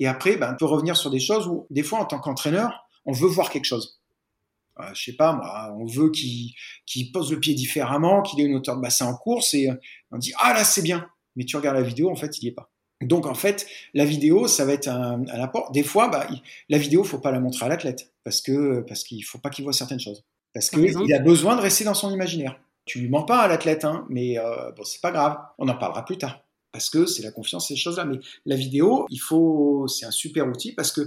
[0.00, 2.88] et après, bah, on peut revenir sur des choses où des fois, en tant qu'entraîneur,
[3.06, 4.01] on veut voir quelque chose.
[4.80, 8.54] Euh, je sais pas moi, on veut qu'il pose le pied différemment, qu'il ait une
[8.54, 9.68] hauteur de bassin en course et
[10.10, 11.06] on dit ah là c'est bien,
[11.36, 12.70] mais tu regardes la vidéo en fait il y est pas.
[13.02, 15.70] Donc en fait la vidéo ça va être un, un apport.
[15.72, 16.26] Des fois bah,
[16.68, 19.64] la vidéo faut pas la montrer à l'athlète parce que parce qu'il faut pas qu'il
[19.64, 22.58] voit certaines choses parce qu'il a besoin de rester dans son imaginaire.
[22.84, 25.76] Tu lui mens pas à l'athlète hein, mais euh, bon c'est pas grave, on en
[25.76, 28.06] parlera plus tard parce que c'est la confiance ces choses là.
[28.06, 31.02] Mais la vidéo il faut c'est un super outil parce que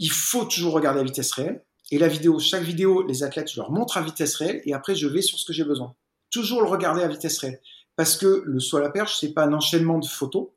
[0.00, 3.56] il faut toujours regarder à vitesse réelle et la vidéo, chaque vidéo, les athlètes, je
[3.56, 5.94] leur montre à vitesse réelle et après je vais sur ce que j'ai besoin.
[6.30, 7.60] Toujours le regarder à vitesse réelle.
[7.96, 10.48] Parce que le saut à la perche, c'est pas un enchaînement de photos.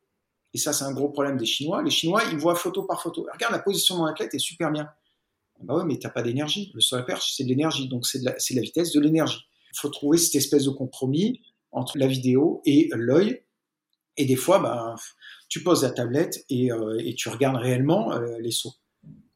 [0.53, 1.81] Et ça, c'est un gros problème des Chinois.
[1.81, 3.25] Les Chinois, ils voient photo par photo.
[3.33, 4.87] Regarde, la position de mon athlète est super bien.
[5.61, 6.71] Bah ouais, mais t'as pas d'énergie.
[6.75, 7.87] Le saut à la perche, c'est de l'énergie.
[7.87, 9.41] Donc c'est de, la, vitesse, de l'énergie.
[9.73, 13.41] Il faut trouver cette espèce de compromis entre la vidéo et l'œil.
[14.15, 14.95] Et des fois, bah,
[15.49, 18.75] tu poses la tablette et, euh, tu regardes réellement euh, les sauts.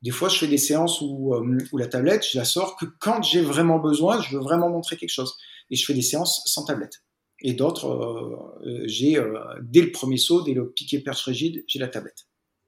[0.02, 2.86] Des fois, je fais des séances où, euh, où la tablette, je la sors que
[3.00, 5.36] quand j'ai vraiment besoin, je veux vraiment montrer quelque chose.
[5.70, 7.04] Et je fais des séances sans tablette.
[7.42, 9.22] Et d'autres, euh, euh, j'ai,
[9.62, 12.28] dès le premier saut, dès le piqué perche rigide, j'ai la tablette.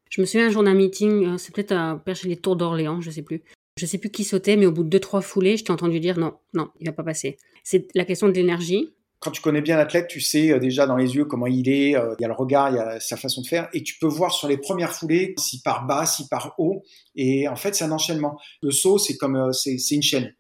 [0.10, 3.12] Je me souviens un jour d'un meeting, c'est peut-être à perche les Tours d'Orléans, je
[3.12, 3.44] sais plus.
[3.78, 6.00] Je sais plus qui sautait, mais au bout de deux, trois foulées, je t'ai entendu
[6.00, 7.38] dire non, non, il va pas passer.
[7.64, 10.95] C'est la question de l'énergie quand tu connais bien l'athlète, tu sais euh, déjà dans
[10.95, 13.17] les yeux comment il est, euh, il y a le regard, il y a sa
[13.17, 16.28] façon de faire, et tu peux voir sur les premières foulées si par bas, si
[16.28, 16.84] par haut,
[17.15, 18.39] et en fait c'est un enchaînement.
[18.61, 20.34] Le saut, c'est comme euh, c'est une chaîne.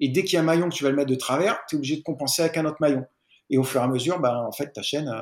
[0.00, 1.76] Et dès qu'il y a un maillon que tu vas le mettre de travers, tu
[1.76, 3.04] es obligé de compenser avec un autre maillon.
[3.50, 5.12] Et au fur et à mesure, ben, en fait, ta chaîne,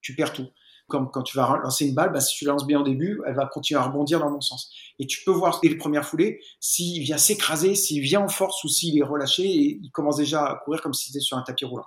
[0.00, 0.46] tu perds tout.
[0.88, 3.20] Comme quand tu vas lancer une balle, ben, si tu la lances bien au début,
[3.26, 4.72] elle va continuer à rebondir dans mon sens.
[4.98, 8.64] Et tu peux voir dès les premières foulées s'il vient s'écraser, s'il vient en force
[8.64, 11.42] ou s'il est relâché et il commence déjà à courir comme si c'était sur un
[11.42, 11.84] tapis roulant.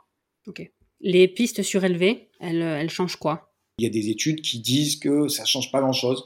[1.02, 3.54] Les pistes surélevées, elles, elles changent quoi?
[3.80, 6.26] Il y a des études qui disent que ça change pas grand-chose.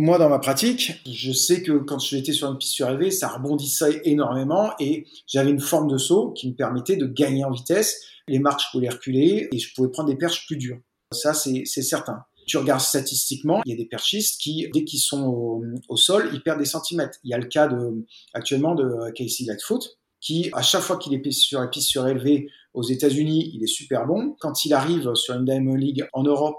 [0.00, 4.00] Moi, dans ma pratique, je sais que quand j'étais sur une piste surélevée, ça rebondissait
[4.04, 8.00] énormément et j'avais une forme de saut qui me permettait de gagner en vitesse.
[8.28, 10.78] Les marches, je pouvais reculer et je pouvais prendre des perches plus dures.
[11.12, 12.22] Ça, c'est certain.
[12.46, 16.42] Tu regardes statistiquement, il y a des perchistes qui, dès qu'ils sont au, sol, ils
[16.42, 17.18] perdent des centimètres.
[17.24, 21.12] Il y a le cas de, actuellement de Casey Lightfoot, qui, à chaque fois qu'il
[21.12, 24.36] est sur la piste surélevée aux États-Unis, il est super bon.
[24.40, 26.58] Quand il arrive sur une Diamond League en Europe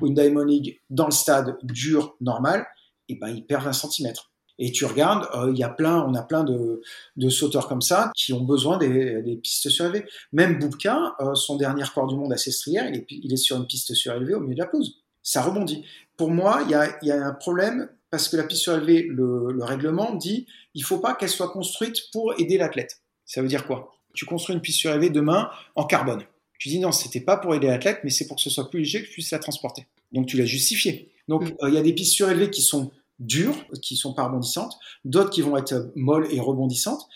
[0.00, 2.66] ou une Diamond League dans le stade dur normal,
[3.08, 4.12] et eh ben, il perd 20 cm.
[4.58, 6.82] Et tu regardes, euh, il y a plein, on a plein de,
[7.30, 10.04] sauteurs comme ça qui ont besoin des, pistes surélevées.
[10.32, 13.66] Même Boubka, euh, son dernier record du monde à Sestrière, il il est sur une
[13.66, 15.02] piste surélevée au milieu de la pelouse.
[15.22, 15.84] Ça rebondit.
[16.16, 19.52] Pour moi, il y a, y a un problème parce que la piste surélevée, le,
[19.52, 23.02] le règlement dit, il faut pas qu'elle soit construite pour aider l'athlète.
[23.24, 23.92] Ça veut dire quoi?
[24.14, 26.24] Tu construis une piste surélevée demain en carbone.
[26.58, 28.80] Tu dis non, c'était pas pour aider l'athlète, mais c'est pour que ce soit plus
[28.80, 29.86] léger que tu puisses la transporter.
[30.12, 31.12] Donc tu l'as justifié.
[31.28, 31.54] Donc mm.
[31.62, 35.30] euh, il y a des pistes surélevées qui sont dures, qui sont pas rebondissantes, d'autres
[35.30, 37.08] qui vont être molles et rebondissantes.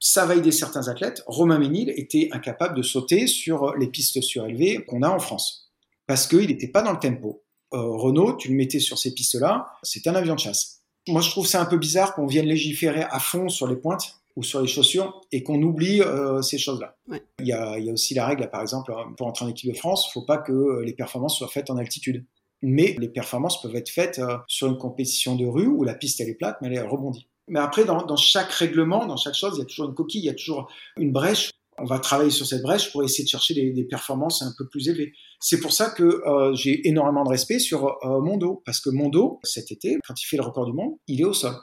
[0.00, 1.22] Ça va aider certains athlètes.
[1.26, 5.68] Romain Ménil était incapable de sauter sur les pistes surélevées qu'on a en France
[6.08, 7.44] parce qu'il n'était pas dans le tempo.
[7.74, 10.80] Euh, Renault, tu le mettais sur ces pistes-là, c'est un avion de chasse.
[11.06, 14.16] Moi, je trouve ça un peu bizarre qu'on vienne légiférer à fond sur les pointes
[14.38, 16.96] ou sur les chaussures et qu'on oublie euh, ces choses-là.
[17.40, 19.68] Il, y a, il, y a, aussi la règle, par exemple, pour entrer en équipe
[19.68, 22.24] de France, il ne faut pas que les performances soient faites en altitude.
[22.62, 26.20] Mais les performances peuvent être faites euh, sur une compétition de rue où la piste
[26.20, 27.28] elle est plate, mais elle rebondit.
[27.48, 30.20] Mais après, dans, dans, chaque règlement, dans chaque chose, il y a toujours une coquille,
[30.20, 31.50] il y a toujours une brèche.
[31.80, 34.68] On va travailler sur cette brèche pour essayer de chercher des, des performances un peu
[34.68, 35.12] plus élevées.
[35.40, 39.40] C'est pour ça que euh, j'ai énormément de respect sur euh, Mondo, parce que Mondo,
[39.42, 41.54] cet été, quand il fait le record du monde, il est au sol.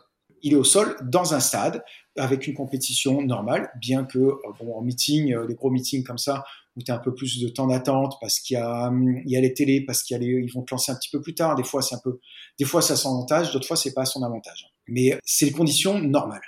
[0.41, 1.83] Il est au sol dans un stade
[2.17, 6.17] avec une compétition normale, bien que euh, bon, en meeting, euh, les gros meetings comme
[6.17, 6.43] ça,
[6.75, 9.31] où tu as un peu plus de temps d'attente parce qu'il y a, hum, il
[9.31, 11.55] y a les télés, parce qu'ils ils vont te lancer un petit peu plus tard.
[11.55, 12.19] Des fois, c'est un peu,
[12.59, 14.67] des fois, à son avantage, d'autres fois, c'est pas à son avantage.
[14.87, 16.41] Mais c'est les conditions normales.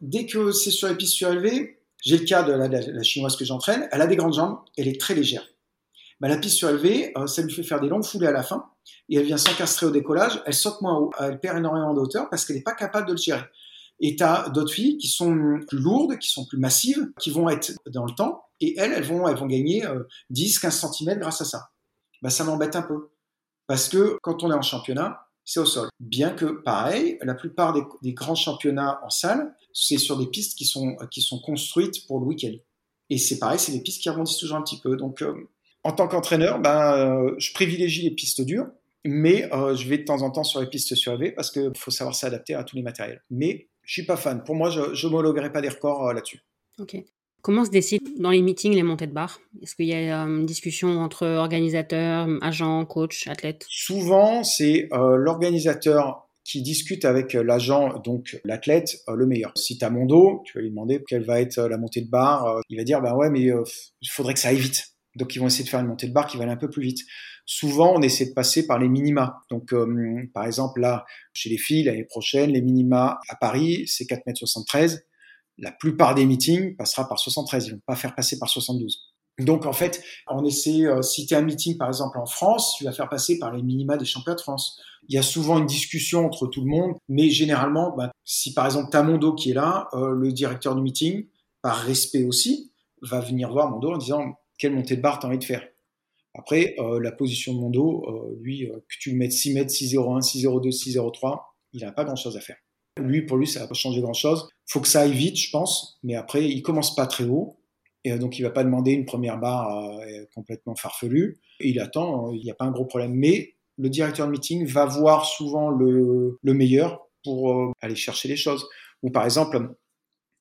[0.00, 3.44] Dès que c'est sur les pistes surélevées, j'ai le cas de la, la chinoise que
[3.44, 5.46] j'entraîne, elle a des grandes jambes, elle est très légère.
[6.20, 8.66] Bah, la piste surélevée, euh, ça lui fait faire des longues foulées à la fin,
[9.08, 12.28] et elle vient s'encastrer au décollage, elle saute moins haut, elle perd énormément de hauteur
[12.28, 13.42] parce qu'elle n'est pas capable de le gérer.
[14.00, 17.48] Et tu as d'autres filles qui sont plus lourdes, qui sont plus massives, qui vont
[17.48, 19.84] être dans le temps, et elles, elles vont, elles vont gagner
[20.30, 21.70] 10, 15 cm grâce à ça.
[22.22, 23.10] Bah, ça m'embête un peu.
[23.66, 25.88] Parce que quand on est en championnat, c'est au sol.
[25.98, 30.64] Bien que, pareil, la plupart des, grands championnats en salle, c'est sur des pistes qui
[30.64, 32.52] sont, qui sont construites pour le week-end.
[33.08, 34.96] Et c'est pareil, c'est des pistes qui rebondissent toujours un petit peu.
[34.96, 35.34] Donc, euh,
[35.82, 38.68] en tant qu'entraîneur, ben, euh, je privilégie les pistes dures,
[39.04, 41.90] mais euh, je vais de temps en temps sur les pistes surélevées parce qu'il faut
[41.90, 43.22] savoir s'adapter à tous les matériels.
[43.30, 44.42] Mais je suis pas fan.
[44.44, 46.40] Pour moi, je n'homologuerai pas des records euh, là-dessus.
[46.78, 46.96] Ok.
[47.42, 50.26] Comment se décide dans les meetings les montées de barre Est-ce qu'il y a euh,
[50.26, 53.64] une discussion entre organisateurs, agents, coachs, athlètes?
[53.68, 59.52] Souvent, c'est euh, l'organisateur qui discute avec l'agent, donc l'athlète, le meilleur.
[59.56, 62.08] Si tu as mon dos, tu vas lui demander quelle va être la montée de
[62.08, 62.60] barre.
[62.68, 64.88] il va dire, bah ouais, mais il faudrait que ça aille vite.
[65.16, 66.70] Donc ils vont essayer de faire une montée de barre qui va aller un peu
[66.70, 67.00] plus vite.
[67.52, 69.42] Souvent, on essaie de passer par les minima.
[69.50, 74.04] Donc, euh, par exemple, là, chez les filles, l'année prochaine, les minima à Paris, c'est
[74.04, 75.00] 4,73 m.
[75.58, 77.66] La plupart des meetings passera par 73.
[77.66, 79.00] Ils vont pas faire passer par 72.
[79.40, 82.76] Donc, en fait, on essaie, euh, si tu as un meeting, par exemple, en France,
[82.78, 84.80] tu vas faire passer par les minima des championnats de France.
[85.08, 88.66] Il y a souvent une discussion entre tout le monde, mais généralement, bah, si par
[88.66, 91.26] exemple, tu as Mondo qui est là, euh, le directeur du meeting,
[91.62, 92.72] par respect aussi,
[93.02, 95.66] va venir voir Mondo en disant quelle montée de barre tu as envie de faire?
[96.34, 99.54] Après, euh, la position de mon dos, euh, lui, euh, que tu le mettes 6
[99.54, 101.40] mètres, 6,01, 6,02, 6,03,
[101.72, 102.56] il n'a pas grand-chose à faire.
[102.98, 104.48] Lui, pour lui, ça va pas changer grand-chose.
[104.66, 107.56] faut que ça aille vite, je pense, mais après, il commence pas très haut,
[108.04, 110.00] et donc il va pas demander une première barre
[110.34, 111.38] complètement farfelue.
[111.60, 113.12] Il attend, il n'y a pas un gros problème.
[113.12, 118.36] Mais le directeur de meeting va voir souvent le, le meilleur pour aller chercher les
[118.36, 118.66] choses.
[119.02, 119.74] Ou par exemple,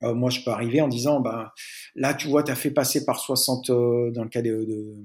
[0.03, 1.53] euh, moi, je peux arriver en disant, bah,
[1.95, 4.95] là, tu vois, tu as fait passer par 60, euh, dans le cas de, de,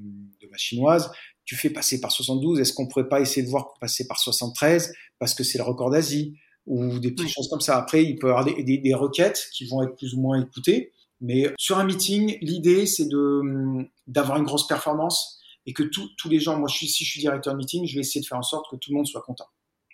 [0.41, 1.11] de, ma chinoise,
[1.45, 4.95] tu fais passer par 72, est-ce qu'on pourrait pas essayer de voir passer par 73
[5.19, 6.37] parce que c'est le record d'Asie
[6.67, 7.77] ou des petites choses comme ça.
[7.77, 10.41] Après, il peut y avoir des, des, des, requêtes qui vont être plus ou moins
[10.41, 16.29] écoutées, mais sur un meeting, l'idée, c'est de d'avoir une grosse performance et que tous
[16.29, 18.27] les gens, moi, je suis, si je suis directeur de meeting, je vais essayer de
[18.27, 19.49] faire en sorte que tout le monde soit content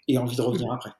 [0.09, 0.91] et envie de revenir après.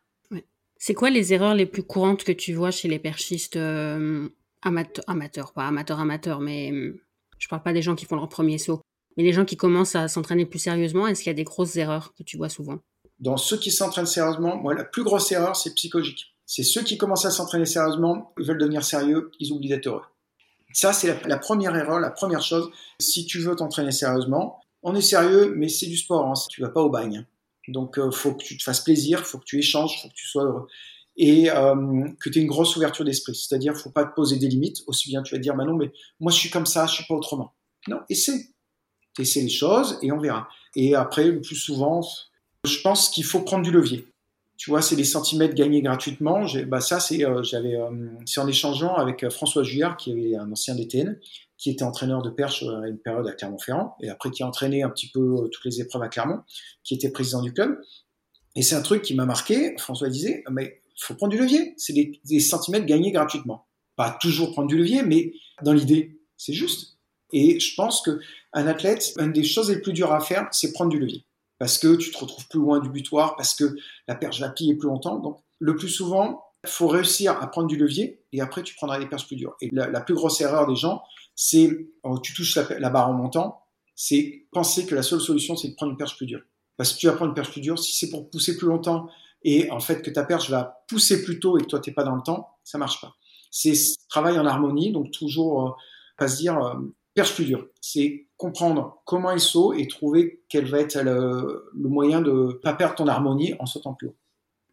[0.83, 4.31] C'est quoi les erreurs les plus courantes que tu vois chez les perchistes euh,
[4.63, 6.99] amateurs, pas amateurs amateurs, mais euh,
[7.39, 8.81] je parle pas des gens qui font leur premier saut,
[9.19, 11.77] mais les gens qui commencent à s'entraîner plus sérieusement, est-ce qu'il y a des grosses
[11.77, 12.79] erreurs que tu vois souvent?
[13.19, 16.35] Dans ceux qui s'entraînent sérieusement, moi la plus grosse erreur c'est psychologique.
[16.47, 20.05] C'est ceux qui commencent à s'entraîner sérieusement, ils veulent devenir sérieux, ils oublient d'être heureux.
[20.73, 22.71] Ça c'est la, première erreur, la première chose.
[22.99, 26.71] Si tu veux t'entraîner sérieusement, on est sérieux, mais c'est du sport, hein, tu vas
[26.71, 27.27] pas au bagne.
[27.71, 30.15] Donc, il euh, faut que tu te fasses plaisir, faut que tu échanges, faut que
[30.15, 30.67] tu sois heureux.
[31.17, 33.35] Et euh, que tu aies une grosse ouverture d'esprit.
[33.35, 34.79] C'est-à-dire, faut pas te poser des limites.
[34.87, 36.95] Aussi bien, tu vas te dire, bah non, mais moi, je suis comme ça, je
[36.95, 37.55] suis pas autrement.
[37.89, 38.47] Non, essaie.
[39.19, 40.49] Essaie les choses et on verra.
[40.77, 42.01] Et après, le plus souvent,
[42.65, 44.07] je pense qu'il faut prendre du levier.
[44.57, 46.45] Tu vois, c'est des centimètres gagnés gratuitement.
[46.67, 47.43] Bah ça, c'est euh,
[48.27, 51.19] c'est en échangeant avec François Juillard, qui est un ancien DTN,
[51.61, 54.83] qui était entraîneur de perche à une période à Clermont-Ferrand, et après qui a entraîné
[54.83, 56.41] un petit peu toutes les épreuves à Clermont,
[56.83, 57.79] qui était président du club.
[58.57, 59.77] Et c'est un truc qui m'a marqué.
[59.77, 61.75] François disait, mais faut prendre du levier.
[61.77, 63.67] C'est des, des centimètres gagnés gratuitement.
[63.95, 66.99] Pas toujours prendre du levier, mais dans l'idée, c'est juste.
[67.33, 68.19] Et je pense que
[68.55, 71.27] un athlète, une des choses les plus dures à faire, c'est prendre du levier.
[71.59, 73.77] Parce que tu te retrouves plus loin du butoir, parce que
[74.09, 75.19] la perche va plier plus longtemps.
[75.19, 78.99] Donc, le plus souvent, il faut réussir à prendre du levier et après, tu prendras
[78.99, 79.57] les perches plus dures.
[79.61, 81.03] Et la, plus grosse erreur des gens,
[81.43, 81.71] c'est,
[82.23, 83.63] tu touches la, barre en montant,
[83.95, 86.43] c'est penser que la seule solution, c'est de prendre une perche plus dure.
[86.77, 89.09] Parce que tu vas prendre une perche plus dure, si c'est pour pousser plus longtemps
[89.43, 92.05] et en fait que ta perche va pousser plus tôt et que toi, t'es pas
[92.05, 93.17] dans le temps, ça marche pas.
[93.51, 93.73] C'est
[94.11, 95.71] travail en harmonie, donc toujours euh,
[96.19, 96.75] pas se dire, euh,
[97.15, 97.67] perche plus dure.
[97.81, 102.97] C'est comprendre comment il saute et trouver quel va être le, moyen de pas perdre
[102.97, 104.17] ton harmonie en sautant plus haut.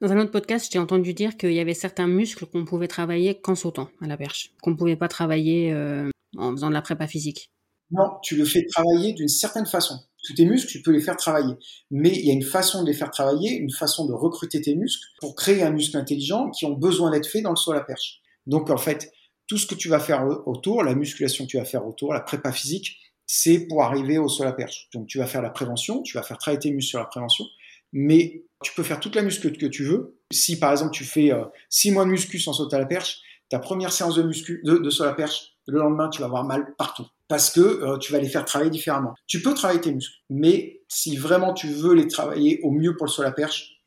[0.02, 3.40] Dans un autre podcast, j'ai entendu dire qu'il y avait certains muscles qu'on pouvait travailler
[3.40, 6.82] qu'en sautant à la perche, qu'on ne pouvait pas travailler euh, en faisant de la
[6.82, 7.52] prépa physique.
[7.92, 9.96] Non, tu le fais travailler d'une certaine façon.
[10.24, 11.54] Tous tes muscles, tu peux les faire travailler.
[11.90, 14.76] Mais il y a une façon de les faire travailler, une façon de recruter tes
[14.76, 17.76] muscles pour créer un muscle intelligent qui ont besoin d'être fait dans le saut à
[17.76, 18.20] la perche.
[18.46, 19.12] Donc en fait,
[19.48, 22.20] tout ce que tu vas faire autour, la musculation que tu vas faire autour, la
[22.20, 24.90] prépa physique, c'est pour arriver au sol à perche.
[24.94, 27.46] Donc tu vas faire la prévention, tu vas faire travailler tes muscles sur la prévention,
[27.94, 30.20] mais tu peux faire toute la muscu que tu veux.
[30.32, 31.32] Si par exemple tu fais
[31.70, 33.20] 6 euh, mois de muscu sans sauter à la perche,
[33.50, 36.76] ta première séance de muscu de, de à perche, le lendemain tu vas avoir mal
[36.76, 39.14] partout parce que euh, tu vas les faire travailler différemment.
[39.28, 43.06] Tu peux travailler tes muscles, mais si vraiment tu veux les travailler au mieux pour
[43.06, 43.82] le sol à perche,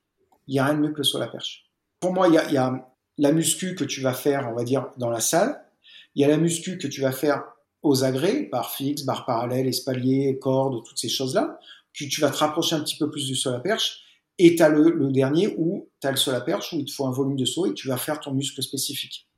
[0.47, 1.65] il n'y a rien de mieux que le sol à perche.
[2.01, 2.87] Pour moi, il y a, y a
[3.19, 5.63] la muscu que tu vas faire, on va dire, dans la salle.
[6.15, 7.45] Il y a la muscu que tu vas faire
[7.83, 11.59] aux agrès, barre fixe, barre parallèle, espalier, corde, toutes ces choses-là,
[11.99, 14.01] que tu vas te rapprocher un petit peu plus du sol à perche.
[14.39, 16.93] Et tu as le, dernier où tu as le sol à perche, où il te
[16.93, 19.30] faut un volume de saut et tu vas faire ton muscle spécifique.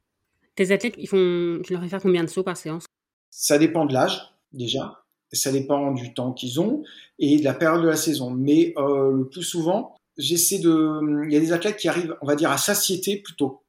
[0.54, 2.84] Tes athlètes, ils font, tu leur fais faire combien de sauts par séance?
[3.30, 4.20] Ça dépend de l'âge,
[4.52, 5.04] déjà.
[5.32, 6.82] Ça dépend du temps qu'ils ont
[7.18, 8.30] et de la période de la saison.
[8.30, 11.24] Mais euh, le plus souvent, j'essaie de.
[11.26, 13.62] Il y a des athlètes qui arrivent, on va dire, à satiété plutôt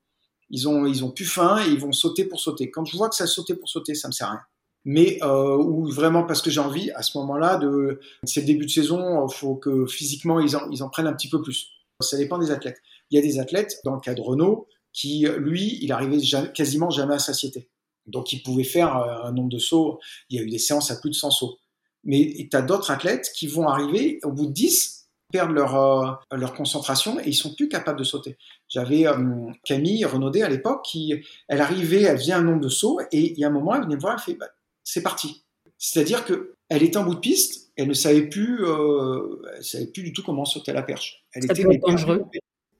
[0.53, 2.69] ils ont, ils ont plus faim et ils vont sauter pour sauter.
[2.69, 4.41] Quand je vois que ça sauter pour sauter, ça me sert à rien.
[4.85, 8.65] Mais euh, ou vraiment parce que j'ai envie, à ce moment-là, de c'est le début
[8.65, 11.69] de saison, il faut que physiquement ils en, ils en prennent un petit peu plus.
[12.01, 12.81] Ça dépend des athlètes.
[13.09, 16.19] Il y a des athlètes, dans le cas de Renault, qui, lui, il arrivait
[16.53, 17.67] quasiment jamais à satiété.
[18.05, 19.99] Donc il pouvait faire euh, un nombre de sauts,
[20.29, 21.57] il y a eu des séances à plus de 100 sauts.
[22.03, 26.11] Mais tu as d'autres athlètes qui vont arriver, au bout de 10, perdent leur, euh,
[26.33, 28.37] leur concentration et ils sont plus capables de sauter.
[28.67, 31.13] J'avais euh, Camille Renaudet à l'époque qui,
[31.47, 33.83] elle arrivait, elle faisait un nombre de sauts et il y a un moment, elle
[33.83, 34.49] venait me voir, elle fait, bah,
[34.83, 35.45] c'est parti.
[35.77, 39.87] C'est-à-dire que elle était en bout de piste, elle ne savait plus, euh, elle savait
[39.87, 41.25] plus du tout comment sauter à la perche.
[41.33, 42.25] Elle était dangereux.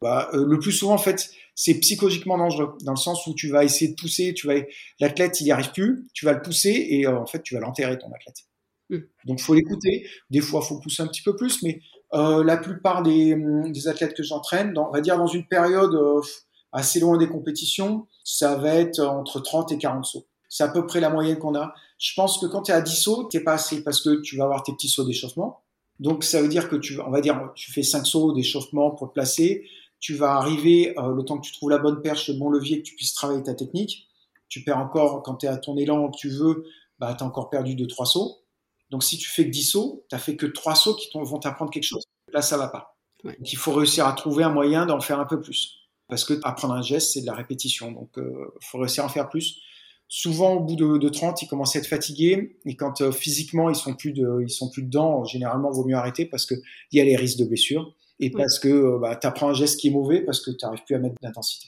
[0.02, 3.64] Bah, le plus souvent, en fait, c'est psychologiquement dangereux, dans le sens où tu vas
[3.64, 4.56] essayer de pousser, tu vas,
[5.00, 7.98] l'athlète, il n'y arrive plus, tu vas le pousser et en fait, tu vas l'enterrer,
[7.98, 8.38] ton athlète.
[8.90, 9.00] Hmm.
[9.26, 10.08] Donc, faut l'écouter.
[10.30, 11.80] Des fois, faut pousser un petit peu plus, mais
[12.14, 13.36] euh, la plupart des,
[13.68, 16.22] des athlètes que j'entraîne, on va dire dans une période euh,
[16.72, 20.28] assez loin des compétitions, ça va être entre 30 et 40 sauts.
[20.50, 21.74] C'est à peu près la moyenne qu'on a.
[21.98, 24.38] Je pense que quand tu es à 10 sauts, t'es pas assez parce que tu
[24.38, 25.62] vas avoir tes petits sauts d'échauffement.
[26.00, 29.10] Donc ça veut dire que tu, on va dire, tu fais 5 sauts d'échauffement pour
[29.10, 29.66] te placer.
[30.04, 32.80] Tu vas arriver euh, le temps que tu trouves la bonne perche, le bon levier,
[32.80, 34.10] que tu puisses travailler ta technique.
[34.50, 36.66] Tu perds encore quand tu es à ton élan que tu veux,
[37.00, 38.44] bah, tu as encore perdu 2-3 sauts.
[38.90, 41.72] Donc si tu fais que 10 sauts, tu fait que 3 sauts qui vont t'apprendre
[41.72, 42.04] quelque chose.
[42.34, 42.98] Là, ça va pas.
[43.24, 45.78] Donc il faut réussir à trouver un moyen d'en faire un peu plus.
[46.10, 47.94] Parce que apprendre un geste, c'est de la répétition.
[47.94, 49.62] Donc il euh, faut réussir à en faire plus.
[50.10, 52.60] Souvent, au bout de, 30, ils commencent à être fatigués.
[52.66, 55.86] Et quand euh, physiquement, ils sont plus de, ils sont plus dedans, généralement, il vaut
[55.86, 56.60] mieux arrêter parce qu'il
[56.92, 57.96] y a les risques de blessure.
[58.20, 60.58] Et parce que euh, bah, tu apprends un geste qui est mauvais parce que tu
[60.64, 61.68] n'arrives plus à mettre d'intensité.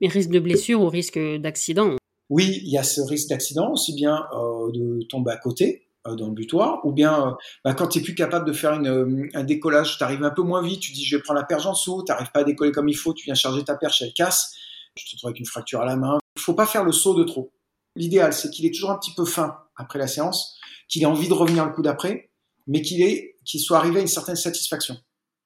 [0.00, 1.96] Mais risque de blessure ou risque d'accident
[2.28, 4.26] Oui, il y a ce risque d'accident, aussi bien
[4.72, 7.30] de tomber à côté, euh, dans le butoir, ou bien euh,
[7.64, 10.30] bah, quand tu es plus capable de faire une, euh, un décollage, tu arrives un
[10.30, 12.40] peu moins vite, tu dis je vais prendre la perche en dessous, tu n'arrives pas
[12.40, 14.52] à décoller comme il faut, tu viens charger ta perche, elle casse,
[14.96, 16.18] tu te retrouves avec une fracture à la main.
[16.34, 17.52] Il faut pas faire le saut de trop.
[17.94, 20.58] L'idéal, c'est qu'il est toujours un petit peu fin après la séance,
[20.88, 22.30] qu'il ait envie de revenir le coup d'après,
[22.66, 24.96] mais qu'il soit arrivé à une certaine satisfaction.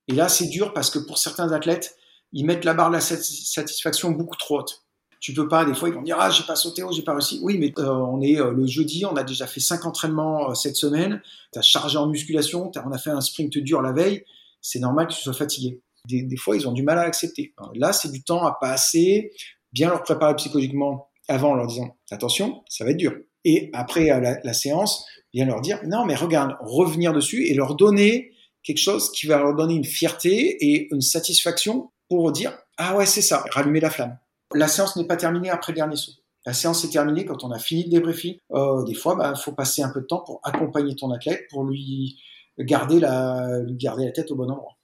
[0.08, 1.96] Et là, c'est dur parce que pour certains athlètes,
[2.32, 4.82] ils mettent la barre de la satisfaction beaucoup trop haute.
[5.20, 7.12] Tu peux pas, des fois, ils vont dire, ah, j'ai pas sauté, oh, j'ai pas
[7.12, 7.40] réussi.
[7.42, 10.54] Oui, mais euh, on est euh, le jeudi, on a déjà fait cinq entraînements euh,
[10.54, 11.22] cette semaine,
[11.52, 14.24] tu as chargé en musculation, on a fait un sprint dur la veille,
[14.60, 15.80] c'est normal que tu sois fatigué.
[16.04, 17.52] Des, fois, ils ont du mal à l'accepter.
[17.74, 19.32] Là, c'est du temps à passer,
[19.72, 23.12] bien leur préparer psychologiquement avant en leur disant, attention, ça va être dur.
[23.44, 27.74] Et après la, la séance, bien leur dire, non, mais regarde, revenir dessus et leur
[27.74, 28.35] donner
[28.66, 33.06] quelque chose qui va leur donner une fierté et une satisfaction pour dire ah ouais
[33.06, 34.18] c'est ça, rallumer la flamme.
[34.54, 36.12] La séance n'est pas terminée après le dernier saut.
[36.44, 38.36] La séance est terminée quand on a fini le débriefing.
[38.52, 41.46] Euh, des fois, il bah, faut passer un peu de temps pour accompagner ton athlète,
[41.50, 42.20] pour lui
[42.58, 44.76] garder la, lui garder la tête au bon endroit.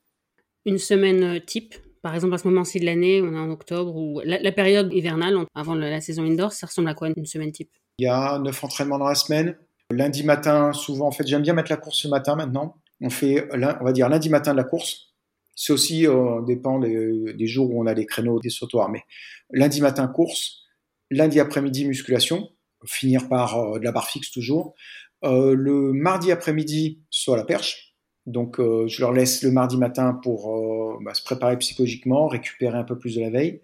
[0.65, 3.95] Une semaine euh, type, par exemple à ce moment-ci de l'année, on est en octobre,
[3.95, 7.71] ou la, période hivernale avant la saison indoor, ça ressemble à quoi une semaine type?
[7.99, 9.57] Il y a neuf entraînements dans la semaine.
[9.91, 12.77] Lundi matin, souvent, en fait, j'aime bien mettre la course le matin maintenant.
[13.03, 15.13] On fait, va dire, lundi matin de la course.
[15.55, 18.89] C'est aussi, euh, dépend des, des, jours où on a les créneaux des sautoirs.
[18.89, 19.03] Mais
[19.51, 20.63] lundi matin, course
[21.13, 22.49] lundi après-midi musculation,
[22.87, 24.75] finir par euh, de la barre fixe toujours.
[25.25, 27.95] Euh, le mardi après-midi, soit la perche.
[28.27, 32.85] Donc euh, je leur laisse le mardi matin pour bah, se préparer psychologiquement, récupérer un
[32.85, 33.61] peu plus de la veille.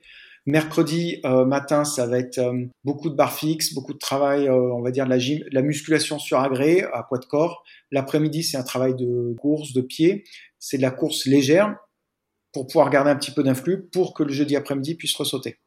[0.51, 2.41] Mercredi matin, ça va être
[2.83, 6.19] beaucoup de barres fixes, beaucoup de travail, on va dire de la gym, la musculation
[6.19, 7.63] sur agré à poids de corps.
[7.91, 10.25] L'après-midi, c'est un travail de course, de pied.
[10.59, 11.77] C'est de la course légère
[12.55, 15.59] pour pouvoir garder un petit peu d'influx pour que le jeudi après-midi puisse ressauter.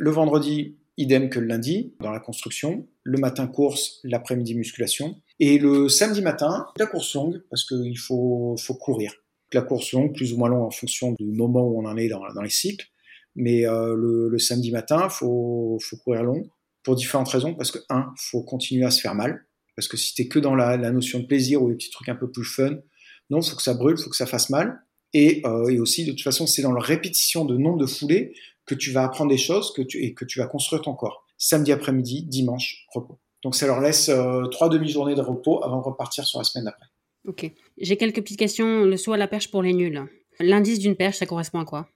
[0.00, 5.60] Le vendredi, idem que le lundi dans la construction, le matin course, l'après-midi musculation, et
[5.60, 9.14] le samedi matin, la course longue, parce qu'il faut, faut courir.
[9.52, 12.08] La course longue, plus ou moins longue en fonction du moment où on en est
[12.08, 12.88] dans les cycles,
[13.34, 16.42] mais euh, le, le, samedi matin, faut, faut courir long
[16.82, 20.14] pour différentes raisons, parce que un, faut continuer à se faire mal, parce que si
[20.14, 22.78] t'es que dans la, notion de plaisir ou les petits trucs un peu plus fun,
[23.30, 24.80] non, faut que ça brûle, faut que ça fasse mal,
[25.12, 28.34] et, euh, et aussi de toute façon, c'est dans la répétition de nombre de foulées
[28.66, 31.24] que tu vas apprendre des choses que tu, et que tu vas construire ton corps.
[31.38, 33.18] Samedi après-midi, dimanche, repos.
[33.42, 36.64] Donc ça leur laisse euh, trois demi-journées de repos avant de repartir sur la semaine
[36.64, 36.86] d'après.
[37.26, 37.50] Ok.
[37.78, 38.84] J'ai quelques petites questions.
[38.84, 40.02] Le saut à la perche pour les nuls.
[40.40, 41.88] L'indice d'une perche, ça correspond à quoi?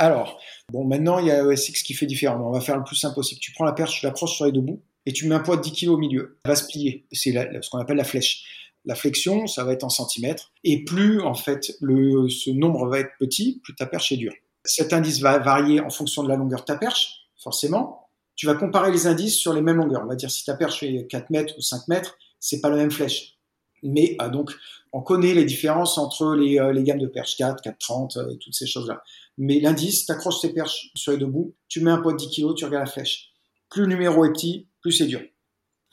[0.00, 0.40] Alors,
[0.72, 2.40] bon, maintenant, il y a ESX qui fait différent.
[2.42, 3.38] On va faire le plus simple possible.
[3.38, 5.58] Tu prends la perche, tu l'approches sur les deux bouts et tu mets un poids
[5.58, 6.38] de 10 kg au milieu.
[6.42, 7.06] Elle va se plier.
[7.12, 8.44] C'est ce qu'on appelle la flèche.
[8.86, 10.52] La flexion, ça va être en centimètres.
[10.64, 14.32] Et plus, en fait, ce nombre va être petit, plus ta perche est dure.
[14.64, 18.08] Cet indice va varier en fonction de la longueur de ta perche, forcément.
[18.36, 20.00] Tu vas comparer les indices sur les mêmes longueurs.
[20.02, 22.76] On va dire si ta perche fait 4 mètres ou 5 mètres, c'est pas la
[22.76, 23.36] même flèche.
[23.82, 24.52] Mais ah, donc,
[24.92, 28.54] on connaît les différences entre les, euh, gammes de perches 4, 4,30 euh, et toutes
[28.54, 29.02] ces choses-là.
[29.42, 32.18] Mais l'indice, tu accroches tes perches sur les deux bouts, tu mets un poids de
[32.18, 33.30] 10 kg, tu regardes la flèche.
[33.70, 35.22] Plus le numéro est petit, plus c'est dur.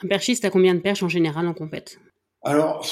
[0.03, 1.97] Un perchiste a combien de perches en général en compète?
[2.43, 2.85] Alors,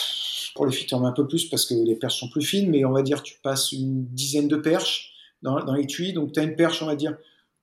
[0.55, 2.41] pour les filles, tu en as un peu plus parce que les perches sont plus
[2.41, 5.11] fines, mais on va dire tu passes une dizaine de perches
[5.41, 7.17] dans, dans les Donc, tu as une perche, on va dire,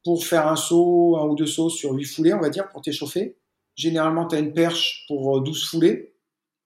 [0.04, 2.82] pour faire un saut, un ou deux sauts sur 8 foulées, on va dire, pour
[2.82, 3.38] t'échauffer.
[3.74, 6.14] Généralement, tu as une perche pour 12 euh, foulées.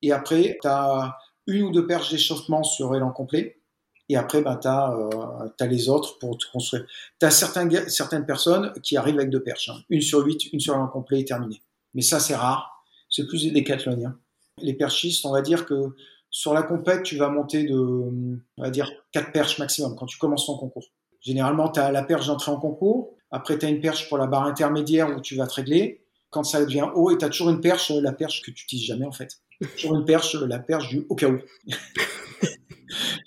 [0.03, 1.17] Et après, tu as
[1.47, 3.61] une ou deux perches d'échauffement sur élan complet.
[4.09, 6.87] Et après, ben, tu as, euh, les autres pour te construire.
[7.19, 9.69] Tu as certains, certaines personnes qui arrivent avec deux perches.
[9.69, 9.81] Hein.
[9.91, 11.63] Une sur 8, une sur élan complet et terminé.
[11.95, 12.85] Mais ça, c'est rare.
[13.09, 14.19] C'est plus des décathloniens.
[14.59, 15.95] Les perchistes, on va dire que
[16.31, 20.19] sur la compète, tu vas monter de, on va dire, 4 perches maximum quand tu
[20.19, 20.87] commences ton concours.
[21.21, 23.15] Généralement, tu as la perche d'entrée en concours.
[23.31, 26.05] Après, tu as une perche pour la barre intermédiaire où tu vas te régler.
[26.31, 28.87] Quand ça devient haut, et tu as toujours une perche, la perche que tu n'utilises
[28.87, 29.41] jamais en fait.
[29.77, 31.39] Toujours une perche, la perche du au cas où.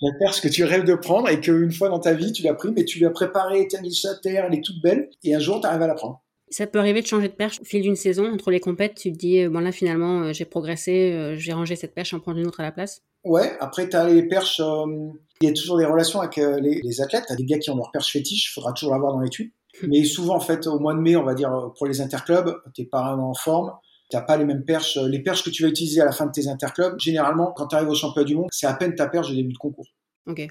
[0.00, 2.54] La perche que tu rêves de prendre et qu'une fois dans ta vie, tu l'as
[2.54, 5.34] pris, mais tu l'as préparée, tu as mis à terre, elle est toute belle, et
[5.34, 6.22] un jour, tu arrives à la prendre.
[6.48, 9.12] Ça peut arriver de changer de perche au fil d'une saison, entre les compètes, tu
[9.12, 12.18] te dis, euh, bon là finalement, euh, j'ai progressé, euh, j'ai rangé cette perche, en
[12.18, 14.60] prendre une autre à la place Ouais, après, tu as les perches.
[14.60, 14.86] Euh,
[15.42, 17.24] il y a toujours des relations avec les, les, athlètes.
[17.26, 19.52] Tu as des gars qui ont leur perche fétiche, il faudra toujours l'avoir dans l'étude.
[19.82, 19.88] Hmm.
[19.88, 22.86] Mais souvent, en fait, au mois de mai, on va dire, pour les interclubs, tu
[22.86, 23.72] pas vraiment en forme.
[24.10, 24.96] Tu pas les mêmes perches.
[24.96, 27.76] Les perches que tu vas utiliser à la fin de tes interclubs, généralement, quand tu
[27.76, 29.86] arrives au championnat du monde, c'est à peine ta perche de début de concours.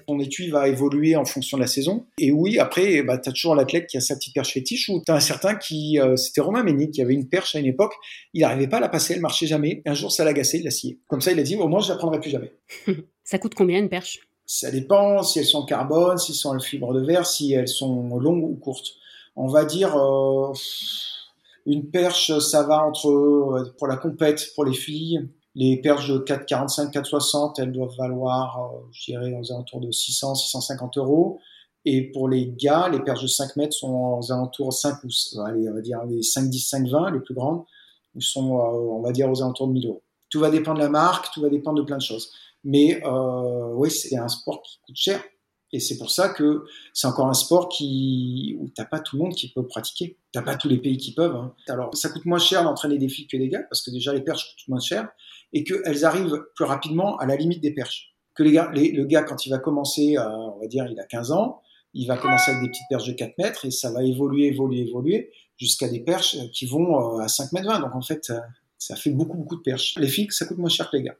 [0.06, 2.06] Ton étui va évoluer en fonction de la saison.
[2.18, 5.02] Et oui, après, bah, tu as toujours l'athlète qui a sa petite perche fétiche ou
[5.04, 7.66] tu as un certain qui, euh, c'était Romain Méni, qui avait une perche à une
[7.66, 7.94] époque,
[8.34, 9.82] il n'arrivait pas à la passer, elle marchait jamais.
[9.86, 10.98] Un jour, ça l'agaçait, il l'a scié.
[11.06, 12.52] Comme ça, il a dit, au moins, je la prendrai plus jamais.
[13.24, 14.18] ça coûte combien une perche?
[14.44, 17.68] Ça dépend si elles sont carbone, si elles sont en fibre de verre, si elles
[17.68, 18.88] sont longues ou courtes.
[19.36, 20.52] On va dire, euh,
[21.72, 26.18] une perche, ça va entre, euh, pour la compète, pour les filles, les perches de
[26.18, 31.40] 4,45, 4,60, elles doivent valoir, euh, je dirais, aux alentours de 600, 650 euros.
[31.84, 35.40] Et pour les gars, les perches de 5 mètres sont aux alentours de 5 ou,
[35.40, 37.64] allez, on va dire les 5, 10, 5, 20, les plus grandes,
[38.18, 40.02] sont, euh, on va dire, aux alentours de 1000 euros.
[40.28, 42.30] Tout va dépendre de la marque, tout va dépendre de plein de choses.
[42.62, 45.22] Mais euh, oui, c'est un sport qui coûte cher.
[45.72, 49.22] Et c'est pour ça que c'est encore un sport qui, où t'as pas tout le
[49.22, 50.16] monde qui peut pratiquer.
[50.32, 51.36] T'as pas tous les pays qui peuvent.
[51.36, 51.54] Hein.
[51.68, 54.22] Alors, ça coûte moins cher d'entraîner des filles que des gars, parce que déjà les
[54.22, 55.08] perches coûtent moins cher
[55.52, 58.14] et qu'elles arrivent plus rapidement à la limite des perches.
[58.34, 61.32] Que les gars, le gars, quand il va commencer, on va dire, il a 15
[61.32, 61.60] ans,
[61.94, 64.80] il va commencer avec des petites perches de 4 mètres et ça va évoluer, évoluer,
[64.80, 67.80] évoluer jusqu'à des perches qui vont euh, à 5 mètres 20.
[67.80, 68.32] Donc en fait,
[68.78, 69.94] ça fait beaucoup, beaucoup de perches.
[69.98, 71.16] Les filles, ça coûte moins cher que les gars.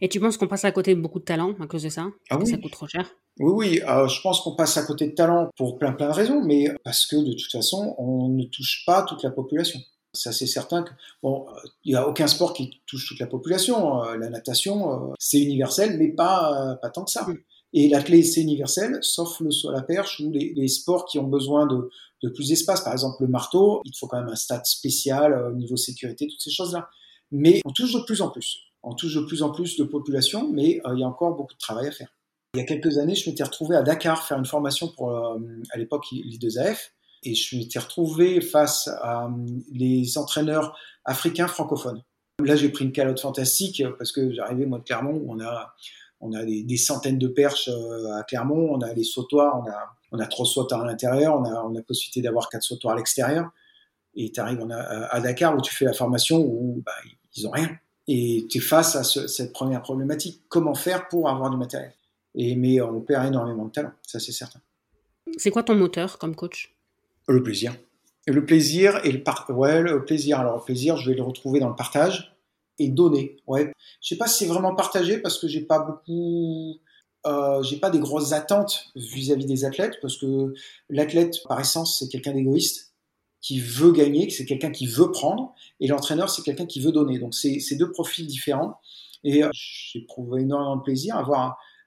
[0.00, 2.06] Et tu penses qu'on passe à côté de beaucoup de talents à cause de ça
[2.30, 2.50] Ah que oui.
[2.50, 3.10] ça coûte trop cher
[3.40, 6.12] Oui, oui, euh, je pense qu'on passe à côté de talent pour plein plein de
[6.14, 9.80] raisons, mais parce que de toute façon, on ne touche pas toute la population.
[10.14, 10.90] Ça, c'est certain que
[11.22, 11.46] bon,
[11.84, 14.02] il n'y a aucun sport qui touche toute la population.
[14.02, 17.24] Euh, la natation, euh, c'est universel, mais pas euh, pas tant que ça.
[17.24, 17.38] Mm.
[17.74, 21.18] Et l'athlète, c'est universel, sauf le saut à la perche ou les, les sports qui
[21.18, 21.90] ont besoin de,
[22.22, 22.82] de plus d'espace.
[22.82, 26.40] Par exemple, le marteau, il faut quand même un stade spécial au niveau sécurité, toutes
[26.40, 26.88] ces choses-là.
[27.30, 28.67] Mais on touche de plus en plus.
[28.82, 31.54] On touche de plus en plus de population, mais euh, il y a encore beaucoup
[31.54, 32.14] de travail à faire.
[32.54, 35.38] Il y a quelques années, je m'étais retrouvé à Dakar faire une formation pour, euh,
[35.70, 36.90] à l'époque, l'I2AF,
[37.24, 39.30] et je m'étais retrouvé face à euh,
[39.72, 42.02] les entraîneurs africains francophones.
[42.42, 45.74] Là, j'ai pris une calotte fantastique parce que j'arrivais, moi, de Clermont, où on a,
[46.20, 47.68] on a des, centaines de perches
[48.16, 51.44] à Clermont, on a les sautoirs, on a, on a trois sautoirs à l'intérieur, on
[51.44, 53.50] a, on a possibilité d'avoir quatre sautoirs à l'extérieur.
[54.14, 56.92] Et tu arrives à Dakar où tu fais la formation où bah,
[57.36, 57.76] ils ont rien.
[58.08, 60.42] Et tu es face à ce, cette première problématique.
[60.48, 61.92] Comment faire pour avoir du matériel?
[62.34, 64.60] Et, Mais on perd énormément de talent, ça c'est certain.
[65.36, 66.74] C'est quoi ton moteur comme coach?
[67.28, 67.76] Le plaisir.
[68.26, 69.46] Le plaisir et le par...
[69.50, 70.40] ouais, le plaisir.
[70.40, 72.34] Alors le plaisir, je vais le retrouver dans le partage
[72.78, 73.36] et donner.
[73.46, 73.72] Ouais.
[74.00, 76.76] Je sais pas si c'est vraiment partagé parce que j'ai pas beaucoup,
[77.26, 80.54] euh, j'ai pas des grosses attentes vis-à-vis -vis des athlètes parce que
[80.88, 82.87] l'athlète par essence c'est quelqu'un d'égoïste
[83.40, 87.18] qui veut gagner, c'est quelqu'un qui veut prendre, et l'entraîneur, c'est quelqu'un qui veut donner.
[87.18, 88.80] Donc, c'est deux profils différents.
[89.24, 91.40] Et euh, j'ai prouvé énormément de plaisir à voir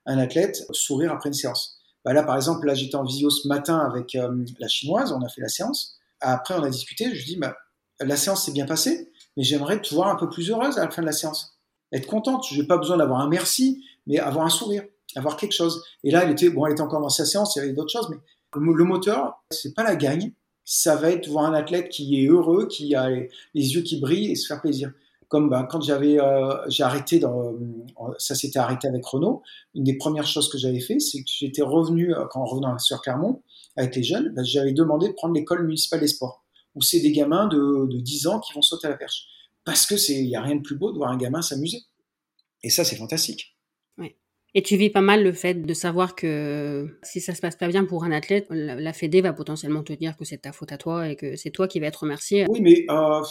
[0.06, 1.80] un, un athlète sourire après une séance.
[2.04, 5.22] Bah là, par exemple, là, j'étais en visio ce matin avec euh, la chinoise, on
[5.22, 5.98] a fait la séance.
[6.20, 7.56] Après, on a discuté, je dis, bah,
[8.00, 10.92] la séance s'est bien passée, mais j'aimerais te voir un peu plus heureuse à la
[10.92, 11.58] fin de la séance.
[11.92, 14.84] Être contente, je n'ai pas besoin d'avoir un merci, mais avoir un sourire,
[15.16, 15.84] avoir quelque chose.
[16.04, 17.92] Et là, elle était, bon, elle était encore dans sa séance, il y avait d'autres
[17.92, 18.18] choses, mais
[18.56, 20.34] le moteur, c'est pas la gagne,
[20.66, 24.32] ça va être voir un athlète qui est heureux, qui a les, yeux qui brillent
[24.32, 24.92] et se faire plaisir.
[25.28, 27.54] Comme ben, quand j'avais, euh, j'ai arrêté, dans,
[28.18, 29.42] ça s'était arrêté avec Renault.
[29.74, 33.02] Une des premières choses que j'avais fait, c'est que j'étais revenu euh, quand revenant sur
[33.02, 33.42] Clermont
[33.78, 36.44] avec les jeunes, ben, j'avais demandé de prendre l'école municipale des sports,
[36.76, 39.28] où c'est des gamins de, de 10 ans qui vont sauter à la perche,
[39.64, 41.84] parce que c'est, il y a rien de plus beau de voir un gamin s'amuser.
[42.64, 43.56] Et ça, c'est fantastique.
[44.54, 47.70] Et tu vis pas mal le fait de savoir que si ça se passe pas
[47.70, 50.78] bien pour un athlète, la, Fédé va potentiellement te dire que c'est ta faute à
[50.78, 52.46] toi et que c'est toi qui vas être remercié.
[52.50, 53.24] Oui, mais euh,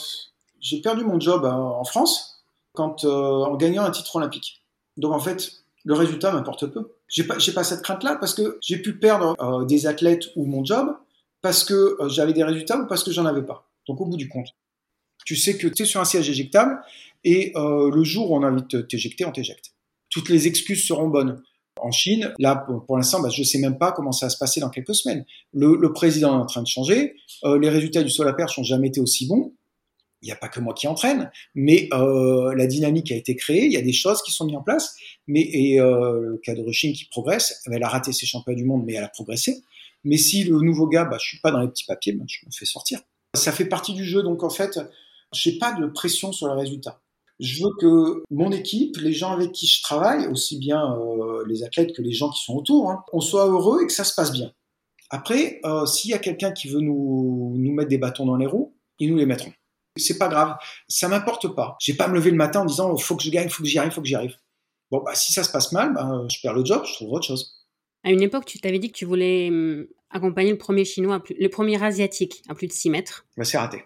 [0.61, 2.43] j'ai perdu mon job euh, en France
[2.73, 4.63] quand, euh, en gagnant un titre olympique.
[4.97, 5.53] Donc en fait,
[5.85, 6.93] le résultat m'importe peu.
[7.07, 10.97] J'ai pas, pas cette crainte-là parce que j'ai pu perdre des athlètes ou mon job
[11.43, 13.69] parce que j'avais des résultats ou parce que j'en avais pas.
[13.87, 14.49] Donc au bout du compte,
[15.27, 16.81] tu sais que tu es sur un siège éjectable
[17.25, 19.73] et le jour où on a envie de t'éjecter, on t'éjecte
[20.11, 21.43] toutes les excuses seront bonnes.
[21.81, 22.57] En Chine, là,
[22.87, 24.95] pour, l'instant, bah, je ne sais même pas comment ça va se passer dans quelques
[24.95, 25.25] semaines.
[25.55, 27.15] Le, président est en train de changer.
[27.45, 29.55] Euh, les résultats du saut à perche n'ont jamais été aussi bons.
[30.23, 33.65] Il n'y a pas que moi qui entraîne, mais euh, la dynamique a été créée.
[33.65, 34.95] Il y a des choses qui sont mises en place.
[35.27, 38.67] Mais et euh, le cas de Chine qui progresse, elle a raté ses championnats du
[38.67, 39.63] monde, mais elle a progressé.
[40.05, 42.45] Mais si le nouveau gars, bah, je suis pas dans les petits papiers, bah, je
[42.45, 43.01] me fais sortir.
[43.35, 44.79] Ça fait partie du jeu, donc en fait,
[45.33, 47.01] j'ai pas de pression sur le résultat.
[47.41, 51.63] Je veux que mon équipe, les gens avec qui je travaille, aussi bien euh, les
[51.65, 54.15] athlètes que les gens qui sont autour, hein, on soit heureux et que ça se
[54.15, 54.53] passe bien.
[55.09, 58.47] Après, euh, s'il y a quelqu'un qui veut nous, nous mettre des bâtons dans les
[58.47, 59.53] roues, ils nous les mettront.
[59.97, 60.57] C'est pas grave,
[60.87, 61.77] ça m'importe pas.
[61.81, 63.69] J'ai pas à me lever le matin en disant faut que je gagne, faut que
[63.69, 64.37] j'y arrive, faut que j'y arrive.
[64.91, 67.27] Bon, bah, si ça se passe mal, bah, je perds le job, je trouve autre
[67.27, 67.67] chose.
[68.05, 71.49] À une époque, tu t'avais dit que tu voulais hum, accompagner le premier chinois, le
[71.49, 73.27] premier asiatique à plus de 6 mètres.
[73.37, 73.85] Bah, c'est raté.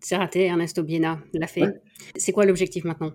[0.00, 1.62] C'est raté, Ernesto Biena l'a fait.
[1.62, 1.82] Ouais.
[2.16, 3.12] C'est quoi l'objectif maintenant?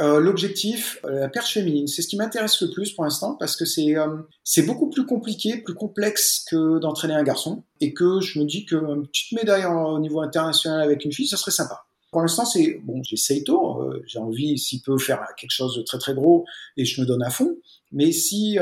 [0.00, 3.54] Euh, L'objectif, euh, la perche féminine, c'est ce qui m'intéresse le plus pour l'instant parce
[3.54, 8.20] que c'est euh, c'est beaucoup plus compliqué, plus complexe que d'entraîner un garçon et que
[8.20, 11.50] je me dis qu'une petite médaille en, au niveau international avec une fille, ça serait
[11.50, 11.84] sympa.
[12.12, 15.82] Pour l'instant, c'est bon, j'ai Seito, euh, j'ai envie s'il peut faire quelque chose de
[15.82, 16.44] très très gros
[16.76, 17.56] et je me donne à fond.
[17.92, 18.58] Mais si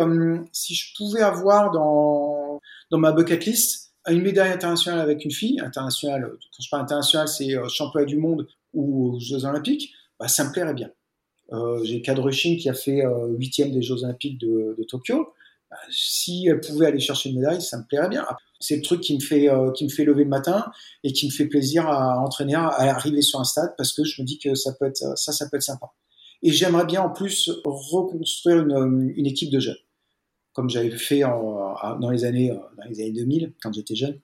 [0.52, 2.60] si je pouvais avoir dans
[2.90, 7.28] dans ma bucket list une médaille internationale avec une fille, internationale, quand je parle internationale,
[7.28, 10.90] c'est euh, championnat du monde ou Jeux Olympiques, bah, ça me plairait bien.
[11.52, 15.32] Euh, J'ai Kadrushing qui a fait huitième euh, des Jeux Olympiques de, Tokyo.
[15.70, 18.26] Bah, si elle pouvait aller chercher une médaille, ça me plairait bien.
[18.60, 20.66] C'est le truc qui me fait euh, qui me fait lever le matin
[21.04, 24.20] et qui me fait plaisir à entraîner, à arriver sur un stade parce que je
[24.20, 25.86] me dis que ça peut être ça, ça peut être sympa.
[26.42, 29.76] Et j'aimerais bien en plus reconstruire une équipe de jeunes
[30.58, 34.18] comme j'avais fait en, dans, les années, dans les années 2000, quand j'étais jeune.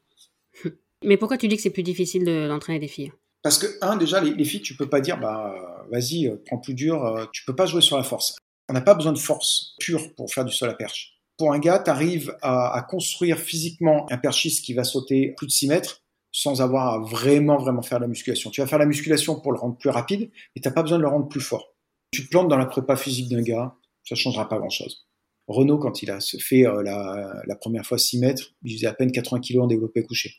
[1.04, 3.12] Mais pourquoi tu dis que c'est plus difficile d'entraîner de, des filles?
[3.40, 6.74] Parce que, un, déjà, les, les, filles, tu peux pas dire, bah, vas-y, prends plus
[6.74, 8.36] dur, tu peux pas jouer sur la force.
[8.68, 11.20] On n'a pas besoin de force pure pour faire du sol à perche.
[11.36, 15.46] Pour un gars, tu arrives à, à, construire physiquement un perchiste qui va sauter plus
[15.46, 16.02] de 6 mètres
[16.32, 18.50] sans avoir à vraiment, vraiment faire la musculation.
[18.50, 20.98] Tu vas faire la musculation pour le rendre plus rapide, mais tu n'as pas besoin
[20.98, 21.76] de le rendre plus fort.
[22.10, 25.06] Tu te plantes dans la prépa physique d'un gars, Ça changera pas grand-chose.
[25.46, 29.12] Renault, quand il a fait euh, la, première fois 6 mètres, il faisait à peine
[29.12, 30.36] 80 kg en développé couché.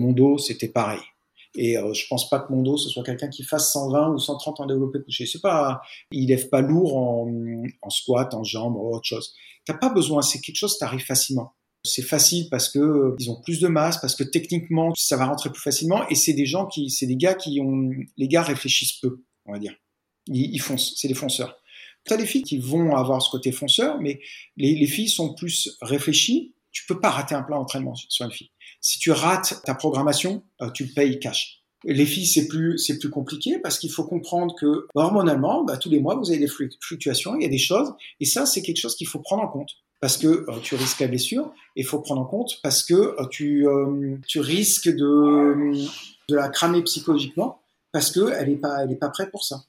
[0.00, 1.00] Mondo, c'était pareil.
[1.54, 4.60] Et euh, je pense pas que Mondo, ce soit quelqu'un qui fasse 120 ou 130
[4.60, 5.26] en développé couché.
[5.26, 5.80] C'est pas,
[6.10, 9.34] il lève pas lourd en, squat, en jambes ou autre chose.
[9.64, 11.54] T'as pas besoin, c'est quelque chose qui arrive facilement.
[11.84, 15.26] C'est facile parce que euh, ils ont plus de masse, parce que techniquement ça va
[15.26, 16.06] rentrer plus facilement.
[16.08, 19.52] Et c'est des gens qui, c'est des gars qui ont, les gars réfléchissent peu, on
[19.52, 19.74] va dire.
[20.26, 21.58] Ils, ils foncent, c'est des fonceurs.
[22.06, 24.20] T'as des filles qui vont avoir ce côté fonceur, mais
[24.56, 26.54] les, les filles sont plus réfléchies.
[26.72, 28.50] Tu peux pas rater un plan d'entraînement sur une fille.
[28.80, 31.62] Si tu rates ta programmation, euh, tu payes cash.
[31.84, 35.90] Les filles, c'est plus, c'est plus compliqué parce qu'il faut comprendre que hormonalement, bah, tous
[35.90, 38.78] les mois, vous avez des fluctuations, il y a des choses, et ça, c'est quelque
[38.78, 39.70] chose qu'il faut prendre en compte
[40.00, 42.94] parce que euh, tu risques la blessure, et il faut prendre en compte parce que
[42.94, 43.66] euh, tu,
[44.26, 45.72] tu risques de,
[46.28, 47.60] de la cramer psychologiquement
[47.92, 49.64] parce qu'elle n'est pas, pas prête pour ça.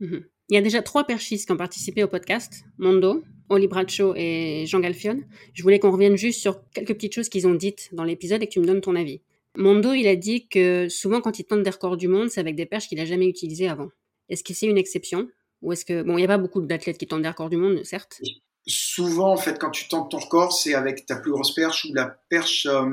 [0.00, 4.14] Mmh il y a déjà trois perchistes qui ont participé au podcast, Mondo, Oli Bradshaw
[4.16, 5.20] et Jean Galfion.
[5.54, 8.46] Je voulais qu'on revienne juste sur quelques petites choses qu'ils ont dites dans l'épisode et
[8.46, 9.20] que tu me donnes ton avis.
[9.56, 12.54] Mondo, il a dit que souvent quand il tente des records du monde, c'est avec
[12.56, 13.88] des perches qu'il n'a jamais utilisées avant.
[14.28, 15.28] Est-ce que c'est une exception?
[15.62, 16.02] Ou est-ce que...
[16.02, 18.20] Bon, il n'y a pas beaucoup d'athlètes qui tentent des records du monde, certes.
[18.66, 21.94] Souvent, en fait, quand tu tentes ton record, c'est avec ta plus grosse perche ou
[21.94, 22.84] la perche, euh,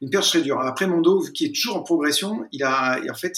[0.00, 0.58] une perche très dure.
[0.60, 3.36] Après, Mondo, qui est toujours en progression, il a, en fait,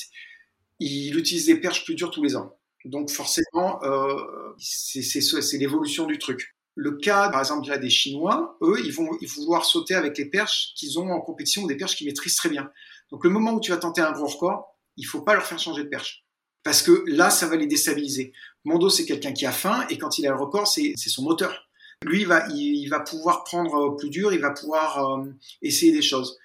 [0.79, 2.57] il utilise des perches plus dures tous les ans.
[2.85, 6.57] Donc forcément, euh, c'est l'évolution du truc.
[6.75, 10.73] Le cas, par exemple, des Chinois, eux, ils vont, ils vouloir sauter avec les perches
[10.75, 12.71] qu'ils ont en compétition, des perches qu'ils maîtrisent très bien.
[13.11, 15.59] Donc le moment où tu vas tenter un gros record, il faut pas leur faire
[15.59, 16.25] changer de perche.
[16.63, 18.33] Parce que là, ça va les déstabiliser.
[18.65, 21.69] Mondo, c'est quelqu'un qui a faim, et quand il a le record, c'est son moteur.
[22.05, 25.25] Lui, il va, il, va pouvoir prendre plus dur, il va pouvoir euh,
[25.61, 26.39] essayer des choses.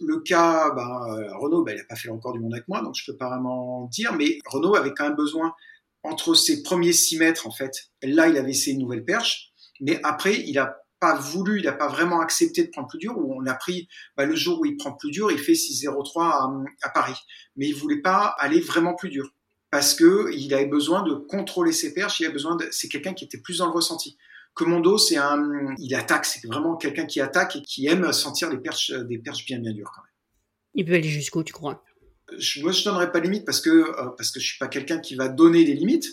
[0.00, 1.06] Le cas, bah,
[1.38, 3.16] Renault, bah, il n'a pas fait le record du monde avec moi, donc je peux
[3.16, 5.54] pas vraiment dire, mais Renault avait quand même besoin
[6.02, 10.00] entre ses premiers 6 mètres, en fait, là, il avait essayé une nouvelle perche, mais
[10.02, 13.44] après, il n'a pas voulu, il n'a pas vraiment accepté de prendre plus dur, on
[13.46, 16.50] a pris bah, le jour où il prend plus dur, il fait 6,03 à,
[16.82, 17.16] à Paris.
[17.56, 19.34] Mais il voulait pas aller vraiment plus dur,
[19.70, 23.14] parce que il avait besoin de contrôler ses perches, il a besoin de, c'est quelqu'un
[23.14, 24.16] qui était plus dans le ressenti.
[24.54, 28.58] Commando, c'est un, il attaque, c'est vraiment quelqu'un qui attaque et qui aime sentir les
[28.58, 30.10] perches, des perches bien bien dures quand même.
[30.74, 31.82] Il peut aller jusqu'où, tu crois?
[32.62, 34.98] Moi, je donnerai pas de limite parce que euh, parce que je suis pas quelqu'un
[34.98, 36.06] qui va donner des limites.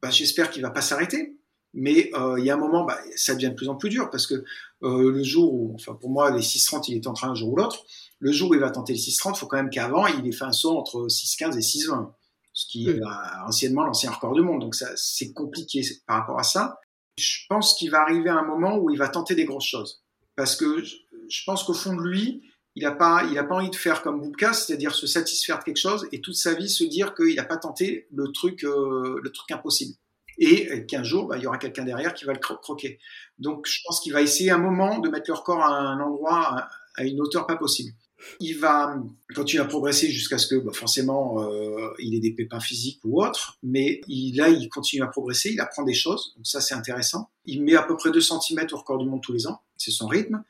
[0.00, 1.38] Bah, j'espère qu'il va pas s'arrêter.
[1.74, 4.10] Mais euh, il y a un moment, bah, ça devient de plus en plus dur
[4.10, 4.44] parce que
[4.82, 7.50] euh, le jour où, enfin pour moi, les 6.30, il est en train un jour
[7.50, 7.84] ou l'autre.
[8.18, 10.32] Le jour où il va tenter les 6.30, il faut quand même qu'avant, il ait
[10.32, 12.12] fait un saut entre 6.15 et 6.20,
[12.52, 13.00] ce qui est
[13.46, 14.60] anciennement l'ancien record du monde.
[14.60, 16.78] Donc ça, c'est compliqué par rapport à ça.
[17.16, 20.02] Je pense qu'il va arriver à un moment où il va tenter des grosses choses
[20.36, 22.42] parce que je pense qu'au fond de lui,
[22.74, 26.08] il n'a pas, pas envie de faire comme Boubka, c'est-à-dire se satisfaire de quelque chose
[26.12, 29.50] et toute sa vie se dire qu'il n'a pas tenté le truc, euh, le truc
[29.50, 29.94] impossible.
[30.38, 32.98] Et qu'un jour, bah, il y aura quelqu'un derrière qui va le croquer.
[33.38, 36.68] Donc, je pense qu'il va essayer un moment de mettre leur corps à un endroit,
[36.96, 37.92] à une hauteur pas possible.
[38.40, 38.96] Il va
[39.34, 43.22] continuer à progresser jusqu'à ce que, bah, forcément, euh, il ait des pépins physiques ou
[43.22, 46.74] autres, mais il, là, il continue à progresser, il apprend des choses, donc ça, c'est
[46.74, 47.28] intéressant.
[47.44, 49.90] Il met à peu près 2 cm au record du monde tous les ans, c'est
[49.90, 50.42] son rythme.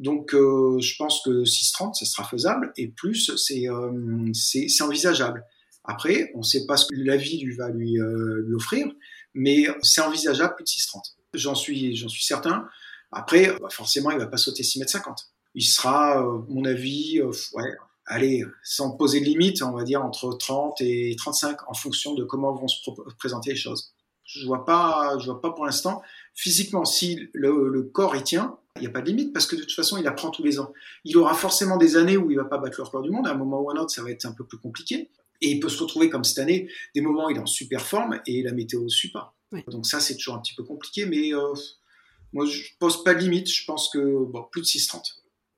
[0.00, 5.44] Donc, euh, je pense que 6,30, ça sera faisable, et plus, euh, c'est envisageable.
[5.84, 8.86] Après, on ne sait pas ce que la vie lui va lui, euh, lui offrir,
[9.34, 11.02] mais c'est envisageable plus de 6,30.
[11.34, 12.66] J'en suis, suis certain.
[13.12, 15.18] Après, bah, forcément, il va pas sauter 6 mètres 50.
[15.54, 17.20] Il sera, mon avis,
[17.52, 22.14] ouais, allez, sans poser de limite, on va dire entre 30 et 35, en fonction
[22.14, 23.92] de comment vont se présenter les choses.
[24.32, 26.02] Je vois pas, je vois pas pour l'instant.
[26.34, 29.56] Physiquement, si le, le corps y tient, il n'y a pas de limite parce que
[29.56, 30.72] de toute façon, il apprend tous les ans.
[31.04, 33.26] Il aura forcément des années où il va pas battre le record du monde.
[33.26, 35.10] À un moment ou à un autre, ça va être un peu plus compliqué.
[35.40, 37.80] Et il peut se retrouver comme cette année, des moments où il est en super
[37.80, 39.34] forme et la météo ne suit pas.
[39.68, 41.54] Donc ça, c'est toujours un petit peu compliqué, mais euh,
[42.32, 43.50] moi, je pose pas de limite.
[43.50, 45.00] Je pense que bon, plus de 6,30.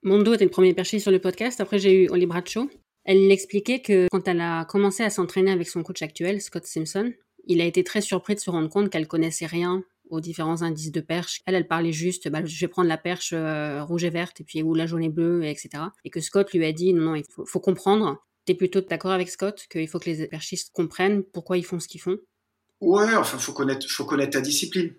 [0.03, 1.61] Mondo était le premier perché sur le podcast.
[1.61, 2.71] Après, j'ai eu Oli Bradshaw.
[3.05, 7.13] Elle l'expliquait que quand elle a commencé à s'entraîner avec son coach actuel, Scott Simpson,
[7.47, 10.93] il a été très surpris de se rendre compte qu'elle connaissait rien aux différents indices
[10.93, 11.41] de perche.
[11.47, 14.45] Elle, elle parlait juste, bah, je vais prendre la perche euh, rouge et verte, et
[14.45, 15.85] puis ou la jaune et bleue, etc.
[16.05, 18.23] Et que Scott lui a dit, non, non, il faut, faut comprendre.
[18.45, 21.89] T'es plutôt d'accord avec Scott qu'il faut que les perchistes comprennent pourquoi ils font ce
[21.89, 22.19] qu'ils font?
[22.81, 24.93] Ouais, enfin, faut connaître, faut connaître ta discipline.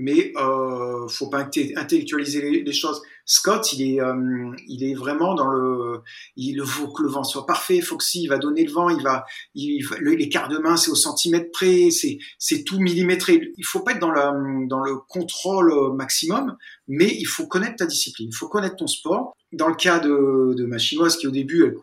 [0.00, 3.02] Mais euh, faut pas intellectualiser les, choses.
[3.24, 6.02] Scott, il est, euh, il est vraiment dans le,
[6.36, 8.90] il faut que le vent soit parfait, faut que si, il va donner le vent,
[8.90, 9.84] il va, il,
[10.30, 13.52] quarts de main, c'est au centimètre près, c'est, c'est tout millimétré.
[13.56, 14.32] Il faut pas être dans la,
[14.68, 16.56] dans le contrôle maximum,
[16.88, 19.34] mais il faut connaître ta discipline, il faut connaître ton sport.
[19.52, 21.74] Dans le cas de, de ma chinoise qui au début, elle,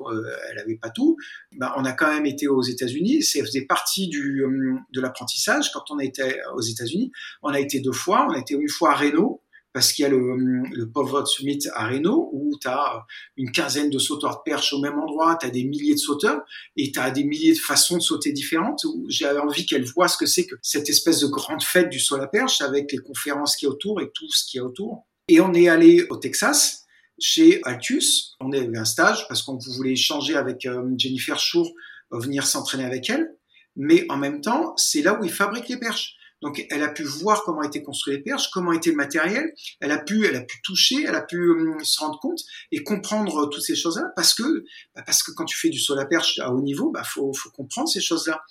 [0.51, 1.17] elle avait pas tout,
[1.57, 4.43] bah, on a quand même été aux États-Unis, c'est faisait partie du,
[4.91, 7.11] de l'apprentissage quand on était aux États-Unis.
[7.41, 9.41] On a été deux fois, on a été une fois à Reno,
[9.75, 10.37] parce qu'il y a le,
[10.71, 14.97] le Summit à Reno où tu as une quinzaine de sauteurs de perche au même
[14.97, 16.43] endroit, tu as des milliers de sauteurs
[16.77, 18.85] et tu as des milliers de façons de sauter différentes.
[19.09, 22.15] J'ai envie qu'elle voit ce que c'est que cette espèce de grande fête du saut
[22.15, 24.63] à perche avec les conférences qui y a autour et tout ce qui y a
[24.63, 25.05] autour.
[25.27, 26.85] Et on est allé au Texas
[27.19, 28.37] chez Altius.
[28.39, 31.69] On avait un stage parce qu'on voulait échanger avec euh, Jennifer Schur,
[32.13, 33.35] euh, venir s'entraîner avec elle.
[33.75, 36.14] Mais en même temps, c'est là où ils fabriquent les perches.
[36.41, 39.53] Donc, elle a pu voir comment étaient construites les perches, comment était le matériel.
[39.79, 42.41] Elle a pu, elle a pu toucher, elle a pu hum, se rendre compte
[42.71, 44.63] et comprendre toutes ces choses-là parce que,
[44.95, 47.31] bah, parce que quand tu fais du saut à perche à haut niveau, bah, faut,
[47.33, 48.41] faut comprendre ces choses-là.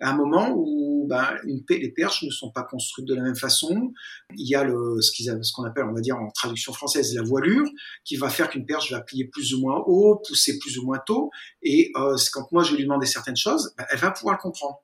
[0.00, 3.36] À un moment où bah, une, les perches ne sont pas construites de la même
[3.36, 3.92] façon,
[4.36, 7.68] il y a le, ce qu'on appelle, on va dire en traduction française, la voilure,
[8.04, 10.98] qui va faire qu'une perche va plier plus ou moins haut, pousser plus ou moins
[11.06, 11.30] tôt.
[11.62, 14.82] Et euh, quand moi je lui demande certaines choses, bah, elle va pouvoir le comprendre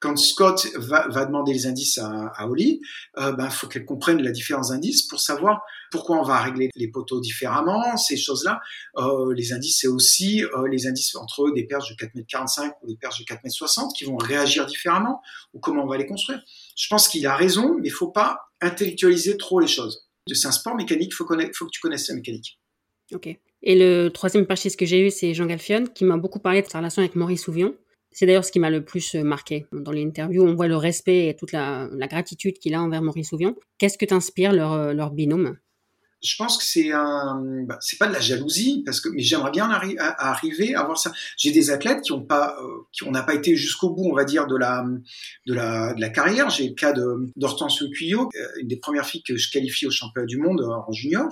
[0.00, 2.80] quand Scott va, demander les indices à, à Holly,
[3.18, 6.88] euh, ben faut qu'elle comprenne la différence d'indices pour savoir pourquoi on va régler les
[6.88, 8.60] poteaux différemment, ces choses-là.
[8.96, 12.96] Euh, les indices, c'est aussi euh, les indices entre des perches de 4m45 ou des
[12.96, 15.22] perches de 4m60 qui vont réagir différemment
[15.54, 16.42] ou comment on va les construire.
[16.76, 20.08] Je pense qu'il a raison, mais il faut pas intellectualiser trop les choses.
[20.32, 22.58] C'est un sport mécanique, il faut, que tu connaisses la mécanique.
[23.12, 23.28] Ok.
[23.62, 26.66] Et le troisième perchiste que j'ai eu, c'est Jean Galfion, qui m'a beaucoup parlé de
[26.66, 27.74] sa relation avec Maurice Souvion.
[28.14, 29.66] C'est d'ailleurs ce qui m'a le plus euh, marqué.
[29.72, 33.56] Dans l'interview, on voit le respect et toute la, gratitude qu'il a envers Maurice Souvion.
[33.78, 35.58] Qu'est-ce que t'inspire leur, euh, leur binôme?
[36.22, 39.68] Je pense que c'est un, bah, pas de la jalousie parce que, mais j'aimerais bien
[39.68, 41.12] arriver à avoir ça.
[41.36, 44.14] J'ai des athlètes qui ont pas, euh, qui on n'a pas été jusqu'au bout, on
[44.14, 44.86] va dire, de la,
[45.46, 46.48] de la, de la carrière.
[46.50, 48.30] J'ai le cas de d'Hortense Cuyo,
[48.60, 51.28] une des premières filles que je qualifie au championnat du monde en junior.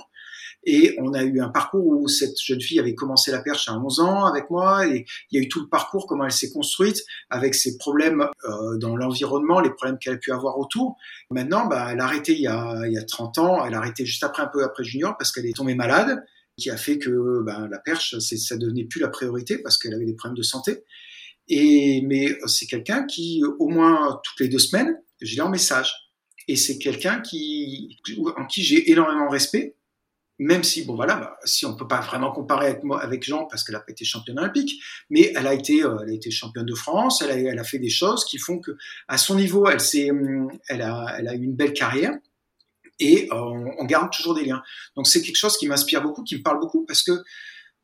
[0.65, 3.77] Et on a eu un parcours où cette jeune fille avait commencé la perche à
[3.77, 4.87] 11 ans avec moi.
[4.87, 8.25] Et il y a eu tout le parcours, comment elle s'est construite, avec ses problèmes
[8.45, 10.95] euh, dans l'environnement, les problèmes qu'elle a pu avoir autour.
[11.29, 13.65] Maintenant, bah, elle a arrêté il y a, il y a 30 ans.
[13.65, 16.23] Elle a arrêté juste après, un peu après junior, parce qu'elle est tombée malade,
[16.57, 20.05] qui a fait que bah, la perche, ça devenait plus la priorité parce qu'elle avait
[20.05, 20.83] des problèmes de santé.
[21.49, 25.93] Et mais c'est quelqu'un qui, au moins toutes les deux semaines, je l'ai en message.
[26.47, 27.97] Et c'est quelqu'un qui,
[28.37, 29.75] en qui j'ai énormément respect
[30.39, 33.63] même si bon voilà, si on peut pas vraiment comparer avec moi avec Jean parce
[33.63, 36.65] qu'elle a pas été championne olympique, mais elle a été euh, elle a été championne
[36.65, 38.71] de France, elle a, elle a fait des choses qui font que
[39.07, 39.79] à son niveau, elle
[40.11, 42.13] hum, elle a elle a eu une belle carrière
[42.99, 43.35] et euh,
[43.79, 44.61] on, garde toujours des liens.
[44.95, 47.11] Donc c'est quelque chose qui m'inspire beaucoup, qui me parle beaucoup parce que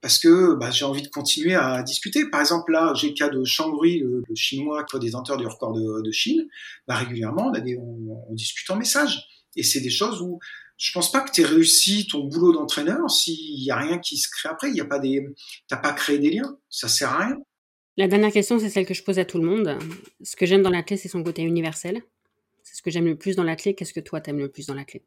[0.02, 2.30] parce que bah, j'ai envie de continuer à discuter.
[2.30, 6.02] Par exemple, là, j'ai le cas de Shangri, le, le chinois, détenteur du record de,
[6.02, 6.48] de Chine.
[6.88, 9.28] Bah, régulièrement, on, a des, on, on discute en message.
[9.58, 10.40] Et c'est des choses où
[10.80, 14.18] je pense pas que tu aies réussi ton boulot d'entraîneur s'il y a rien qui
[14.18, 14.69] se crée après.
[14.69, 15.27] Il y a pas des,
[15.68, 16.57] t'as pas créé des liens.
[16.69, 17.38] Ça sert à rien.
[17.97, 19.77] La dernière question, c'est celle que je pose à tout le monde.
[20.23, 22.01] Ce que j'aime dans la clé, c'est son côté universel.
[22.64, 23.76] C'est ce que j'aime le plus dans la clé.
[23.76, 25.03] Qu'est-ce que toi, t'aimes le plus dans la clé?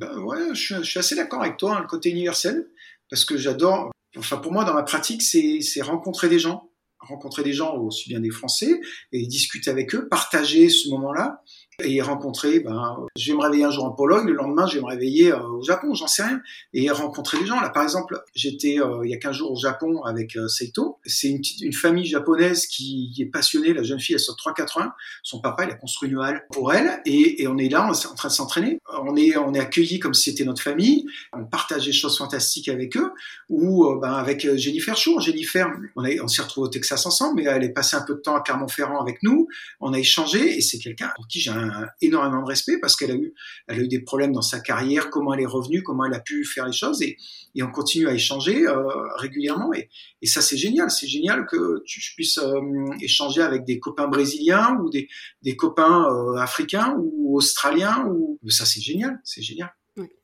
[0.00, 2.66] Ben ouais, je suis, assez d'accord avec toi, hein, le côté universel,
[3.10, 3.92] parce que j'adore.
[4.16, 8.20] Enfin, pour moi, dans ma pratique, c'est rencontrer des gens, rencontrer des gens aussi bien
[8.20, 8.80] des Français
[9.12, 11.42] et discuter avec eux, partager ce moment-là
[11.82, 14.80] et rencontrer, ben, je vais me réveiller un jour en Pologne, le lendemain, je vais
[14.80, 16.40] me réveiller euh, au Japon, j'en sais rien,
[16.72, 17.60] et rencontrer des gens.
[17.60, 20.98] Là, par exemple, j'étais euh, il y a 15 jours au Japon avec euh, Seito.
[21.04, 23.72] C'est une, une famille japonaise qui est passionnée.
[23.74, 24.90] La jeune fille, elle sort 3,80.
[25.22, 27.92] Son papa, il a construit une halle pour elle, et, et on est là, on
[27.92, 28.78] est en train de s'entraîner.
[29.02, 31.06] On est, on est accueillis comme si c'était notre famille.
[31.32, 33.10] On partage des choses fantastiques avec eux.
[33.48, 35.20] Ou ben, avec Jennifer Chou.
[35.20, 38.20] Jennifer, on, on s'est retrouvés au Texas ensemble, mais elle est passée un peu de
[38.20, 39.48] temps à Clermont-Ferrand avec nous.
[39.80, 41.63] On a échangé, et c'est quelqu'un pour qui j'ai un
[42.00, 43.34] énormément de respect parce qu'elle a eu,
[43.68, 46.20] elle a eu des problèmes dans sa carrière, comment elle est revenue, comment elle a
[46.20, 47.16] pu faire les choses et,
[47.54, 48.82] et on continue à échanger euh,
[49.16, 49.88] régulièrement et,
[50.22, 52.60] et ça c'est génial, c'est génial que tu puisses euh,
[53.00, 55.08] échanger avec des copains brésiliens ou des,
[55.42, 59.72] des copains euh, africains ou australiens ou ça c'est génial, c'est génial.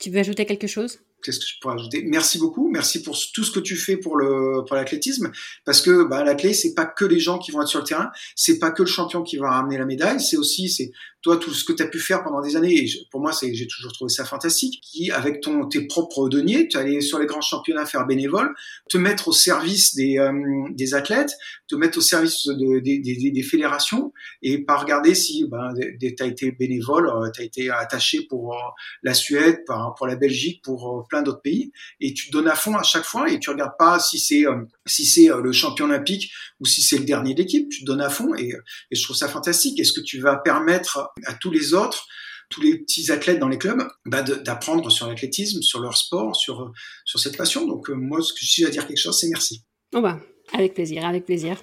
[0.01, 0.99] Tu veux ajouter quelque chose?
[1.23, 2.03] Qu'est-ce que je pourrais ajouter?
[2.07, 5.31] Merci beaucoup, merci pour tout ce que tu fais pour le pour l'athlétisme,
[5.67, 8.11] parce que bah, l'athlète c'est pas que les gens qui vont être sur le terrain,
[8.35, 10.91] c'est pas que le champion qui va ramener la médaille, c'est aussi c'est
[11.23, 12.85] toi tout ce que tu as pu faire pendant des années.
[12.85, 14.81] Et pour moi j'ai toujours trouvé ça fantastique.
[14.83, 18.55] Qui avec ton tes propres deniers, tu allais sur les grands championnats faire bénévole,
[18.89, 20.33] te mettre au service des euh,
[20.73, 21.33] des athlètes,
[21.69, 26.23] te mettre au service de, des, des, des fédérations et pas regarder si ben, tu
[26.23, 28.57] as été bénévole, euh, tu as été attaché pour euh,
[29.03, 29.65] la Suède,
[29.97, 33.31] pour la Belgique, pour plein d'autres pays et tu donnes à fond à chaque fois
[33.31, 36.83] et tu regardes pas si c'est euh, si c'est euh, le champion olympique ou si
[36.83, 37.69] c'est le dernier de l'équipe.
[37.69, 38.53] Tu donnes à fond et,
[38.91, 39.79] et je trouve ça fantastique.
[39.79, 42.07] Est-ce que tu vas permettre à tous les autres
[42.51, 46.73] tous les petits athlètes dans les clubs bah d'apprendre sur l'athlétisme, sur leur sport, sur,
[47.05, 47.67] sur cette passion.
[47.67, 49.65] Donc moi, ce que je suis à dire quelque chose, c'est merci.
[49.95, 50.21] Oh bah,
[50.53, 51.63] avec plaisir, avec plaisir.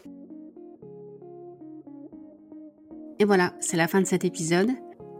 [3.19, 4.69] Et voilà, c'est la fin de cet épisode.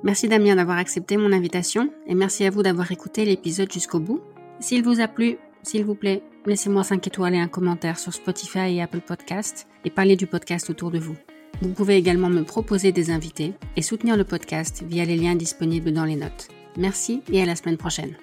[0.04, 4.22] Merci Damien d'avoir accepté mon invitation et merci à vous d'avoir écouté l'épisode jusqu'au bout.
[4.60, 8.76] S'il vous a plu, s'il vous plaît, laissez-moi 5 étoiles et un commentaire sur Spotify
[8.76, 11.18] et Apple Podcast et parlez du podcast autour de vous.
[11.62, 15.92] Vous pouvez également me proposer des invités et soutenir le podcast via les liens disponibles
[15.92, 16.50] dans les notes.
[16.78, 18.16] Merci et à la semaine prochaine.